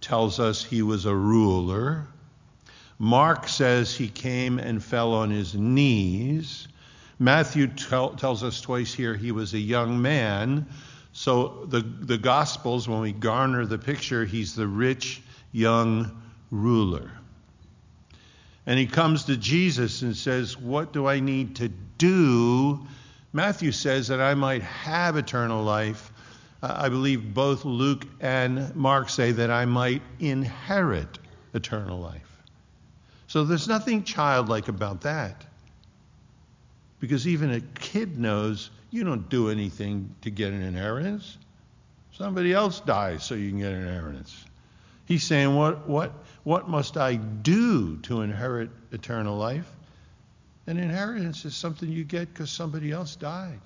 tells 0.00 0.40
us 0.40 0.62
he 0.62 0.82
was 0.82 1.06
a 1.06 1.14
ruler. 1.14 2.06
Mark 2.98 3.48
says 3.48 3.94
he 3.94 4.08
came 4.08 4.58
and 4.58 4.82
fell 4.82 5.12
on 5.14 5.30
his 5.30 5.54
knees. 5.54 6.68
Matthew 7.22 7.68
tell, 7.68 8.10
tells 8.16 8.42
us 8.42 8.60
twice 8.60 8.92
here 8.92 9.14
he 9.14 9.30
was 9.30 9.54
a 9.54 9.58
young 9.58 10.02
man. 10.02 10.66
So 11.12 11.66
the, 11.68 11.80
the 11.80 12.18
Gospels, 12.18 12.88
when 12.88 13.00
we 13.00 13.12
garner 13.12 13.64
the 13.64 13.78
picture, 13.78 14.24
he's 14.24 14.56
the 14.56 14.66
rich 14.66 15.22
young 15.52 16.20
ruler. 16.50 17.12
And 18.66 18.76
he 18.76 18.86
comes 18.86 19.24
to 19.24 19.36
Jesus 19.36 20.02
and 20.02 20.16
says, 20.16 20.58
What 20.58 20.92
do 20.92 21.06
I 21.06 21.20
need 21.20 21.56
to 21.56 21.68
do? 21.68 22.84
Matthew 23.32 23.70
says 23.70 24.08
that 24.08 24.20
I 24.20 24.34
might 24.34 24.62
have 24.62 25.16
eternal 25.16 25.62
life. 25.62 26.12
I 26.60 26.88
believe 26.88 27.32
both 27.32 27.64
Luke 27.64 28.04
and 28.20 28.74
Mark 28.74 29.08
say 29.08 29.30
that 29.30 29.50
I 29.50 29.64
might 29.64 30.02
inherit 30.18 31.20
eternal 31.54 32.00
life. 32.00 32.42
So 33.28 33.44
there's 33.44 33.68
nothing 33.68 34.02
childlike 34.02 34.66
about 34.66 35.02
that. 35.02 35.44
Because 37.02 37.26
even 37.26 37.50
a 37.50 37.60
kid 37.60 38.16
knows 38.16 38.70
you 38.92 39.02
don't 39.02 39.28
do 39.28 39.50
anything 39.50 40.14
to 40.20 40.30
get 40.30 40.52
an 40.52 40.62
inheritance. 40.62 41.36
Somebody 42.12 42.52
else 42.52 42.78
dies 42.78 43.24
so 43.24 43.34
you 43.34 43.50
can 43.50 43.58
get 43.58 43.72
an 43.72 43.82
inheritance. 43.82 44.44
He's 45.06 45.24
saying, 45.24 45.52
What, 45.52 45.88
what, 45.88 46.12
what 46.44 46.68
must 46.68 46.96
I 46.96 47.16
do 47.16 47.96
to 48.02 48.20
inherit 48.20 48.70
eternal 48.92 49.36
life? 49.36 49.68
An 50.68 50.78
inheritance 50.78 51.44
is 51.44 51.56
something 51.56 51.90
you 51.90 52.04
get 52.04 52.32
because 52.32 52.52
somebody 52.52 52.92
else 52.92 53.16
died. 53.16 53.60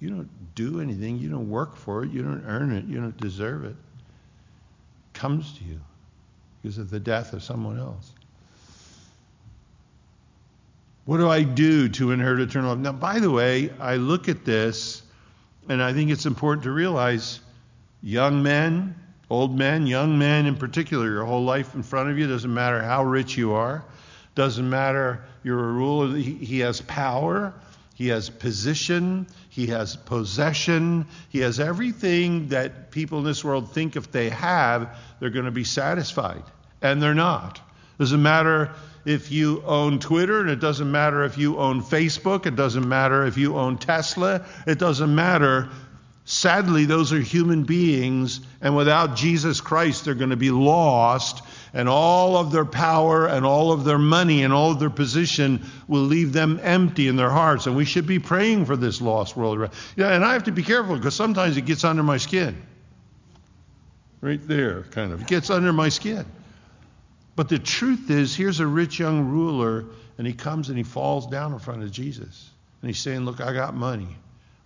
You 0.00 0.10
don't 0.10 0.54
do 0.56 0.80
anything, 0.80 1.16
you 1.18 1.30
don't 1.30 1.48
work 1.48 1.76
for 1.76 2.02
it, 2.02 2.10
you 2.10 2.24
don't 2.24 2.42
earn 2.44 2.72
it, 2.72 2.86
you 2.86 3.00
don't 3.00 3.16
deserve 3.18 3.66
it. 3.66 3.76
It 3.76 5.14
comes 5.14 5.56
to 5.58 5.64
you 5.64 5.78
because 6.60 6.78
of 6.78 6.90
the 6.90 6.98
death 6.98 7.34
of 7.34 7.44
someone 7.44 7.78
else. 7.78 8.14
What 11.08 11.16
do 11.16 11.30
I 11.30 11.42
do 11.42 11.88
to 11.88 12.10
inherit 12.10 12.40
eternal 12.40 12.74
life? 12.74 12.80
Now, 12.80 12.92
by 12.92 13.18
the 13.18 13.30
way, 13.30 13.70
I 13.80 13.96
look 13.96 14.28
at 14.28 14.44
this 14.44 15.02
and 15.66 15.82
I 15.82 15.94
think 15.94 16.10
it's 16.10 16.26
important 16.26 16.64
to 16.64 16.70
realize 16.70 17.40
young 18.02 18.42
men, 18.42 18.94
old 19.30 19.56
men, 19.56 19.86
young 19.86 20.18
men 20.18 20.44
in 20.44 20.56
particular, 20.56 21.06
your 21.10 21.24
whole 21.24 21.44
life 21.44 21.74
in 21.74 21.82
front 21.82 22.10
of 22.10 22.18
you, 22.18 22.26
doesn't 22.26 22.52
matter 22.52 22.82
how 22.82 23.04
rich 23.04 23.38
you 23.38 23.54
are, 23.54 23.86
doesn't 24.34 24.68
matter 24.68 25.24
you're 25.42 25.70
a 25.70 25.72
ruler, 25.72 26.14
he, 26.14 26.34
he 26.34 26.58
has 26.58 26.82
power, 26.82 27.54
he 27.94 28.08
has 28.08 28.28
position, 28.28 29.26
he 29.48 29.68
has 29.68 29.96
possession, 29.96 31.06
he 31.30 31.38
has 31.38 31.58
everything 31.58 32.48
that 32.48 32.90
people 32.90 33.20
in 33.20 33.24
this 33.24 33.42
world 33.42 33.72
think 33.72 33.96
if 33.96 34.12
they 34.12 34.28
have, 34.28 34.98
they're 35.20 35.30
going 35.30 35.46
to 35.46 35.50
be 35.50 35.64
satisfied. 35.64 36.44
And 36.82 37.00
they're 37.00 37.14
not. 37.14 37.62
Doesn't 37.98 38.22
matter 38.22 38.70
if 39.04 39.32
you 39.32 39.62
own 39.64 39.98
Twitter, 39.98 40.40
and 40.40 40.50
it 40.50 40.60
doesn't 40.60 40.90
matter 40.90 41.24
if 41.24 41.38
you 41.38 41.58
own 41.58 41.82
Facebook, 41.82 42.46
it 42.46 42.56
doesn't 42.56 42.88
matter 42.88 43.26
if 43.26 43.36
you 43.36 43.56
own 43.56 43.78
Tesla, 43.78 44.44
it 44.66 44.78
doesn't 44.78 45.14
matter. 45.14 45.70
Sadly, 46.24 46.84
those 46.84 47.12
are 47.14 47.20
human 47.20 47.64
beings, 47.64 48.40
and 48.60 48.76
without 48.76 49.16
Jesus 49.16 49.62
Christ, 49.62 50.04
they're 50.04 50.14
going 50.14 50.28
to 50.28 50.36
be 50.36 50.50
lost, 50.50 51.42
and 51.72 51.88
all 51.88 52.36
of 52.36 52.52
their 52.52 52.66
power 52.66 53.26
and 53.26 53.46
all 53.46 53.72
of 53.72 53.84
their 53.84 53.98
money 53.98 54.42
and 54.42 54.52
all 54.52 54.72
of 54.72 54.78
their 54.78 54.90
position 54.90 55.64
will 55.86 56.02
leave 56.02 56.34
them 56.34 56.60
empty 56.62 57.08
in 57.08 57.16
their 57.16 57.30
hearts. 57.30 57.66
And 57.66 57.76
we 57.76 57.86
should 57.86 58.06
be 58.06 58.18
praying 58.18 58.66
for 58.66 58.76
this 58.76 59.00
lost 59.00 59.36
world. 59.36 59.70
Yeah, 59.96 60.12
and 60.12 60.24
I 60.24 60.34
have 60.34 60.44
to 60.44 60.52
be 60.52 60.62
careful 60.62 60.96
because 60.96 61.14
sometimes 61.14 61.56
it 61.56 61.62
gets 61.62 61.82
under 61.82 62.02
my 62.02 62.18
skin. 62.18 62.60
Right 64.20 64.40
there, 64.46 64.82
kind 64.82 65.12
of. 65.12 65.22
It 65.22 65.28
gets 65.28 65.48
under 65.48 65.72
my 65.72 65.88
skin. 65.88 66.26
But 67.38 67.48
the 67.48 67.60
truth 67.60 68.10
is, 68.10 68.34
here's 68.34 68.58
a 68.58 68.66
rich 68.66 68.98
young 68.98 69.28
ruler, 69.28 69.84
and 70.18 70.26
he 70.26 70.32
comes 70.32 70.70
and 70.70 70.76
he 70.76 70.82
falls 70.82 71.28
down 71.28 71.52
in 71.52 71.60
front 71.60 71.84
of 71.84 71.92
Jesus. 71.92 72.50
And 72.82 72.90
he's 72.90 72.98
saying, 72.98 73.20
Look, 73.20 73.40
I 73.40 73.52
got 73.52 73.76
money, 73.76 74.08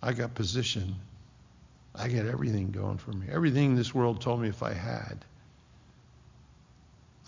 I 0.02 0.14
got 0.14 0.34
position, 0.34 0.94
I 1.94 2.08
got 2.08 2.24
everything 2.24 2.70
going 2.70 2.96
for 2.96 3.12
me. 3.12 3.26
Everything 3.30 3.76
this 3.76 3.94
world 3.94 4.22
told 4.22 4.40
me 4.40 4.48
if 4.48 4.62
I 4.62 4.72
had. 4.72 5.22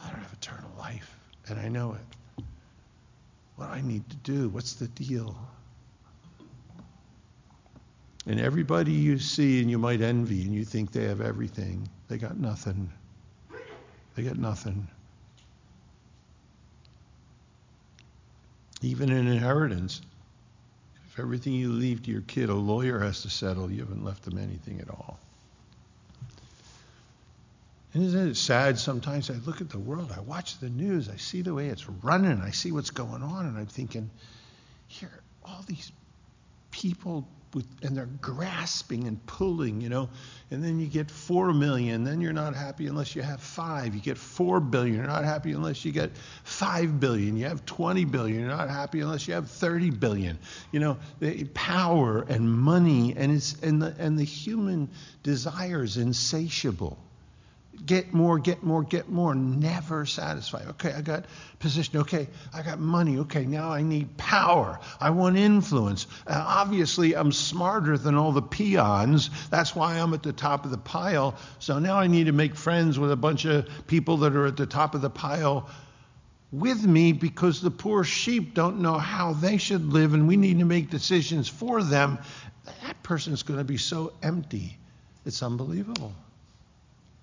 I 0.02 0.08
don't 0.08 0.22
have 0.22 0.32
eternal 0.32 0.70
life, 0.78 1.14
and 1.48 1.60
I 1.60 1.68
know 1.68 1.92
it. 1.92 2.44
What 3.56 3.66
do 3.66 3.72
I 3.74 3.82
need 3.82 4.08
to 4.08 4.16
do, 4.16 4.48
what's 4.48 4.72
the 4.76 4.88
deal? 4.88 5.36
And 8.26 8.40
everybody 8.40 8.92
you 8.92 9.18
see 9.18 9.60
and 9.60 9.70
you 9.70 9.76
might 9.76 10.00
envy 10.00 10.40
and 10.44 10.54
you 10.54 10.64
think 10.64 10.90
they 10.92 11.04
have 11.04 11.20
everything, 11.20 11.86
they 12.08 12.16
got 12.16 12.38
nothing. 12.38 12.90
They 14.16 14.22
got 14.22 14.38
nothing. 14.38 14.88
Even 18.84 19.10
an 19.10 19.26
inheritance. 19.26 20.00
If 21.08 21.18
everything 21.18 21.52
you 21.52 21.72
leave 21.72 22.02
to 22.04 22.10
your 22.10 22.22
kid, 22.22 22.48
a 22.48 22.54
lawyer 22.54 22.98
has 23.00 23.22
to 23.22 23.30
settle, 23.30 23.70
you 23.70 23.80
haven't 23.80 24.04
left 24.04 24.24
them 24.24 24.38
anything 24.38 24.80
at 24.80 24.90
all. 24.90 25.18
And 27.92 28.02
isn't 28.02 28.28
it 28.30 28.36
sad 28.36 28.78
sometimes? 28.78 29.30
I 29.30 29.34
look 29.46 29.60
at 29.60 29.70
the 29.70 29.78
world, 29.78 30.12
I 30.14 30.20
watch 30.20 30.58
the 30.58 30.68
news, 30.68 31.08
I 31.08 31.16
see 31.16 31.42
the 31.42 31.54
way 31.54 31.68
it's 31.68 31.88
running, 31.88 32.40
I 32.40 32.50
see 32.50 32.72
what's 32.72 32.90
going 32.90 33.22
on, 33.22 33.46
and 33.46 33.56
I'm 33.56 33.66
thinking, 33.66 34.10
here, 34.88 35.20
all 35.44 35.62
these 35.66 35.92
people 36.72 37.28
with, 37.54 37.66
and 37.82 37.96
they're 37.96 38.08
grasping 38.20 39.06
and 39.06 39.24
pulling, 39.26 39.80
you 39.80 39.88
know. 39.88 40.08
And 40.50 40.62
then 40.62 40.78
you 40.78 40.86
get 40.86 41.10
four 41.10 41.52
million. 41.52 42.04
Then 42.04 42.20
you're 42.20 42.32
not 42.32 42.54
happy 42.54 42.86
unless 42.86 43.16
you 43.16 43.22
have 43.22 43.40
five. 43.40 43.94
You 43.94 44.00
get 44.00 44.18
four 44.18 44.60
billion. 44.60 44.96
You're 44.96 45.06
not 45.06 45.24
happy 45.24 45.52
unless 45.52 45.84
you 45.84 45.92
get 45.92 46.10
five 46.44 47.00
billion. 47.00 47.36
You 47.36 47.46
have 47.46 47.64
20 47.66 48.04
billion. 48.04 48.40
You're 48.40 48.48
not 48.48 48.70
happy 48.70 49.00
unless 49.00 49.26
you 49.26 49.34
have 49.34 49.50
30 49.50 49.90
billion. 49.90 50.38
You 50.72 50.80
know, 50.80 50.98
the 51.20 51.44
power 51.54 52.22
and 52.28 52.50
money 52.50 53.14
and 53.16 53.32
it's 53.32 53.60
and 53.62 53.80
the 53.80 53.94
and 53.98 54.18
the 54.18 54.24
human 54.24 54.88
desire 55.22 55.82
is 55.82 55.96
insatiable 55.96 56.98
get 57.84 58.12
more, 58.12 58.38
get 58.38 58.62
more, 58.62 58.82
get 58.82 59.08
more, 59.08 59.34
never 59.34 60.06
satisfied. 60.06 60.66
Okay, 60.68 60.92
I 60.92 61.00
got 61.00 61.26
position. 61.58 61.98
Okay, 62.00 62.28
I 62.52 62.62
got 62.62 62.78
money. 62.78 63.18
Okay, 63.18 63.44
now 63.44 63.70
I 63.70 63.82
need 63.82 64.16
power. 64.16 64.78
I 65.00 65.10
want 65.10 65.36
influence. 65.36 66.06
Uh, 66.26 66.42
obviously, 66.46 67.14
I'm 67.14 67.32
smarter 67.32 67.98
than 67.98 68.14
all 68.14 68.32
the 68.32 68.42
peons. 68.42 69.30
That's 69.48 69.74
why 69.74 69.98
I'm 69.98 70.14
at 70.14 70.22
the 70.22 70.32
top 70.32 70.64
of 70.64 70.70
the 70.70 70.78
pile. 70.78 71.36
So 71.58 71.78
now 71.78 71.98
I 71.98 72.06
need 72.06 72.26
to 72.26 72.32
make 72.32 72.56
friends 72.56 72.98
with 72.98 73.12
a 73.12 73.16
bunch 73.16 73.44
of 73.44 73.68
people 73.86 74.18
that 74.18 74.34
are 74.34 74.46
at 74.46 74.56
the 74.56 74.66
top 74.66 74.94
of 74.94 75.02
the 75.02 75.10
pile 75.10 75.68
with 76.52 76.84
me 76.84 77.12
because 77.12 77.60
the 77.60 77.70
poor 77.70 78.04
sheep 78.04 78.54
don't 78.54 78.80
know 78.80 78.94
how 78.96 79.32
they 79.32 79.56
should 79.56 79.92
live 79.92 80.14
and 80.14 80.28
we 80.28 80.36
need 80.36 80.60
to 80.60 80.64
make 80.64 80.88
decisions 80.88 81.48
for 81.48 81.82
them. 81.82 82.18
That 82.82 83.02
person's 83.02 83.42
going 83.42 83.58
to 83.58 83.64
be 83.64 83.76
so 83.76 84.12
empty. 84.22 84.78
It's 85.26 85.42
unbelievable. 85.42 86.12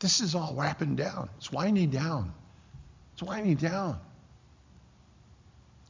This 0.01 0.19
is 0.19 0.33
all 0.33 0.55
wrapping 0.57 0.95
down. 0.95 1.29
It's 1.37 1.51
winding 1.51 1.91
down. 1.91 2.33
It's 3.13 3.21
winding 3.21 3.55
down. 3.55 3.99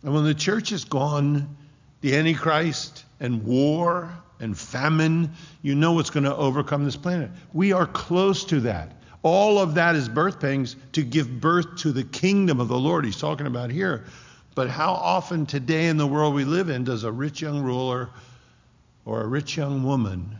And 0.03 0.13
when 0.13 0.25
the 0.25 0.33
church 0.33 0.73
is 0.73 0.83
gone, 0.83 1.55
the 2.01 2.17
Antichrist 2.17 3.05
and 3.21 3.45
war 3.45 4.11
and 4.41 4.57
famine, 4.57 5.31
you 5.61 5.75
know 5.75 5.93
what's 5.93 6.09
going 6.09 6.25
to 6.25 6.35
overcome 6.35 6.83
this 6.83 6.97
planet. 6.97 7.31
We 7.53 7.71
are 7.71 7.85
close 7.85 8.43
to 8.45 8.59
that. 8.61 8.91
All 9.23 9.59
of 9.59 9.75
that 9.75 9.95
is 9.95 10.09
birth 10.09 10.41
pangs 10.41 10.75
to 10.91 11.03
give 11.03 11.39
birth 11.39 11.77
to 11.77 11.93
the 11.93 12.03
kingdom 12.03 12.59
of 12.59 12.67
the 12.67 12.77
Lord 12.77 13.05
he's 13.05 13.17
talking 13.17 13.47
about 13.47 13.71
here. 13.71 14.03
But 14.55 14.69
how 14.69 14.91
often 14.91 15.45
today 15.45 15.87
in 15.87 15.95
the 15.95 16.07
world 16.07 16.33
we 16.33 16.43
live 16.43 16.69
in 16.69 16.83
does 16.83 17.05
a 17.05 17.11
rich 17.11 17.41
young 17.41 17.61
ruler 17.61 18.09
or 19.05 19.21
a 19.21 19.27
rich 19.27 19.55
young 19.55 19.83
woman 19.83 20.35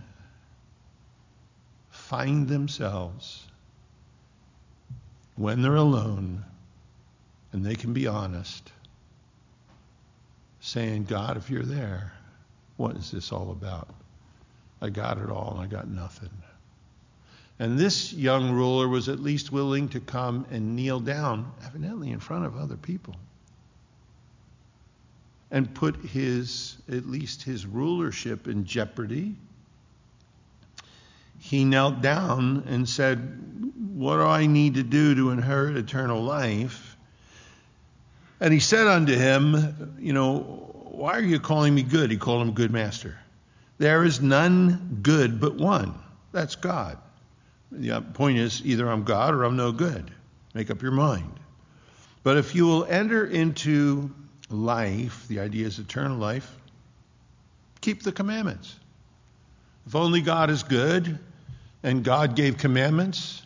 find 1.90 2.50
themselves 2.50 3.48
when 5.42 5.62
they're 5.64 5.76
alone 5.76 6.46
and 7.52 7.66
they 7.66 7.76
can 7.76 7.94
be 7.94 8.06
honest, 8.06 8.72
saying, 10.60 11.06
God, 11.06 11.36
if 11.36 11.50
you're 11.50 11.64
there, 11.64 12.14
what 12.78 12.96
is 12.96 13.10
this 13.12 13.32
all 13.32 13.52
about? 13.52 13.90
I 14.82 14.90
got 14.90 15.18
it 15.18 15.30
all 15.30 15.54
and 15.56 15.62
I 15.62 15.66
got 15.66 15.88
nothing. 15.88 16.30
And 17.60 17.78
this 17.78 18.14
young 18.14 18.52
ruler 18.52 18.88
was 18.88 19.10
at 19.10 19.20
least 19.20 19.52
willing 19.52 19.90
to 19.90 20.00
come 20.00 20.46
and 20.52 20.76
kneel 20.76 21.00
down, 21.00 21.52
evidently 21.66 22.12
in 22.12 22.20
front 22.20 22.46
of 22.46 22.56
other 22.56 22.78
people, 22.78 23.16
and 25.50 25.74
put 25.74 25.96
his, 25.98 26.78
at 26.88 27.06
least 27.08 27.44
his 27.44 27.66
rulership 27.66 28.48
in 28.48 28.66
jeopardy. 28.66 29.36
He 31.42 31.66
knelt 31.66 32.02
down 32.02 32.64
and 32.68 32.88
said, 32.88 33.42
what 34.02 34.18
do 34.18 34.24
I 34.24 34.48
need 34.48 34.76
to 34.76 34.84
do 34.84 35.14
to 35.14 35.30
inherit 35.30 35.78
eternal 35.78 36.24
life? 36.24 36.98
And 38.40 38.52
he 38.52 38.60
said 38.60 38.88
unto 38.88 39.16
him, 39.16 39.96
You 40.00 40.14
know, 40.14 40.40
why 40.40 41.14
are 41.14 41.22
you 41.22 41.40
calling 41.40 41.76
me 41.76 41.84
good? 41.84 42.10
He 42.10 42.18
called 42.18 42.42
him 42.42 42.54
good 42.54 42.72
master. 42.72 43.20
There 43.78 44.04
is 44.04 44.20
none 44.20 45.00
good 45.04 45.40
but 45.40 45.56
one. 45.56 45.94
That's 46.32 46.56
God. 46.56 46.98
The 47.72 48.02
point 48.02 48.40
is 48.40 48.66
either 48.66 48.90
I'm 48.90 49.04
God 49.04 49.36
or 49.36 49.44
I'm 49.44 49.56
no 49.56 49.72
good. 49.72 50.10
Make 50.56 50.72
up 50.72 50.82
your 50.82 50.94
mind. 50.94 51.40
But 52.24 52.38
if 52.38 52.56
you 52.56 52.66
will 52.66 52.86
enter 52.86 53.24
into 53.24 54.12
life, 54.50 55.28
the 55.28 55.42
idea 55.42 55.68
is 55.68 55.78
eternal 55.78 56.18
life, 56.18 56.52
keep 57.82 58.02
the 58.02 58.12
commandments. 58.12 58.76
If 59.86 59.96
only 59.96 60.22
God 60.22 60.50
is 60.50 60.64
good 60.64 61.20
and 61.84 62.04
God 62.04 62.36
gave 62.36 62.58
commandments, 62.58 63.42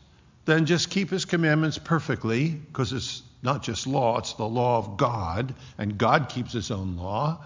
then 0.45 0.65
just 0.65 0.89
keep 0.89 1.09
his 1.09 1.25
commandments 1.25 1.77
perfectly 1.77 2.49
because 2.49 2.93
it's 2.93 3.23
not 3.41 3.63
just 3.63 3.87
law, 3.87 4.17
it's 4.17 4.33
the 4.33 4.47
law 4.47 4.77
of 4.77 4.97
God, 4.97 5.53
and 5.77 5.97
God 5.97 6.29
keeps 6.29 6.51
his 6.51 6.71
own 6.71 6.97
law. 6.97 7.43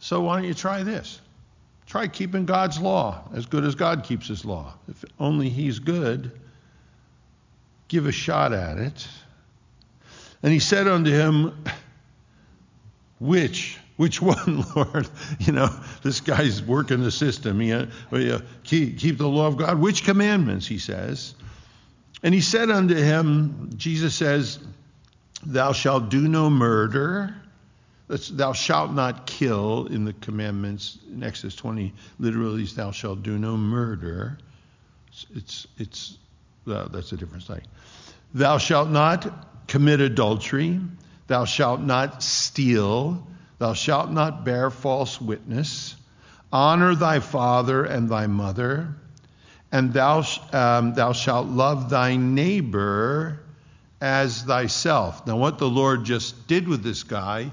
So 0.00 0.22
why 0.22 0.36
don't 0.36 0.48
you 0.48 0.54
try 0.54 0.82
this? 0.82 1.20
Try 1.86 2.08
keeping 2.08 2.46
God's 2.46 2.80
law 2.80 3.22
as 3.34 3.46
good 3.46 3.64
as 3.64 3.74
God 3.74 4.04
keeps 4.04 4.26
his 4.26 4.44
law. 4.44 4.74
If 4.88 5.04
only 5.20 5.48
he's 5.48 5.78
good, 5.78 6.32
give 7.88 8.06
a 8.06 8.12
shot 8.12 8.52
at 8.52 8.78
it. 8.78 9.06
And 10.42 10.52
he 10.52 10.58
said 10.58 10.88
unto 10.88 11.10
him, 11.10 11.64
Which? 13.20 13.78
Which 14.02 14.20
one, 14.22 14.64
Lord? 14.74 15.08
You 15.38 15.52
know, 15.52 15.68
this 16.02 16.18
guy's 16.18 16.60
working 16.60 17.04
the 17.04 17.12
system. 17.12 17.60
He, 17.60 17.72
uh, 17.72 17.86
keep, 18.64 18.98
keep 18.98 19.16
the 19.16 19.28
law 19.28 19.46
of 19.46 19.56
God. 19.56 19.78
Which 19.78 20.02
commandments, 20.02 20.66
he 20.66 20.80
says. 20.80 21.36
And 22.20 22.34
he 22.34 22.40
said 22.40 22.68
unto 22.68 22.96
him, 22.96 23.70
Jesus 23.76 24.16
says, 24.16 24.58
Thou 25.46 25.72
shalt 25.72 26.08
do 26.08 26.26
no 26.26 26.50
murder. 26.50 27.32
That's, 28.08 28.26
Thou 28.26 28.54
shalt 28.54 28.92
not 28.92 29.24
kill 29.24 29.86
in 29.86 30.04
the 30.04 30.14
commandments. 30.14 30.98
In 31.08 31.22
Exodus 31.22 31.54
20, 31.54 31.94
literally, 32.18 32.64
thou 32.64 32.90
shalt 32.90 33.22
do 33.22 33.38
no 33.38 33.56
murder. 33.56 34.36
It's, 35.36 35.68
it's, 35.78 36.18
uh, 36.66 36.88
that's 36.88 37.12
a 37.12 37.16
different 37.16 37.44
thing. 37.44 37.62
Thou 38.34 38.58
shalt 38.58 38.88
not 38.88 39.68
commit 39.68 40.00
adultery. 40.00 40.80
Thou 41.28 41.44
shalt 41.44 41.80
not 41.80 42.24
steal. 42.24 43.28
Thou 43.62 43.74
shalt 43.74 44.10
not 44.10 44.44
bear 44.44 44.72
false 44.72 45.20
witness. 45.20 45.94
Honor 46.52 46.96
thy 46.96 47.20
father 47.20 47.84
and 47.84 48.08
thy 48.08 48.26
mother. 48.26 48.96
And 49.70 49.92
thou, 49.92 50.24
um, 50.52 50.94
thou 50.94 51.12
shalt 51.12 51.46
love 51.46 51.88
thy 51.88 52.16
neighbor 52.16 53.38
as 54.00 54.42
thyself. 54.42 55.28
Now, 55.28 55.36
what 55.36 55.58
the 55.58 55.68
Lord 55.68 56.02
just 56.02 56.48
did 56.48 56.66
with 56.66 56.82
this 56.82 57.04
guy 57.04 57.52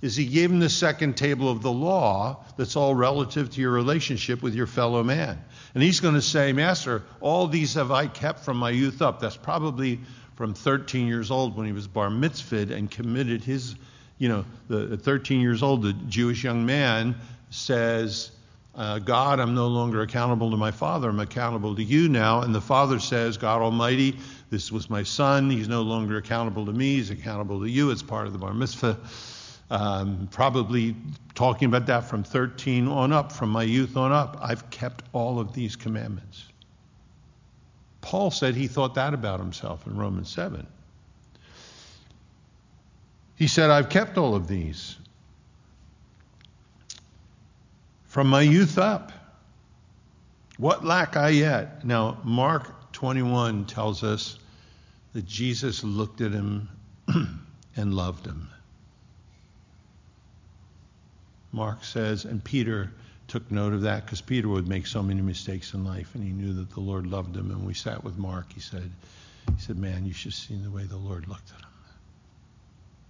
is 0.00 0.14
he 0.14 0.26
gave 0.26 0.52
him 0.52 0.60
the 0.60 0.70
second 0.70 1.16
table 1.16 1.50
of 1.50 1.60
the 1.60 1.72
law 1.72 2.44
that's 2.56 2.76
all 2.76 2.94
relative 2.94 3.50
to 3.50 3.60
your 3.60 3.72
relationship 3.72 4.40
with 4.40 4.54
your 4.54 4.68
fellow 4.68 5.02
man. 5.02 5.42
And 5.74 5.82
he's 5.82 5.98
going 5.98 6.14
to 6.14 6.22
say, 6.22 6.52
Master, 6.52 7.02
all 7.20 7.48
these 7.48 7.74
have 7.74 7.90
I 7.90 8.06
kept 8.06 8.44
from 8.44 8.58
my 8.58 8.70
youth 8.70 9.02
up. 9.02 9.18
That's 9.18 9.36
probably 9.36 9.98
from 10.36 10.54
13 10.54 11.08
years 11.08 11.32
old 11.32 11.56
when 11.56 11.66
he 11.66 11.72
was 11.72 11.88
bar 11.88 12.10
mitzvahed 12.10 12.70
and 12.70 12.88
committed 12.88 13.42
his, 13.42 13.74
you 14.18 14.28
know, 14.28 14.44
the 14.68 14.96
13 14.96 15.40
years 15.40 15.62
old, 15.62 15.82
the 15.82 15.92
Jewish 15.92 16.44
young 16.44 16.66
man 16.66 17.14
says, 17.50 18.30
uh, 18.74 18.98
God, 18.98 19.40
I'm 19.40 19.54
no 19.54 19.66
longer 19.66 20.02
accountable 20.02 20.52
to 20.52 20.56
my 20.56 20.70
father. 20.70 21.08
I'm 21.08 21.18
accountable 21.18 21.74
to 21.74 21.82
you 21.82 22.08
now. 22.08 22.42
And 22.42 22.54
the 22.54 22.60
father 22.60 23.00
says, 23.00 23.36
God 23.36 23.60
Almighty, 23.60 24.16
this 24.50 24.70
was 24.70 24.88
my 24.88 25.02
son. 25.02 25.50
He's 25.50 25.68
no 25.68 25.82
longer 25.82 26.16
accountable 26.16 26.66
to 26.66 26.72
me. 26.72 26.96
He's 26.96 27.10
accountable 27.10 27.60
to 27.60 27.68
you. 27.68 27.90
It's 27.90 28.02
part 28.02 28.26
of 28.26 28.32
the 28.32 28.38
bar 28.38 28.54
mitzvah. 28.54 28.98
Um, 29.70 30.28
probably 30.30 30.94
talking 31.34 31.66
about 31.66 31.86
that 31.86 32.04
from 32.04 32.22
13 32.22 32.88
on 32.88 33.12
up, 33.12 33.32
from 33.32 33.50
my 33.50 33.64
youth 33.64 33.96
on 33.96 34.12
up. 34.12 34.38
I've 34.40 34.70
kept 34.70 35.02
all 35.12 35.40
of 35.40 35.52
these 35.52 35.76
commandments. 35.76 36.44
Paul 38.00 38.30
said 38.30 38.54
he 38.54 38.68
thought 38.68 38.94
that 38.94 39.12
about 39.12 39.40
himself 39.40 39.86
in 39.86 39.96
Romans 39.96 40.30
7. 40.30 40.66
He 43.38 43.46
said, 43.46 43.70
I've 43.70 43.88
kept 43.88 44.18
all 44.18 44.34
of 44.34 44.48
these 44.48 44.96
from 48.06 48.26
my 48.26 48.40
youth 48.40 48.78
up. 48.78 49.12
What 50.56 50.84
lack 50.84 51.16
I 51.16 51.28
yet? 51.28 51.84
Now, 51.84 52.18
Mark 52.24 52.92
21 52.92 53.66
tells 53.66 54.02
us 54.02 54.36
that 55.12 55.24
Jesus 55.24 55.84
looked 55.84 56.20
at 56.20 56.32
him 56.32 56.68
and 57.76 57.94
loved 57.94 58.26
him. 58.26 58.50
Mark 61.52 61.84
says, 61.84 62.24
and 62.24 62.42
Peter 62.42 62.92
took 63.28 63.48
note 63.52 63.72
of 63.72 63.82
that 63.82 64.04
because 64.04 64.20
Peter 64.20 64.48
would 64.48 64.66
make 64.66 64.88
so 64.88 65.00
many 65.00 65.20
mistakes 65.20 65.74
in 65.74 65.84
life, 65.84 66.16
and 66.16 66.24
he 66.24 66.30
knew 66.30 66.54
that 66.54 66.70
the 66.70 66.80
Lord 66.80 67.06
loved 67.06 67.36
him. 67.36 67.52
And 67.52 67.64
we 67.64 67.74
sat 67.74 68.02
with 68.02 68.18
Mark. 68.18 68.52
He 68.52 68.60
said, 68.60 68.90
he 69.54 69.60
said, 69.60 69.76
man, 69.76 70.04
you 70.06 70.12
should 70.12 70.34
see 70.34 70.56
the 70.56 70.70
way 70.72 70.82
the 70.82 70.96
Lord 70.96 71.28
looked 71.28 71.52
at 71.52 71.60
him. 71.60 71.67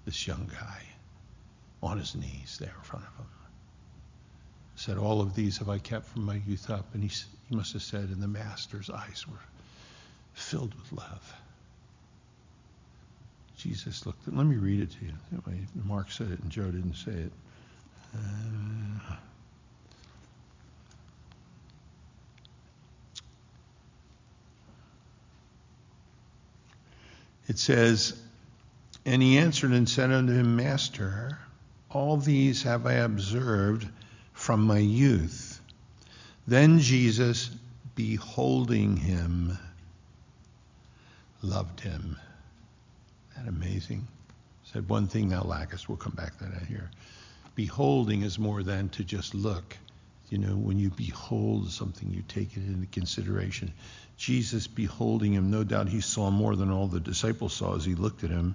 This 0.08 0.26
young 0.26 0.50
guy 0.50 0.82
on 1.82 1.98
his 1.98 2.14
knees 2.14 2.56
there 2.58 2.72
in 2.74 2.82
front 2.82 3.04
of 3.04 3.14
him. 3.18 3.26
Said, 4.74 4.96
all 4.96 5.20
of 5.20 5.34
these 5.34 5.58
have 5.58 5.68
I 5.68 5.76
kept 5.76 6.06
from 6.06 6.24
my 6.24 6.40
youth 6.46 6.70
up. 6.70 6.94
And 6.94 7.02
he, 7.02 7.10
he 7.50 7.54
must 7.54 7.74
have 7.74 7.82
said, 7.82 8.08
and 8.08 8.22
the 8.22 8.26
master's 8.26 8.88
eyes 8.88 9.26
were 9.28 9.36
filled 10.32 10.72
with 10.72 10.92
love. 10.92 11.34
Jesus 13.58 14.06
looked 14.06 14.26
at, 14.26 14.34
let 14.34 14.46
me 14.46 14.56
read 14.56 14.80
it 14.80 14.92
to 14.92 15.04
you. 15.04 15.12
Anyway, 15.30 15.66
Mark 15.84 16.10
said 16.10 16.30
it 16.30 16.40
and 16.40 16.50
Joe 16.50 16.70
didn't 16.70 16.94
say 16.94 17.12
it. 17.12 17.32
Uh, 18.16 19.14
it 27.46 27.58
says, 27.58 28.18
And 29.08 29.22
he 29.22 29.38
answered 29.38 29.70
and 29.70 29.88
said 29.88 30.10
unto 30.12 30.34
him, 30.34 30.56
Master, 30.56 31.38
all 31.88 32.18
these 32.18 32.64
have 32.64 32.84
I 32.84 32.92
observed 32.92 33.88
from 34.34 34.60
my 34.60 34.80
youth. 34.80 35.62
Then 36.46 36.80
Jesus, 36.80 37.48
beholding 37.94 38.98
him, 38.98 39.56
loved 41.40 41.80
him. 41.80 42.18
Isn't 43.32 43.46
that 43.46 43.48
amazing? 43.48 44.06
Said, 44.64 44.90
One 44.90 45.06
thing 45.06 45.30
thou 45.30 45.42
lackest. 45.42 45.88
We'll 45.88 45.96
come 45.96 46.12
back 46.14 46.36
to 46.40 46.44
that 46.44 46.66
here. 46.66 46.90
Beholding 47.54 48.20
is 48.20 48.38
more 48.38 48.62
than 48.62 48.90
to 48.90 49.04
just 49.04 49.34
look. 49.34 49.74
You 50.28 50.36
know, 50.36 50.54
when 50.54 50.78
you 50.78 50.90
behold 50.90 51.70
something, 51.70 52.10
you 52.10 52.22
take 52.28 52.58
it 52.58 52.62
into 52.66 52.86
consideration. 52.88 53.72
Jesus 54.18 54.66
beholding 54.66 55.32
him, 55.32 55.50
no 55.50 55.64
doubt 55.64 55.88
he 55.88 56.02
saw 56.02 56.30
more 56.30 56.56
than 56.56 56.70
all 56.70 56.88
the 56.88 57.00
disciples 57.00 57.54
saw 57.54 57.74
as 57.74 57.86
he 57.86 57.94
looked 57.94 58.22
at 58.22 58.28
him. 58.28 58.54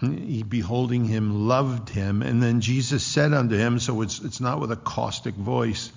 He 0.00 0.44
beholding 0.44 1.04
him 1.04 1.48
loved 1.48 1.88
him. 1.88 2.22
And 2.22 2.42
then 2.42 2.60
Jesus 2.60 3.04
said 3.04 3.32
unto 3.32 3.56
him, 3.56 3.80
so 3.80 4.02
it's, 4.02 4.20
it's 4.20 4.40
not 4.40 4.60
with 4.60 4.70
a 4.70 4.76
caustic 4.76 5.34
voice, 5.34 5.92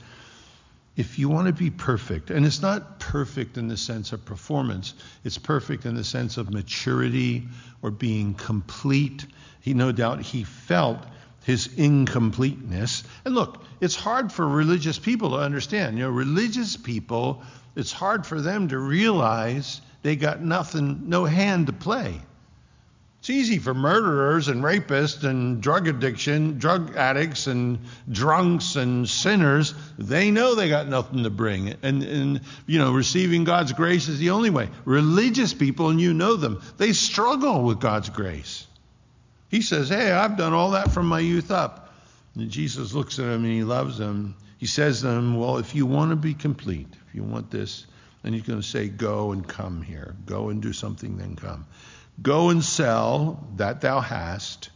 if 0.97 1.19
you 1.19 1.29
want 1.29 1.47
to 1.47 1.53
be 1.53 1.69
perfect, 1.69 2.31
and 2.31 2.45
it's 2.45 2.61
not 2.61 2.99
perfect 2.99 3.57
in 3.57 3.67
the 3.67 3.77
sense 3.77 4.11
of 4.11 4.25
performance, 4.25 4.93
it's 5.23 5.37
perfect 5.37 5.85
in 5.85 5.95
the 5.95 6.03
sense 6.03 6.37
of 6.37 6.51
maturity 6.51 7.47
or 7.81 7.91
being 7.91 8.33
complete. 8.33 9.25
He 9.61 9.73
no 9.73 9.91
doubt 9.91 10.21
he 10.21 10.43
felt 10.43 10.99
his 11.43 11.67
incompleteness. 11.77 13.03
And 13.23 13.35
look, 13.35 13.63
it's 13.79 13.95
hard 13.95 14.31
for 14.31 14.47
religious 14.47 14.99
people 14.99 15.31
to 15.31 15.37
understand. 15.37 15.97
You 15.97 16.05
know, 16.05 16.11
religious 16.11 16.75
people, 16.75 17.41
it's 17.75 17.91
hard 17.91 18.25
for 18.25 18.41
them 18.41 18.67
to 18.69 18.77
realize 18.77 19.81
they 20.03 20.15
got 20.15 20.41
nothing, 20.41 21.09
no 21.09 21.25
hand 21.25 21.67
to 21.67 21.73
play. 21.73 22.19
It's 23.21 23.29
easy 23.29 23.59
for 23.59 23.75
murderers 23.75 24.47
and 24.47 24.63
rapists 24.63 25.23
and 25.23 25.61
drug 25.61 25.87
addiction, 25.87 26.57
drug 26.57 26.95
addicts 26.95 27.45
and 27.45 27.77
drunks 28.11 28.75
and 28.75 29.07
sinners. 29.07 29.75
They 29.99 30.31
know 30.31 30.55
they 30.55 30.69
got 30.69 30.87
nothing 30.87 31.21
to 31.25 31.29
bring. 31.29 31.75
And, 31.83 32.01
and, 32.01 32.41
you 32.65 32.79
know, 32.79 32.91
receiving 32.91 33.43
God's 33.43 33.73
grace 33.73 34.07
is 34.07 34.17
the 34.17 34.31
only 34.31 34.49
way. 34.49 34.69
Religious 34.85 35.53
people, 35.53 35.89
and 35.89 36.01
you 36.01 36.15
know 36.15 36.35
them, 36.35 36.63
they 36.77 36.93
struggle 36.93 37.61
with 37.61 37.79
God's 37.79 38.09
grace. 38.09 38.65
He 39.49 39.61
says, 39.61 39.89
Hey, 39.89 40.11
I've 40.11 40.35
done 40.35 40.53
all 40.53 40.71
that 40.71 40.89
from 40.89 41.05
my 41.05 41.19
youth 41.19 41.51
up. 41.51 41.93
And 42.33 42.49
Jesus 42.49 42.91
looks 42.95 43.19
at 43.19 43.25
him 43.25 43.45
and 43.45 43.53
he 43.53 43.63
loves 43.63 43.99
him. 43.99 44.33
He 44.57 44.65
says 44.65 45.01
to 45.01 45.09
him, 45.09 45.37
Well, 45.37 45.59
if 45.59 45.75
you 45.75 45.85
want 45.85 46.09
to 46.09 46.15
be 46.15 46.33
complete, 46.33 46.87
if 47.07 47.13
you 47.13 47.21
want 47.21 47.51
this, 47.51 47.85
then 48.23 48.33
he's 48.33 48.41
going 48.41 48.59
to 48.59 48.67
say, 48.67 48.87
Go 48.87 49.31
and 49.31 49.47
come 49.47 49.83
here. 49.83 50.15
Go 50.25 50.49
and 50.49 50.59
do 50.59 50.73
something, 50.73 51.17
then 51.17 51.35
come. 51.35 51.67
Go 52.21 52.49
and 52.49 52.63
sell 52.63 53.47
that 53.57 53.81
thou 53.81 53.99
hast, 53.99 54.69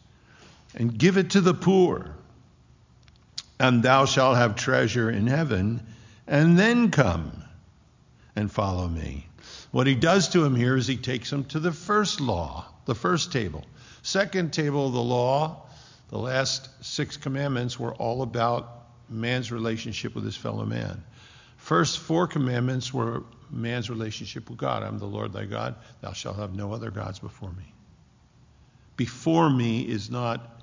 and 0.76 0.98
give 0.98 1.18
it 1.18 1.32
to 1.32 1.42
the 1.42 1.54
poor, 1.54 2.16
and 3.60 3.82
thou 3.82 4.06
shalt 4.06 4.38
have 4.38 4.56
treasure 4.56 5.10
in 5.10 5.28
heaven, 5.28 5.86
and 6.28 6.58
then 6.58 6.92
come 6.92 7.44
and 8.36 8.52
follow 8.52 8.88
me. 8.88 9.28
What 9.72 9.88
he 9.88 9.96
does 9.96 10.30
to 10.30 10.44
him 10.44 10.56
here 10.56 10.76
is 10.78 10.88
he 10.88 10.98
takes 10.98 11.32
him 11.32 11.46
to 11.46 11.60
the 11.60 11.72
first 11.72 12.20
law, 12.22 12.66
the 12.86 12.96
first 12.96 13.32
table. 13.32 13.64
Second 14.02 14.54
table 14.54 14.88
of 14.88 14.94
the 14.94 15.02
law, 15.02 15.64
the 16.10 16.18
last 16.18 16.70
six 16.84 17.18
commandments 17.18 17.80
were 17.80 17.94
all 17.96 18.22
about 18.22 18.86
man's 19.10 19.52
relationship 19.52 20.16
with 20.16 20.24
his 20.24 20.36
fellow 20.36 20.66
man. 20.66 21.04
First 21.66 21.98
four 21.98 22.28
commandments 22.28 22.94
were 22.94 23.24
man's 23.50 23.90
relationship 23.90 24.52
with 24.52 24.60
God. 24.60 24.84
I'm 24.84 25.00
the 25.00 25.08
Lord 25.08 25.34
thy 25.34 25.46
God. 25.46 25.74
Thou 26.00 26.14
shalt 26.14 26.36
have 26.36 26.54
no 26.54 26.74
other 26.74 26.92
gods 26.92 27.18
before 27.18 27.50
me. 27.50 27.74
Before 28.98 29.50
me 29.50 29.82
is 29.82 30.12
not 30.12 30.62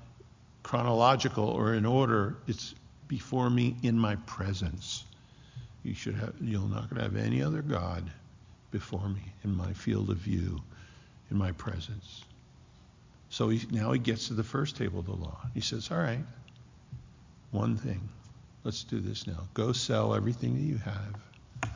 chronological 0.63 1.43
or 1.43 1.73
in 1.73 1.85
order. 1.85 2.37
It's 2.47 2.73
before 3.09 3.49
me 3.49 3.75
in 3.83 3.99
my 3.99 4.15
presence. 4.15 5.03
You 5.83 5.93
should 5.93 6.15
have, 6.15 6.35
you're 6.39 6.61
not 6.61 6.89
going 6.89 6.95
to 6.95 7.03
have 7.03 7.17
any 7.17 7.43
other 7.43 7.61
God 7.61 8.09
before 8.71 9.09
me 9.09 9.33
in 9.43 9.57
my 9.57 9.73
field 9.73 10.09
of 10.09 10.19
view, 10.19 10.61
in 11.29 11.35
my 11.35 11.51
presence. 11.51 12.23
So 13.29 13.49
he, 13.49 13.59
now 13.71 13.91
he 13.91 13.99
gets 13.99 14.29
to 14.29 14.35
the 14.35 14.43
first 14.43 14.77
table 14.77 14.99
of 14.99 15.07
the 15.07 15.11
law. 15.11 15.37
He 15.53 15.59
says, 15.59 15.91
All 15.91 15.97
right, 15.97 16.23
one 17.51 17.75
thing. 17.75 18.07
Let's 18.63 18.83
do 18.83 18.99
this 18.99 19.27
now. 19.27 19.47
Go 19.53 19.73
sell 19.73 20.15
everything 20.15 20.55
that 20.55 20.61
you 20.61 20.77
have, 20.77 21.73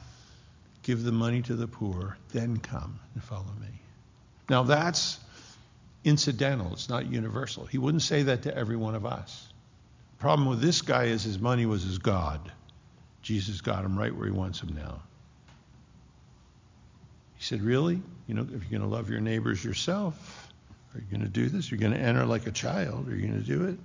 give 0.83 1.03
the 1.03 1.11
money 1.11 1.41
to 1.43 1.55
the 1.55 1.67
poor, 1.67 2.17
then 2.31 2.57
come 2.57 2.99
and 3.13 3.23
follow 3.23 3.51
me. 3.59 3.67
Now 4.49 4.63
that's 4.63 5.19
incidental, 6.03 6.71
it's 6.73 6.89
not 6.89 7.11
universal. 7.11 7.65
He 7.65 7.77
wouldn't 7.77 8.03
say 8.03 8.23
that 8.23 8.43
to 8.43 8.55
every 8.55 8.77
one 8.77 8.95
of 8.95 9.05
us. 9.05 9.47
The 10.17 10.21
problem 10.21 10.47
with 10.47 10.61
this 10.61 10.81
guy 10.81 11.05
is 11.05 11.23
his 11.23 11.39
money 11.39 11.65
was 11.65 11.83
his 11.83 11.97
God. 11.97 12.51
Jesus 13.21 13.59
got 13.59 13.83
him 13.83 13.99
right 13.99 14.15
where 14.15 14.25
he 14.25 14.31
wants 14.31 14.61
him 14.61 14.73
now. 14.73 15.01
He 17.35 17.43
said, 17.43 17.61
Really? 17.61 18.01
You 18.27 18.33
know, 18.33 18.41
if 18.41 18.49
you're 18.49 18.79
going 18.79 18.81
to 18.81 18.87
love 18.87 19.09
your 19.09 19.19
neighbors 19.19 19.63
yourself, 19.63 20.49
are 20.93 20.99
you 20.99 21.05
going 21.11 21.21
to 21.21 21.29
do 21.29 21.49
this? 21.49 21.69
You're 21.69 21.79
going 21.79 21.93
to 21.93 21.99
enter 21.99 22.25
like 22.25 22.47
a 22.47 22.51
child. 22.51 23.07
Are 23.07 23.15
you 23.15 23.27
going 23.27 23.41
to 23.41 23.47
do 23.47 23.65
it? 23.65 23.77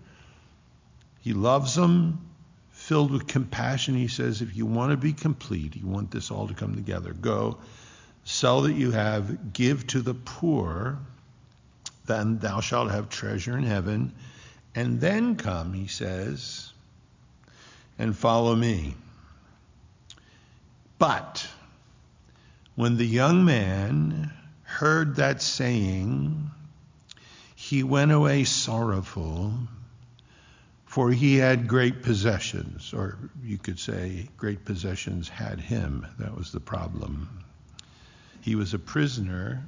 He 1.20 1.32
loves 1.32 1.74
them, 1.74 2.18
filled 2.82 3.12
with 3.12 3.28
compassion. 3.28 3.94
He 3.94 4.08
says, 4.08 4.42
If 4.42 4.56
you 4.56 4.66
want 4.66 4.90
to 4.90 4.96
be 4.96 5.12
complete, 5.12 5.76
you 5.76 5.86
want 5.86 6.10
this 6.10 6.32
all 6.32 6.48
to 6.48 6.54
come 6.54 6.74
together, 6.74 7.12
go, 7.12 7.58
sell 8.24 8.62
that 8.62 8.72
you 8.72 8.90
have, 8.90 9.52
give 9.52 9.86
to 9.88 10.02
the 10.02 10.14
poor, 10.14 10.98
then 12.06 12.38
thou 12.38 12.60
shalt 12.60 12.90
have 12.90 13.08
treasure 13.08 13.56
in 13.56 13.62
heaven. 13.62 14.12
And 14.74 15.00
then 15.00 15.36
come, 15.36 15.72
he 15.72 15.86
says, 15.86 16.72
and 17.98 18.16
follow 18.16 18.56
me. 18.56 18.96
But 20.98 21.46
when 22.74 22.96
the 22.96 23.06
young 23.06 23.44
man 23.44 24.32
heard 24.64 25.16
that 25.16 25.40
saying, 25.40 26.50
he 27.54 27.84
went 27.84 28.10
away 28.10 28.42
sorrowful, 28.42 29.52
for 30.92 31.10
he 31.10 31.36
had 31.36 31.66
great 31.66 32.02
possessions, 32.02 32.92
or 32.92 33.16
you 33.42 33.56
could 33.56 33.78
say, 33.78 34.28
great 34.36 34.62
possessions 34.66 35.26
had 35.26 35.58
him. 35.58 36.06
That 36.18 36.36
was 36.36 36.52
the 36.52 36.60
problem. 36.60 37.30
He 38.42 38.56
was 38.56 38.74
a 38.74 38.78
prisoner 38.78 39.66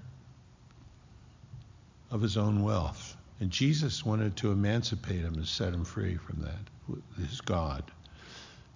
of 2.11 2.20
his 2.20 2.37
own 2.37 2.62
wealth. 2.62 3.16
And 3.41 3.51
Jesus 3.51 4.05
wanted 4.05 4.37
to 4.37 4.53
emancipate 4.53 5.22
him 5.22 5.33
and 5.33 5.49
set 5.49 5.72
him 5.72 5.87
free 5.87 6.16
from 6.16 6.43
that, 6.43 7.01
his 7.16 7.41
God. 7.41 7.91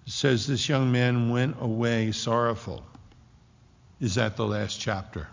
It 0.07 0.11
says 0.11 0.47
this 0.47 0.67
young 0.67 0.91
man 0.91 1.29
went 1.29 1.57
away 1.61 2.11
sorrowful. 2.13 2.83
Is 4.01 4.15
that 4.15 4.37
the 4.37 4.47
last 4.47 4.81
chapter? 4.81 5.27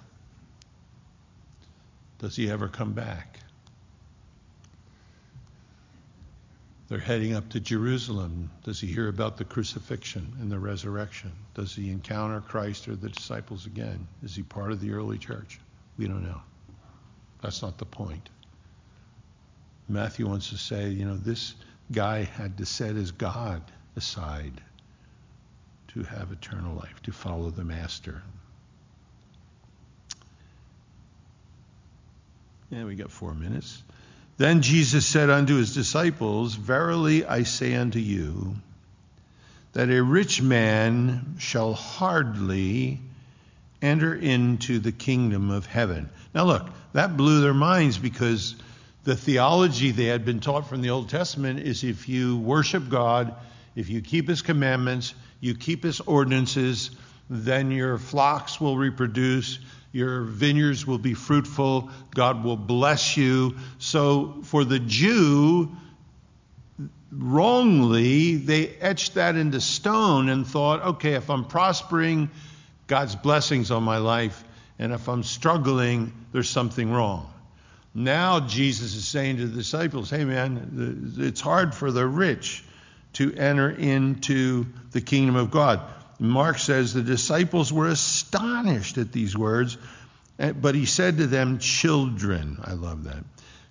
Does 2.18 2.36
he 2.36 2.50
ever 2.50 2.68
come 2.68 2.92
back? 2.92 3.35
They're 6.88 6.98
heading 6.98 7.34
up 7.34 7.48
to 7.50 7.60
Jerusalem. 7.60 8.50
Does 8.62 8.80
he 8.80 8.86
hear 8.86 9.08
about 9.08 9.36
the 9.36 9.44
crucifixion 9.44 10.36
and 10.40 10.50
the 10.50 10.58
resurrection? 10.58 11.32
Does 11.54 11.74
he 11.74 11.90
encounter 11.90 12.40
Christ 12.40 12.86
or 12.86 12.94
the 12.94 13.08
disciples 13.08 13.66
again? 13.66 14.06
Is 14.22 14.36
he 14.36 14.44
part 14.44 14.70
of 14.70 14.80
the 14.80 14.92
early 14.92 15.18
church? 15.18 15.58
We 15.98 16.06
don't 16.06 16.22
know. 16.22 16.40
That's 17.42 17.60
not 17.62 17.78
the 17.78 17.86
point. 17.86 18.28
Matthew 19.88 20.28
wants 20.28 20.50
to 20.50 20.58
say, 20.58 20.88
you 20.88 21.04
know, 21.04 21.16
this 21.16 21.54
guy 21.90 22.22
had 22.22 22.58
to 22.58 22.66
set 22.66 22.94
his 22.94 23.10
God 23.10 23.62
aside 23.96 24.60
to 25.88 26.02
have 26.04 26.30
eternal 26.30 26.76
life, 26.76 27.02
to 27.02 27.12
follow 27.12 27.50
the 27.50 27.64
Master. 27.64 28.22
Yeah, 32.70 32.84
we 32.84 32.96
got 32.96 33.10
four 33.10 33.34
minutes. 33.34 33.82
Then 34.38 34.60
Jesus 34.62 35.06
said 35.06 35.30
unto 35.30 35.56
his 35.56 35.74
disciples, 35.74 36.54
Verily 36.54 37.24
I 37.24 37.44
say 37.44 37.74
unto 37.74 37.98
you, 37.98 38.56
that 39.72 39.90
a 39.90 40.02
rich 40.02 40.42
man 40.42 41.36
shall 41.38 41.72
hardly 41.72 43.00
enter 43.80 44.14
into 44.14 44.78
the 44.78 44.92
kingdom 44.92 45.50
of 45.50 45.66
heaven. 45.66 46.08
Now, 46.34 46.44
look, 46.44 46.68
that 46.92 47.16
blew 47.16 47.40
their 47.40 47.54
minds 47.54 47.98
because 47.98 48.56
the 49.04 49.16
theology 49.16 49.90
they 49.90 50.06
had 50.06 50.24
been 50.24 50.40
taught 50.40 50.68
from 50.68 50.82
the 50.82 50.90
Old 50.90 51.08
Testament 51.08 51.60
is 51.60 51.84
if 51.84 52.08
you 52.08 52.36
worship 52.38 52.88
God, 52.88 53.34
if 53.74 53.88
you 53.88 54.00
keep 54.00 54.28
his 54.28 54.42
commandments, 54.42 55.14
you 55.40 55.54
keep 55.54 55.82
his 55.82 56.00
ordinances, 56.00 56.90
then 57.30 57.70
your 57.70 57.98
flocks 57.98 58.60
will 58.60 58.76
reproduce, 58.76 59.58
your 59.96 60.24
vineyards 60.24 60.86
will 60.86 60.98
be 60.98 61.14
fruitful, 61.14 61.90
God 62.14 62.44
will 62.44 62.58
bless 62.58 63.16
you. 63.16 63.56
So 63.78 64.42
for 64.42 64.62
the 64.62 64.78
Jew, 64.78 65.74
wrongly, 67.10 68.36
they 68.36 68.68
etched 68.68 69.14
that 69.14 69.36
into 69.36 69.58
stone 69.58 70.28
and 70.28 70.46
thought, 70.46 70.82
okay, 70.82 71.14
if 71.14 71.30
I'm 71.30 71.46
prospering, 71.46 72.30
God's 72.86 73.16
blessings 73.16 73.70
on 73.70 73.84
my 73.84 73.96
life, 73.96 74.44
and 74.78 74.92
if 74.92 75.08
I'm 75.08 75.22
struggling, 75.22 76.12
there's 76.32 76.50
something 76.50 76.92
wrong. 76.92 77.32
Now 77.94 78.40
Jesus 78.40 78.94
is 78.94 79.08
saying 79.08 79.38
to 79.38 79.46
the 79.46 79.56
disciples, 79.56 80.10
hey 80.10 80.26
man, 80.26 81.14
it's 81.16 81.40
hard 81.40 81.74
for 81.74 81.90
the 81.90 82.06
rich 82.06 82.62
to 83.14 83.34
enter 83.34 83.70
into 83.70 84.66
the 84.90 85.00
kingdom 85.00 85.36
of 85.36 85.50
God. 85.50 85.80
Mark 86.18 86.58
says 86.58 86.94
the 86.94 87.02
disciples 87.02 87.72
were 87.72 87.88
astonished 87.88 88.98
at 88.98 89.12
these 89.12 89.36
words, 89.36 89.76
eh, 90.38 90.52
but 90.52 90.74
he 90.74 90.86
said 90.86 91.18
to 91.18 91.26
them, 91.26 91.58
Children, 91.58 92.58
I 92.64 92.72
love 92.72 93.04
that. 93.04 93.24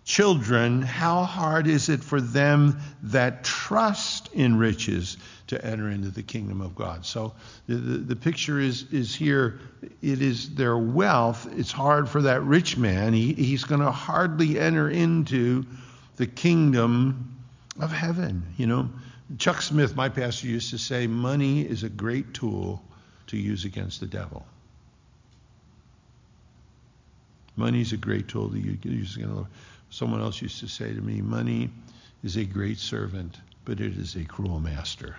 Children, 0.05 0.83
how 0.83 1.23
hard 1.23 1.65
is 1.65 1.89
it 1.89 2.03
for 2.03 2.21
them 2.21 2.79
that 3.03 3.43
trust 3.43 4.31
in 4.33 4.55
riches 4.59 5.17
to 5.47 5.65
enter 5.65 5.89
into 5.89 6.09
the 6.09 6.21
kingdom 6.21 6.61
of 6.61 6.75
God? 6.75 7.07
So 7.07 7.33
the, 7.65 7.75
the, 7.75 7.97
the, 7.97 8.15
picture 8.15 8.59
is, 8.59 8.85
is 8.91 9.15
here. 9.15 9.59
It 10.03 10.21
is 10.21 10.53
their 10.53 10.77
wealth. 10.77 11.47
It's 11.57 11.71
hard 11.71 12.07
for 12.07 12.21
that 12.21 12.43
rich 12.43 12.77
man. 12.77 13.13
He, 13.13 13.33
he's 13.33 13.63
going 13.63 13.81
to 13.81 13.89
hardly 13.89 14.59
enter 14.59 14.87
into 14.87 15.65
the 16.17 16.27
kingdom 16.27 17.34
of 17.79 17.91
heaven. 17.91 18.43
You 18.57 18.67
know, 18.67 18.89
Chuck 19.37 19.61
Smith, 19.61 19.95
my 19.95 20.09
pastor, 20.09 20.47
used 20.47 20.71
to 20.71 20.77
say, 20.77 21.07
money 21.07 21.61
is 21.61 21.83
a 21.83 21.89
great 21.89 22.33
tool 22.33 22.81
to 23.27 23.37
use 23.37 23.65
against 23.65 23.99
the 23.99 24.05
devil. 24.05 24.45
Money 27.55 27.81
is 27.81 27.93
a 27.93 27.97
great 27.97 28.27
tool 28.27 28.49
to 28.49 28.57
use 28.57 28.77
against 28.83 29.15
the 29.15 29.21
devil. 29.21 29.47
Someone 29.89 30.21
else 30.21 30.41
used 30.41 30.59
to 30.59 30.67
say 30.67 30.93
to 30.93 31.01
me, 31.01 31.21
money 31.21 31.69
is 32.23 32.37
a 32.37 32.43
great 32.43 32.77
servant, 32.77 33.39
but 33.63 33.79
it 33.79 33.97
is 33.97 34.15
a 34.15 34.25
cruel 34.25 34.59
master. 34.59 35.15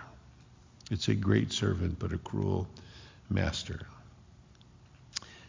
It's 0.91 1.09
a 1.09 1.15
great 1.15 1.53
servant, 1.53 1.99
but 1.99 2.13
a 2.13 2.19
cruel 2.19 2.69
master. 3.31 3.81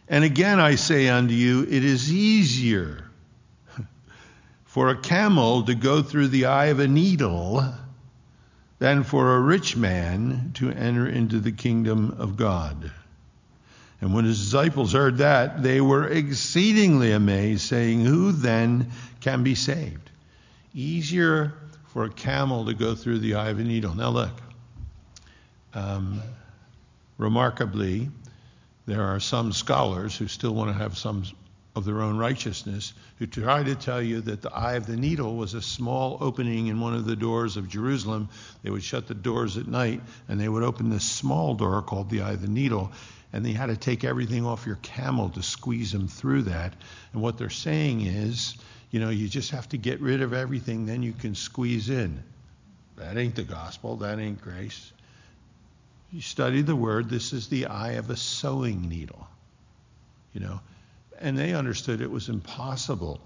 And 0.08 0.24
again 0.24 0.58
I 0.58 0.76
say 0.76 1.08
unto 1.08 1.34
you, 1.34 1.62
it 1.62 1.84
is 1.84 2.12
easier 2.12 3.07
for 4.78 4.90
a 4.90 4.96
camel 4.96 5.64
to 5.64 5.74
go 5.74 6.02
through 6.02 6.28
the 6.28 6.44
eye 6.44 6.66
of 6.66 6.78
a 6.78 6.86
needle 6.86 7.64
than 8.78 9.02
for 9.02 9.34
a 9.34 9.40
rich 9.40 9.76
man 9.76 10.52
to 10.54 10.70
enter 10.70 11.04
into 11.04 11.40
the 11.40 11.50
kingdom 11.50 12.14
of 12.20 12.36
God. 12.36 12.92
And 14.00 14.14
when 14.14 14.24
his 14.24 14.38
disciples 14.38 14.92
heard 14.92 15.18
that, 15.18 15.64
they 15.64 15.80
were 15.80 16.06
exceedingly 16.06 17.10
amazed, 17.10 17.62
saying, 17.62 18.04
Who 18.04 18.30
then 18.30 18.92
can 19.20 19.42
be 19.42 19.56
saved? 19.56 20.12
Easier 20.72 21.54
for 21.88 22.04
a 22.04 22.10
camel 22.10 22.66
to 22.66 22.74
go 22.74 22.94
through 22.94 23.18
the 23.18 23.34
eye 23.34 23.48
of 23.48 23.58
a 23.58 23.64
needle. 23.64 23.96
Now, 23.96 24.10
look, 24.10 24.40
um, 25.74 26.22
remarkably, 27.16 28.10
there 28.86 29.02
are 29.02 29.18
some 29.18 29.52
scholars 29.52 30.16
who 30.16 30.28
still 30.28 30.54
want 30.54 30.70
to 30.70 30.80
have 30.80 30.96
some 30.96 31.24
of 31.78 31.84
their 31.84 32.02
own 32.02 32.18
righteousness 32.18 32.92
who 33.18 33.26
try 33.26 33.62
to 33.62 33.74
tell 33.74 34.02
you 34.02 34.20
that 34.20 34.42
the 34.42 34.52
eye 34.52 34.74
of 34.74 34.86
the 34.86 34.96
needle 34.96 35.36
was 35.36 35.54
a 35.54 35.62
small 35.62 36.18
opening 36.20 36.66
in 36.66 36.80
one 36.80 36.94
of 36.94 37.06
the 37.06 37.16
doors 37.16 37.56
of 37.56 37.68
Jerusalem. 37.68 38.28
They 38.62 38.70
would 38.70 38.82
shut 38.82 39.06
the 39.06 39.14
doors 39.14 39.56
at 39.56 39.66
night 39.66 40.02
and 40.28 40.38
they 40.38 40.48
would 40.48 40.62
open 40.62 40.90
this 40.90 41.08
small 41.08 41.54
door 41.54 41.80
called 41.82 42.10
the 42.10 42.22
eye 42.22 42.32
of 42.32 42.42
the 42.42 42.48
needle. 42.48 42.92
And 43.32 43.44
they 43.44 43.52
had 43.52 43.66
to 43.66 43.76
take 43.76 44.04
everything 44.04 44.44
off 44.44 44.66
your 44.66 44.78
camel 44.82 45.30
to 45.30 45.42
squeeze 45.42 45.92
them 45.92 46.08
through 46.08 46.42
that. 46.42 46.74
And 47.12 47.22
what 47.22 47.38
they're 47.38 47.50
saying 47.50 48.02
is, 48.02 48.56
you 48.90 49.00
know, 49.00 49.10
you 49.10 49.28
just 49.28 49.50
have 49.50 49.68
to 49.70 49.78
get 49.78 50.00
rid 50.00 50.22
of 50.22 50.32
everything, 50.32 50.86
then 50.86 51.02
you 51.02 51.12
can 51.12 51.34
squeeze 51.34 51.90
in. 51.90 52.22
That 52.96 53.16
ain't 53.16 53.36
the 53.36 53.44
gospel. 53.44 53.96
That 53.96 54.18
ain't 54.18 54.40
grace. 54.40 54.92
You 56.10 56.22
study 56.22 56.62
the 56.62 56.76
word, 56.76 57.10
this 57.10 57.32
is 57.32 57.48
the 57.48 57.66
eye 57.66 57.92
of 57.92 58.08
a 58.10 58.16
sewing 58.16 58.88
needle. 58.88 59.28
You 60.32 60.40
know, 60.40 60.60
and 61.20 61.36
they 61.36 61.54
understood 61.54 62.00
it 62.00 62.10
was 62.10 62.28
impossible 62.28 63.20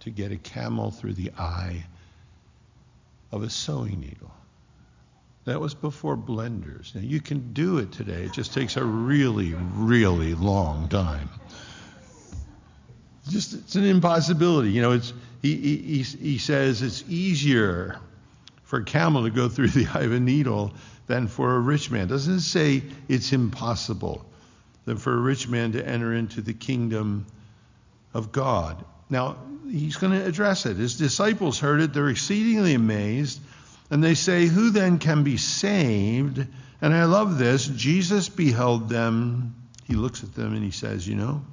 to 0.00 0.10
get 0.10 0.32
a 0.32 0.36
camel 0.36 0.90
through 0.90 1.14
the 1.14 1.30
eye 1.38 1.84
of 3.32 3.42
a 3.42 3.50
sewing 3.50 4.00
needle. 4.00 4.30
That 5.44 5.60
was 5.60 5.74
before 5.74 6.16
blenders. 6.16 6.94
Now 6.94 7.02
you 7.02 7.20
can 7.20 7.52
do 7.52 7.78
it 7.78 7.92
today. 7.92 8.24
It 8.24 8.32
just 8.32 8.54
takes 8.54 8.76
a 8.76 8.84
really, 8.84 9.54
really 9.54 10.34
long 10.34 10.88
time. 10.88 11.28
Just 13.28 13.54
it's 13.54 13.74
an 13.74 13.84
impossibility. 13.84 14.70
You 14.70 14.82
know, 14.82 14.92
it's 14.92 15.12
he, 15.42 15.56
he, 15.56 16.02
he 16.02 16.38
says 16.38 16.82
it's 16.82 17.04
easier 17.08 17.98
for 18.62 18.78
a 18.80 18.84
camel 18.84 19.24
to 19.24 19.30
go 19.30 19.48
through 19.48 19.68
the 19.68 19.86
eye 19.92 20.02
of 20.02 20.12
a 20.12 20.20
needle 20.20 20.72
than 21.06 21.28
for 21.28 21.54
a 21.54 21.58
rich 21.58 21.90
man. 21.90 22.08
Doesn't 22.08 22.36
it 22.36 22.40
say 22.40 22.82
it's 23.08 23.32
impossible 23.32 24.24
than 24.84 24.96
for 24.96 25.12
a 25.12 25.20
rich 25.20 25.48
man 25.48 25.72
to 25.72 25.86
enter 25.86 26.12
into 26.12 26.40
the 26.40 26.52
kingdom 26.52 27.26
of 28.12 28.32
God. 28.32 28.84
Now, 29.10 29.36
he's 29.70 29.96
going 29.96 30.12
to 30.12 30.24
address 30.24 30.66
it. 30.66 30.76
His 30.76 30.96
disciples 30.96 31.58
heard 31.58 31.80
it. 31.80 31.92
They're 31.92 32.08
exceedingly 32.08 32.74
amazed. 32.74 33.40
And 33.90 34.02
they 34.02 34.14
say, 34.14 34.46
Who 34.46 34.70
then 34.70 34.98
can 34.98 35.24
be 35.24 35.36
saved? 35.36 36.46
And 36.80 36.94
I 36.94 37.04
love 37.04 37.38
this. 37.38 37.66
Jesus 37.66 38.28
beheld 38.28 38.88
them. 38.88 39.54
He 39.84 39.94
looks 39.94 40.22
at 40.22 40.34
them 40.34 40.54
and 40.54 40.62
he 40.62 40.70
says, 40.70 41.06
You 41.06 41.16
know, 41.16 41.44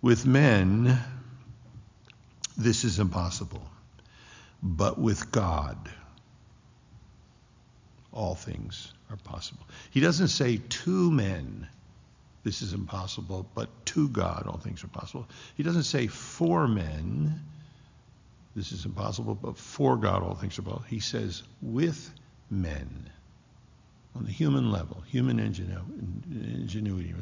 with 0.00 0.26
men, 0.26 0.98
this 2.56 2.84
is 2.84 2.98
impossible. 2.98 3.62
But 4.62 4.98
with 4.98 5.30
God, 5.30 5.76
all 8.12 8.34
things 8.34 8.92
are 9.10 9.16
possible. 9.16 9.66
He 9.90 10.00
doesn't 10.00 10.28
say 10.28 10.56
to 10.56 11.10
men, 11.10 11.68
this 12.44 12.60
is 12.62 12.74
impossible, 12.74 13.48
but 13.54 13.68
to 13.86 14.08
God, 14.08 14.46
all 14.46 14.58
things 14.58 14.84
are 14.84 14.88
possible. 14.88 15.26
He 15.56 15.62
doesn't 15.62 15.84
say 15.84 16.06
for 16.06 16.68
men, 16.68 17.40
this 18.54 18.70
is 18.70 18.84
impossible, 18.84 19.34
but 19.34 19.56
for 19.56 19.96
God, 19.96 20.22
all 20.22 20.34
things 20.34 20.58
are 20.58 20.62
possible. 20.62 20.84
He 20.86 21.00
says 21.00 21.42
with 21.62 22.10
men, 22.50 23.10
on 24.14 24.24
the 24.24 24.30
human 24.30 24.70
level, 24.70 25.02
human 25.08 25.40
ingenuity. 25.40 27.14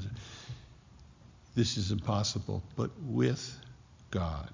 This 1.54 1.76
is 1.78 1.92
impossible, 1.92 2.62
but 2.76 2.90
with 3.02 3.58
God, 4.10 4.50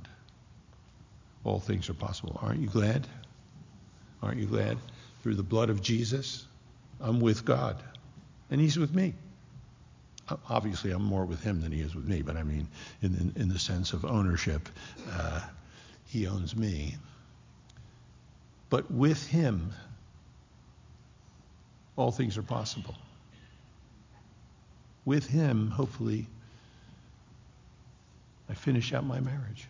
all 1.44 1.60
things 1.60 1.88
are 1.88 1.94
possible. 1.94 2.38
Aren't 2.42 2.60
you 2.60 2.68
glad? 2.68 3.08
Aren't 4.22 4.38
you 4.38 4.46
glad? 4.46 4.76
Through 5.22 5.34
the 5.36 5.42
blood 5.42 5.70
of 5.70 5.80
Jesus, 5.82 6.46
I'm 7.00 7.20
with 7.20 7.44
God, 7.44 7.82
and 8.50 8.60
He's 8.60 8.78
with 8.78 8.94
me 8.94 9.14
obviously 10.48 10.90
I'm 10.90 11.02
more 11.02 11.24
with 11.24 11.42
him 11.42 11.60
than 11.60 11.72
he 11.72 11.80
is 11.80 11.94
with 11.94 12.06
me, 12.06 12.22
but 12.22 12.36
I 12.36 12.42
mean, 12.42 12.68
in, 13.02 13.14
in, 13.14 13.42
in 13.42 13.48
the 13.48 13.58
sense 13.58 13.92
of 13.92 14.04
ownership, 14.04 14.68
uh, 15.12 15.40
he 16.06 16.26
owns 16.26 16.56
me. 16.56 16.96
But 18.70 18.90
with 18.90 19.26
him, 19.26 19.72
all 21.96 22.10
things 22.10 22.36
are 22.36 22.42
possible. 22.42 22.94
With 25.04 25.26
him, 25.26 25.70
hopefully, 25.70 26.26
I 28.48 28.54
finish 28.54 28.92
out 28.92 29.04
my 29.04 29.20
marriage, 29.20 29.66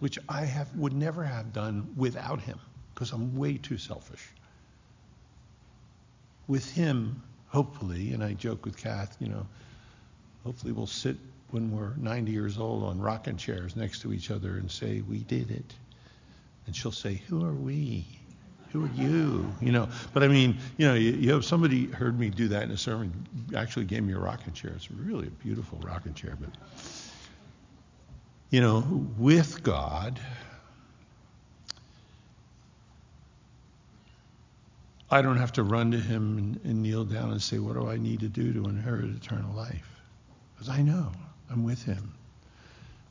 which 0.00 0.18
I 0.28 0.44
have, 0.44 0.74
would 0.76 0.92
never 0.92 1.24
have 1.24 1.52
done 1.52 1.94
without 1.96 2.40
him, 2.40 2.58
because 2.94 3.12
I'm 3.12 3.36
way 3.36 3.56
too 3.56 3.78
selfish. 3.78 4.26
With 6.46 6.70
him, 6.70 7.22
hopefully, 7.48 8.12
and 8.12 8.22
I 8.22 8.34
joke 8.34 8.64
with 8.64 8.76
Kath, 8.76 9.16
you 9.18 9.28
know, 9.28 9.46
Hopefully, 10.46 10.72
we'll 10.72 10.86
sit 10.86 11.16
when 11.50 11.72
we're 11.72 11.96
90 11.96 12.30
years 12.30 12.56
old 12.56 12.84
on 12.84 13.00
rocking 13.00 13.36
chairs 13.36 13.74
next 13.74 14.00
to 14.02 14.12
each 14.12 14.30
other 14.30 14.58
and 14.58 14.70
say, 14.70 15.00
We 15.00 15.18
did 15.24 15.50
it. 15.50 15.74
And 16.66 16.76
she'll 16.76 16.92
say, 16.92 17.14
Who 17.26 17.44
are 17.44 17.52
we? 17.52 18.06
Who 18.70 18.84
are 18.84 18.90
you? 18.94 19.52
You 19.60 19.72
know, 19.72 19.88
but 20.12 20.22
I 20.22 20.28
mean, 20.28 20.58
you 20.76 20.86
know, 20.86 20.94
you, 20.94 21.10
you 21.14 21.32
have 21.32 21.44
somebody 21.44 21.86
heard 21.86 22.16
me 22.16 22.30
do 22.30 22.46
that 22.46 22.62
in 22.62 22.70
a 22.70 22.76
sermon, 22.76 23.26
actually 23.56 23.86
gave 23.86 24.04
me 24.04 24.12
a 24.12 24.20
rocking 24.20 24.52
chair. 24.52 24.70
It's 24.76 24.88
really 24.88 25.26
a 25.26 25.30
beautiful 25.30 25.80
rocking 25.82 26.14
chair. 26.14 26.38
But, 26.38 26.50
you 28.50 28.60
know, 28.60 28.84
with 29.18 29.64
God, 29.64 30.20
I 35.10 35.22
don't 35.22 35.38
have 35.38 35.54
to 35.54 35.64
run 35.64 35.90
to 35.90 35.98
him 35.98 36.38
and, 36.38 36.60
and 36.62 36.82
kneel 36.84 37.04
down 37.04 37.32
and 37.32 37.42
say, 37.42 37.58
What 37.58 37.74
do 37.74 37.88
I 37.88 37.96
need 37.96 38.20
to 38.20 38.28
do 38.28 38.52
to 38.52 38.66
inherit 38.66 39.06
eternal 39.06 39.52
life? 39.52 39.95
Because 40.56 40.68
I 40.70 40.82
know 40.82 41.12
I'm 41.50 41.64
with 41.64 41.82
him. 41.82 42.14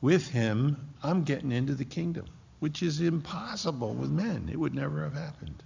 With 0.00 0.28
him, 0.28 0.88
I'm 1.02 1.22
getting 1.22 1.52
into 1.52 1.74
the 1.74 1.84
kingdom, 1.84 2.26
which 2.58 2.82
is 2.82 3.00
impossible 3.00 3.94
with 3.94 4.10
men. 4.10 4.48
It 4.50 4.58
would 4.58 4.74
never 4.74 5.04
have 5.04 5.14
happened. 5.14 5.62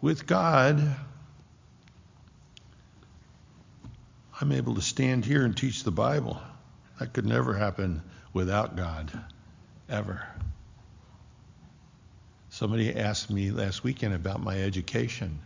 With 0.00 0.26
God, 0.26 0.96
I'm 4.40 4.52
able 4.52 4.74
to 4.74 4.82
stand 4.82 5.24
here 5.24 5.44
and 5.44 5.56
teach 5.56 5.84
the 5.84 5.90
Bible. 5.90 6.40
That 6.98 7.12
could 7.12 7.26
never 7.26 7.54
happen 7.54 8.02
without 8.32 8.76
God, 8.76 9.10
ever. 9.88 10.26
Somebody 12.50 12.94
asked 12.94 13.30
me 13.30 13.50
last 13.50 13.84
weekend 13.84 14.14
about 14.14 14.40
my 14.40 14.60
education. 14.60 15.38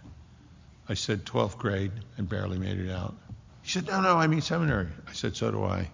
I 0.89 0.95
said 0.95 1.25
12th 1.25 1.59
grade 1.59 1.93
and 2.17 2.29
barely 2.29 2.59
made 2.59 2.79
it 2.79 2.91
out. 2.91 3.15
He 3.63 3.71
said, 3.71 3.87
No, 3.87 4.01
no, 4.01 4.17
I 4.17 4.27
mean 4.27 4.41
seminary. 4.41 4.89
I 5.09 5.13
said, 5.13 5.37
So 5.37 5.51
do 5.51 5.65
I. 5.65 5.89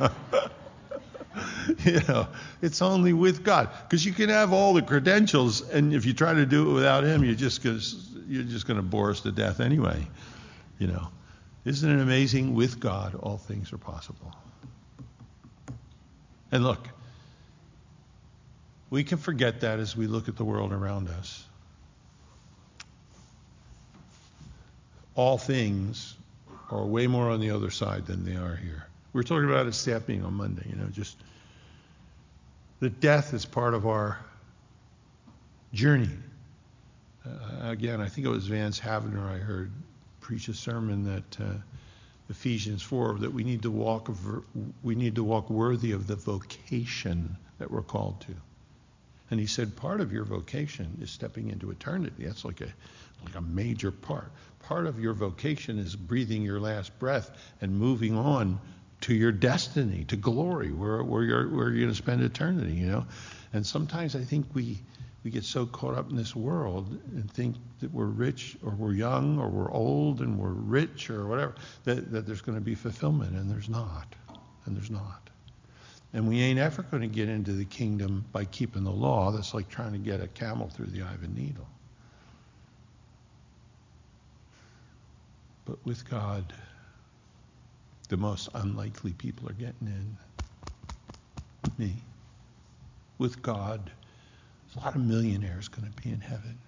you 1.84 2.00
know, 2.08 2.28
it's 2.60 2.82
only 2.82 3.12
with 3.12 3.42
God. 3.42 3.70
Because 3.88 4.04
you 4.04 4.12
can 4.12 4.28
have 4.28 4.52
all 4.52 4.74
the 4.74 4.82
credentials, 4.82 5.68
and 5.68 5.94
if 5.94 6.04
you 6.04 6.12
try 6.12 6.34
to 6.34 6.46
do 6.46 6.70
it 6.70 6.74
without 6.74 7.04
Him, 7.04 7.24
you're 7.24 7.34
just 7.34 7.62
gonna, 7.62 7.80
you're 8.28 8.42
just 8.42 8.66
going 8.66 8.76
to 8.76 8.82
bore 8.82 9.10
us 9.10 9.20
to 9.20 9.32
death 9.32 9.60
anyway. 9.60 10.06
You 10.78 10.88
know, 10.88 11.08
isn't 11.64 11.90
it 11.90 12.02
amazing? 12.02 12.54
With 12.54 12.80
God, 12.80 13.14
all 13.14 13.38
things 13.38 13.72
are 13.72 13.78
possible. 13.78 14.34
And 16.50 16.62
look, 16.62 16.86
we 18.90 19.04
can 19.04 19.16
forget 19.16 19.60
that 19.60 19.78
as 19.78 19.96
we 19.96 20.06
look 20.06 20.28
at 20.28 20.36
the 20.36 20.44
world 20.44 20.72
around 20.72 21.08
us. 21.08 21.46
All 25.14 25.38
things 25.38 26.14
are 26.70 26.84
way 26.84 27.06
more 27.06 27.30
on 27.30 27.40
the 27.40 27.50
other 27.50 27.70
side 27.70 28.06
than 28.06 28.24
they 28.24 28.36
are 28.36 28.56
here. 28.56 28.86
We 29.12 29.18
were 29.18 29.24
talking 29.24 29.48
about 29.48 29.66
it 29.66 29.74
staff 29.74 30.08
meeting 30.08 30.24
on 30.24 30.34
Monday, 30.34 30.66
you 30.68 30.76
know, 30.76 30.86
just 30.86 31.16
that 32.80 33.00
death 33.00 33.34
is 33.34 33.44
part 33.44 33.74
of 33.74 33.86
our 33.86 34.18
journey. 35.72 36.08
Uh, 37.26 37.68
again, 37.70 38.00
I 38.00 38.08
think 38.08 38.26
it 38.26 38.30
was 38.30 38.46
Vance 38.46 38.80
Havner 38.80 39.22
I 39.30 39.38
heard 39.38 39.70
preach 40.20 40.48
a 40.48 40.54
sermon 40.54 41.04
that 41.04 41.40
uh, 41.40 41.54
Ephesians 42.30 42.82
4 42.82 43.18
that 43.20 43.32
we 43.32 43.44
need 43.44 43.62
to 43.62 43.70
walk 43.70 44.10
we 44.82 44.94
need 44.94 45.16
to 45.16 45.24
walk 45.24 45.50
worthy 45.50 45.92
of 45.92 46.06
the 46.06 46.16
vocation 46.16 47.36
that 47.58 47.70
we're 47.70 47.82
called 47.82 48.20
to. 48.22 48.34
And 49.30 49.38
he 49.38 49.46
said 49.46 49.76
part 49.76 50.00
of 50.00 50.12
your 50.12 50.24
vocation 50.24 50.98
is 51.00 51.10
stepping 51.10 51.50
into 51.50 51.70
eternity. 51.70 52.24
That's 52.24 52.44
like 52.44 52.60
a 52.60 52.72
like 53.24 53.34
a 53.34 53.40
major 53.40 53.90
part. 53.90 54.32
Part 54.60 54.86
of 54.86 54.98
your 55.00 55.12
vocation 55.12 55.78
is 55.78 55.96
breathing 55.96 56.42
your 56.42 56.60
last 56.60 56.98
breath 56.98 57.30
and 57.60 57.76
moving 57.76 58.16
on 58.16 58.60
to 59.02 59.14
your 59.14 59.32
destiny, 59.32 60.04
to 60.04 60.16
glory, 60.16 60.72
where, 60.72 61.02
where 61.02 61.22
you're, 61.22 61.48
where 61.48 61.70
you're 61.70 61.80
going 61.80 61.88
to 61.88 61.94
spend 61.94 62.22
eternity, 62.22 62.72
you 62.72 62.86
know. 62.86 63.04
And 63.52 63.66
sometimes 63.66 64.14
I 64.14 64.22
think 64.22 64.46
we, 64.54 64.78
we 65.24 65.30
get 65.30 65.44
so 65.44 65.66
caught 65.66 65.94
up 65.94 66.10
in 66.10 66.16
this 66.16 66.34
world 66.34 66.98
and 67.12 67.30
think 67.30 67.56
that 67.80 67.92
we're 67.92 68.06
rich 68.06 68.56
or 68.64 68.70
we're 68.70 68.92
young 68.92 69.38
or 69.38 69.48
we're 69.48 69.70
old 69.72 70.20
and 70.20 70.38
we're 70.38 70.50
rich 70.50 71.10
or 71.10 71.26
whatever, 71.26 71.54
that, 71.84 72.12
that 72.12 72.26
there's 72.26 72.40
going 72.40 72.56
to 72.56 72.64
be 72.64 72.74
fulfillment, 72.74 73.32
and 73.34 73.50
there's 73.50 73.68
not. 73.68 74.14
And 74.64 74.76
there's 74.76 74.90
not. 74.90 75.28
And 76.12 76.28
we 76.28 76.40
ain't 76.40 76.58
ever 76.58 76.82
going 76.82 77.02
to 77.02 77.08
get 77.08 77.28
into 77.28 77.52
the 77.52 77.64
kingdom 77.64 78.24
by 78.32 78.44
keeping 78.44 78.84
the 78.84 78.92
law. 78.92 79.32
That's 79.32 79.54
like 79.54 79.68
trying 79.68 79.92
to 79.92 79.98
get 79.98 80.20
a 80.20 80.28
camel 80.28 80.68
through 80.68 80.86
the 80.86 81.02
eye 81.02 81.14
of 81.14 81.22
a 81.22 81.28
needle. 81.28 81.66
But 85.72 85.86
with 85.86 86.10
God, 86.10 86.52
the 88.10 88.18
most 88.18 88.50
unlikely 88.54 89.14
people 89.14 89.48
are 89.48 89.54
getting 89.54 89.86
in. 89.86 90.18
Me. 91.78 91.94
With 93.16 93.40
God, 93.40 93.90
a 94.76 94.80
lot 94.80 94.96
of 94.96 95.02
millionaires 95.02 95.68
going 95.68 95.90
to 95.90 96.02
be 96.02 96.10
in 96.10 96.20
heaven 96.20 96.58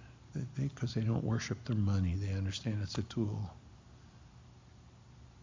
because 0.57 0.95
they, 0.95 1.03
they, 1.03 1.07
they 1.07 1.13
don't 1.13 1.23
worship 1.23 1.63
their 1.67 1.77
money. 1.77 2.15
They 2.17 2.33
understand 2.35 2.81
it's 2.83 2.97
a 2.97 3.03
tool. 3.03 3.51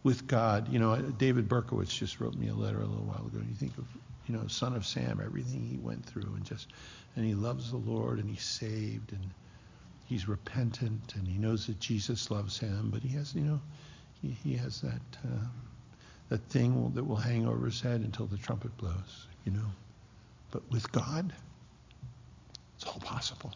with 0.02 0.26
God. 0.26 0.72
You 0.72 0.78
know, 0.78 0.92
uh, 0.92 1.02
David 1.18 1.48
Berkowitz 1.48 1.96
just 1.96 2.20
wrote 2.20 2.34
me 2.34 2.48
a 2.48 2.54
letter 2.54 2.78
a 2.78 2.86
little 2.86 3.04
while 3.04 3.26
ago. 3.26 3.38
You 3.38 3.54
think 3.54 3.76
of, 3.78 3.84
you 4.26 4.34
know, 4.36 4.46
son 4.48 4.74
of 4.74 4.86
Sam, 4.86 5.20
everything 5.24 5.66
he 5.66 5.78
went 5.78 6.04
through, 6.04 6.32
and 6.34 6.44
just, 6.44 6.68
and 7.16 7.24
he 7.24 7.34
loves 7.34 7.70
the 7.70 7.76
Lord, 7.78 8.18
and 8.18 8.28
he's 8.28 8.44
saved, 8.44 9.12
and 9.12 9.30
he's 10.06 10.28
repentant, 10.28 11.14
and 11.16 11.26
he 11.26 11.38
knows 11.38 11.66
that 11.66 11.80
Jesus 11.80 12.30
loves 12.30 12.58
him, 12.58 12.90
but 12.92 13.02
he 13.02 13.08
has, 13.16 13.34
you 13.34 13.42
know, 13.42 13.60
he, 14.20 14.30
he 14.44 14.56
has 14.56 14.80
that 14.80 15.00
um, 15.24 15.50
that 16.28 16.42
thing 16.48 16.92
that 16.94 17.04
will 17.04 17.16
hang 17.16 17.46
over 17.46 17.66
his 17.66 17.80
head 17.80 18.00
until 18.00 18.26
the 18.26 18.38
trumpet 18.38 18.76
blows. 18.78 19.26
You 19.44 19.52
know, 19.52 19.66
but 20.50 20.62
with 20.70 20.90
God, 20.92 21.32
it's 22.76 22.86
all 22.86 23.00
possible. 23.00 23.52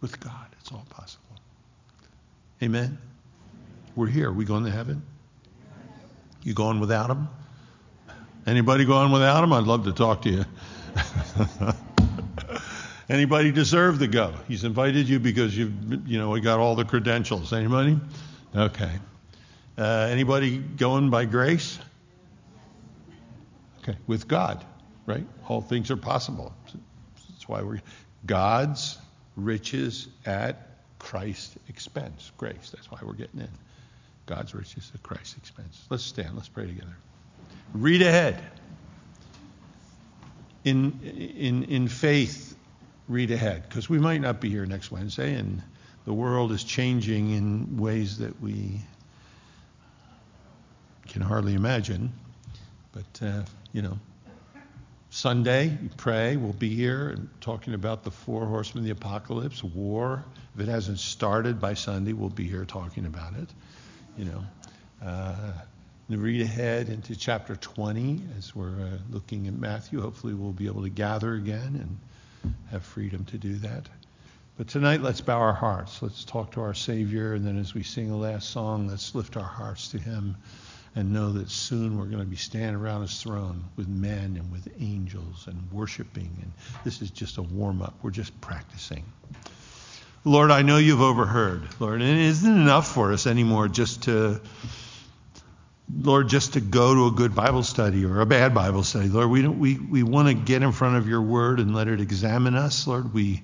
With 0.00 0.20
God, 0.20 0.46
it's 0.60 0.70
all 0.72 0.84
possible. 0.90 1.24
Amen. 2.62 2.98
We're 3.96 4.06
here. 4.06 4.28
Are 4.28 4.32
we 4.32 4.44
going 4.44 4.64
to 4.64 4.70
heaven? 4.70 5.02
You 6.42 6.52
going 6.52 6.80
without 6.80 7.10
him? 7.10 7.28
Anybody 8.46 8.84
going 8.84 9.10
without 9.10 9.42
him? 9.42 9.52
I'd 9.52 9.64
love 9.64 9.84
to 9.84 9.92
talk 9.92 10.22
to 10.22 10.30
you. 10.30 10.44
Anybody 13.08 13.52
deserve 13.52 13.98
to 13.98 14.06
go? 14.06 14.34
He's 14.48 14.64
invited 14.64 15.08
you 15.08 15.18
because 15.18 15.56
you've, 15.56 16.08
you 16.08 16.18
know, 16.18 16.30
we 16.30 16.40
got 16.40 16.58
all 16.58 16.74
the 16.74 16.84
credentials. 16.84 17.52
Anybody? 17.52 17.98
Okay. 18.56 18.92
Uh, 19.76 20.08
anybody 20.10 20.56
going 20.58 21.10
by 21.10 21.24
grace? 21.24 21.78
Okay, 23.82 23.98
with 24.06 24.26
God, 24.26 24.64
right? 25.04 25.26
All 25.48 25.60
things 25.60 25.90
are 25.90 25.96
possible. 25.96 26.54
That's 27.30 27.46
why 27.46 27.62
we're 27.62 27.82
God's 28.24 28.98
riches 29.36 30.08
at 30.24 30.70
Christ's 30.98 31.58
expense. 31.68 32.32
Grace. 32.38 32.70
That's 32.74 32.90
why 32.90 33.00
we're 33.02 33.12
getting 33.12 33.40
in. 33.40 33.50
God's 34.24 34.54
riches 34.54 34.90
at 34.94 35.02
Christ's 35.02 35.36
expense. 35.36 35.84
Let's 35.90 36.04
stand. 36.04 36.34
Let's 36.34 36.48
pray 36.48 36.66
together. 36.66 36.96
Read 37.74 38.00
ahead. 38.00 38.42
In 40.64 41.00
in 41.02 41.64
in 41.64 41.88
faith, 41.88 42.53
read 43.08 43.30
ahead 43.30 43.64
because 43.68 43.88
we 43.88 43.98
might 43.98 44.20
not 44.20 44.40
be 44.40 44.50
here 44.50 44.66
next 44.66 44.90
Wednesday, 44.90 45.34
and 45.34 45.62
the 46.04 46.12
world 46.12 46.52
is 46.52 46.64
changing 46.64 47.30
in 47.30 47.76
ways 47.76 48.18
that 48.18 48.40
we 48.40 48.80
can 51.08 51.22
hardly 51.22 51.54
imagine. 51.54 52.12
But 52.92 53.26
uh, 53.26 53.42
you 53.72 53.82
know, 53.82 53.98
Sunday, 55.10 55.66
you 55.66 55.90
pray. 55.96 56.36
We'll 56.36 56.52
be 56.52 56.74
here 56.74 57.10
and 57.10 57.28
talking 57.40 57.74
about 57.74 58.04
the 58.04 58.10
four 58.10 58.46
horsemen 58.46 58.82
of 58.82 58.86
the 58.86 58.92
apocalypse, 58.92 59.62
war. 59.62 60.24
If 60.54 60.60
it 60.60 60.68
hasn't 60.68 60.98
started 60.98 61.60
by 61.60 61.74
Sunday, 61.74 62.12
we'll 62.12 62.30
be 62.30 62.48
here 62.48 62.64
talking 62.64 63.06
about 63.06 63.34
it. 63.34 63.48
You 64.16 64.24
know, 64.26 64.44
uh, 65.04 65.52
read 66.08 66.40
ahead 66.40 66.88
into 66.88 67.16
chapter 67.16 67.56
20 67.56 68.22
as 68.38 68.54
we're 68.54 68.80
uh, 68.80 68.98
looking 69.10 69.48
at 69.48 69.54
Matthew. 69.54 70.00
Hopefully, 70.00 70.34
we'll 70.34 70.52
be 70.52 70.66
able 70.66 70.82
to 70.82 70.90
gather 70.90 71.34
again 71.34 71.76
and 71.80 71.98
have 72.70 72.84
freedom 72.84 73.24
to 73.26 73.38
do 73.38 73.54
that. 73.56 73.88
But 74.56 74.68
tonight, 74.68 75.02
let's 75.02 75.20
bow 75.20 75.40
our 75.40 75.52
hearts. 75.52 76.00
Let's 76.00 76.24
talk 76.24 76.52
to 76.52 76.60
our 76.60 76.74
Savior, 76.74 77.34
and 77.34 77.44
then 77.44 77.58
as 77.58 77.74
we 77.74 77.82
sing 77.82 78.08
the 78.08 78.16
last 78.16 78.50
song, 78.50 78.86
let's 78.88 79.14
lift 79.14 79.36
our 79.36 79.42
hearts 79.42 79.88
to 79.88 79.98
Him 79.98 80.36
and 80.94 81.12
know 81.12 81.32
that 81.32 81.50
soon 81.50 81.98
we're 81.98 82.04
going 82.04 82.20
to 82.20 82.24
be 82.24 82.36
standing 82.36 82.76
around 82.76 83.02
His 83.02 83.20
throne 83.20 83.64
with 83.74 83.88
men 83.88 84.36
and 84.38 84.52
with 84.52 84.68
angels 84.80 85.48
and 85.48 85.72
worshiping. 85.72 86.30
And 86.40 86.52
this 86.84 87.02
is 87.02 87.10
just 87.10 87.38
a 87.38 87.42
warm 87.42 87.82
up. 87.82 87.94
We're 88.02 88.10
just 88.10 88.40
practicing. 88.40 89.04
Lord, 90.24 90.52
I 90.52 90.62
know 90.62 90.78
you've 90.78 91.02
overheard, 91.02 91.62
Lord, 91.80 92.00
and 92.00 92.10
it 92.10 92.24
isn't 92.26 92.56
enough 92.56 92.86
for 92.86 93.12
us 93.12 93.26
anymore 93.26 93.68
just 93.68 94.04
to, 94.04 94.40
Lord, 95.92 96.28
just 96.28 96.54
to 96.54 96.60
go 96.60 96.94
to 96.94 97.06
a 97.06 97.10
good 97.10 97.34
Bible 97.34 97.62
study 97.62 98.04
or 98.04 98.20
a 98.20 98.26
bad 98.26 98.54
Bible 98.54 98.82
study. 98.82 99.08
Lord, 99.08 99.28
we, 99.28 99.46
we, 99.46 99.78
we 99.78 100.02
want 100.02 100.28
to 100.28 100.34
get 100.34 100.62
in 100.62 100.72
front 100.72 100.96
of 100.96 101.08
your 101.08 101.20
word 101.20 101.60
and 101.60 101.74
let 101.74 101.88
it 101.88 102.00
examine 102.00 102.54
us. 102.54 102.86
Lord, 102.86 103.12
we, 103.12 103.42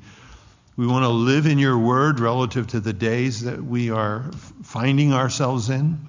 we 0.76 0.86
want 0.86 1.05
to 1.05 1.11
live 1.11 1.47
in 1.47 1.59
your 1.59 1.78
word 1.78 2.18
relative 2.18 2.68
to 2.68 2.80
the 2.80 2.95
days 2.95 3.43
that 3.43 3.62
we 3.62 3.91
are 3.91 4.30
finding 4.62 5.12
ourselves 5.12 5.68
in. 5.68 6.09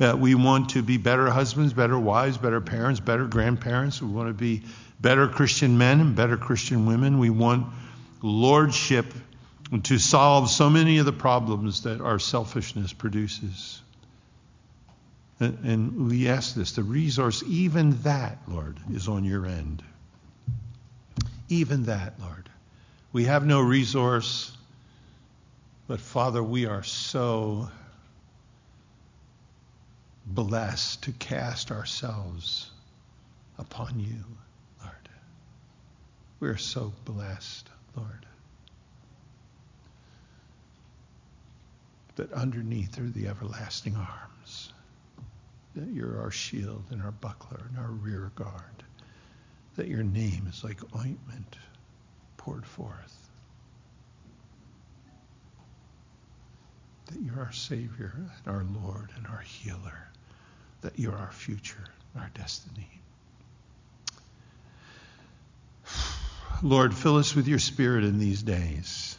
Uh, 0.00 0.16
we 0.18 0.34
want 0.34 0.70
to 0.70 0.82
be 0.82 0.96
better 0.96 1.28
husbands, 1.30 1.72
better 1.72 1.98
wives, 1.98 2.38
better 2.38 2.60
parents, 2.60 3.00
better 3.00 3.26
grandparents. 3.26 4.00
We 4.00 4.08
want 4.08 4.28
to 4.28 4.34
be 4.34 4.62
better 5.00 5.28
Christian 5.28 5.76
men 5.78 6.00
and 6.00 6.16
better 6.16 6.36
Christian 6.36 6.86
women. 6.86 7.18
We 7.18 7.30
want 7.30 7.66
lordship 8.22 9.06
to 9.82 9.98
solve 9.98 10.50
so 10.50 10.70
many 10.70 10.98
of 10.98 11.06
the 11.06 11.12
problems 11.12 11.82
that 11.82 12.00
our 12.00 12.18
selfishness 12.18 12.92
produces. 12.92 13.80
And, 15.40 15.58
and 15.64 16.08
we 16.08 16.28
ask 16.28 16.54
this 16.54 16.72
the 16.72 16.82
resource, 16.82 17.42
even 17.46 18.00
that, 18.02 18.38
Lord, 18.48 18.78
is 18.92 19.08
on 19.08 19.24
your 19.24 19.46
end. 19.46 19.82
Even 21.48 21.84
that, 21.84 22.14
Lord. 22.20 22.48
We 23.12 23.24
have 23.24 23.46
no 23.46 23.60
resource, 23.60 24.56
but 25.86 26.00
Father, 26.00 26.42
we 26.42 26.66
are 26.66 26.82
so 26.82 27.68
blessed 30.26 31.02
to 31.04 31.12
cast 31.12 31.70
ourselves 31.70 32.70
upon 33.58 34.00
you, 34.00 34.24
Lord. 34.82 35.08
We're 36.40 36.56
so 36.56 36.92
blessed, 37.04 37.68
Lord. 37.96 38.24
that 42.16 42.32
underneath 42.32 42.98
are 42.98 43.08
the 43.08 43.28
everlasting 43.28 43.96
arms. 43.96 44.72
That 45.74 45.88
you're 45.92 46.20
our 46.20 46.30
shield 46.30 46.84
and 46.90 47.02
our 47.02 47.10
buckler 47.10 47.60
and 47.68 47.78
our 47.78 47.90
rear 47.90 48.30
guard. 48.36 48.84
That 49.76 49.88
your 49.88 50.04
name 50.04 50.46
is 50.48 50.62
like 50.62 50.78
ointment 50.94 51.56
poured 52.36 52.64
forth. 52.64 53.30
That 57.06 57.20
you're 57.20 57.40
our 57.40 57.52
Savior 57.52 58.14
and 58.16 58.54
our 58.54 58.64
Lord 58.82 59.10
and 59.16 59.26
our 59.26 59.40
healer. 59.40 60.08
That 60.82 60.98
you're 60.98 61.16
our 61.16 61.32
future, 61.32 61.84
our 62.16 62.30
destiny. 62.34 62.88
Lord, 66.62 66.94
fill 66.94 67.16
us 67.16 67.34
with 67.34 67.48
your 67.48 67.58
Spirit 67.58 68.04
in 68.04 68.18
these 68.18 68.42
days 68.42 69.18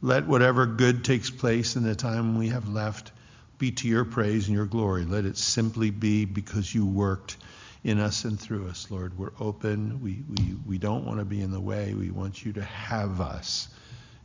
let 0.00 0.26
whatever 0.26 0.66
good 0.66 1.04
takes 1.04 1.30
place 1.30 1.76
in 1.76 1.82
the 1.82 1.94
time 1.94 2.38
we 2.38 2.48
have 2.48 2.68
left 2.68 3.10
be 3.58 3.72
to 3.72 3.88
your 3.88 4.04
praise 4.04 4.46
and 4.46 4.56
your 4.56 4.66
glory. 4.66 5.04
Let 5.04 5.24
it 5.24 5.36
simply 5.36 5.90
be 5.90 6.24
because 6.24 6.72
you 6.74 6.86
worked 6.86 7.36
in 7.84 7.98
us 7.98 8.24
and 8.24 8.38
through 8.38 8.68
us, 8.68 8.90
Lord. 8.90 9.18
We're 9.18 9.32
open. 9.40 10.00
We, 10.02 10.22
we, 10.28 10.56
we 10.66 10.78
don't 10.78 11.04
want 11.04 11.18
to 11.18 11.24
be 11.24 11.40
in 11.40 11.50
the 11.50 11.60
way. 11.60 11.94
We 11.94 12.10
want 12.10 12.44
you 12.44 12.52
to 12.54 12.62
have 12.62 13.20
us 13.20 13.68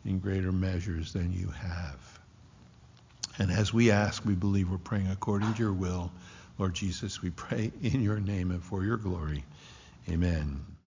in 0.06 0.20
greater 0.20 0.52
measures 0.52 1.14
than 1.14 1.34
you 1.34 1.48
have. 1.50 2.20
And 3.38 3.52
as 3.52 3.74
we 3.74 3.92
ask, 3.92 4.24
we 4.26 4.36
believe 4.36 4.70
we're 4.70 4.78
praying 4.78 5.10
according 5.10 5.54
to 5.54 5.60
your 5.60 5.74
will. 5.74 6.12
Lord 6.60 6.76
Jesus, 6.76 7.22
we 7.22 7.32
pray 7.32 7.72
in 7.82 8.02
your 8.04 8.20
name 8.20 8.52
and 8.52 8.64
for 8.64 8.84
your 8.84 8.98
glory. 8.98 9.44
Amen. 10.10 10.73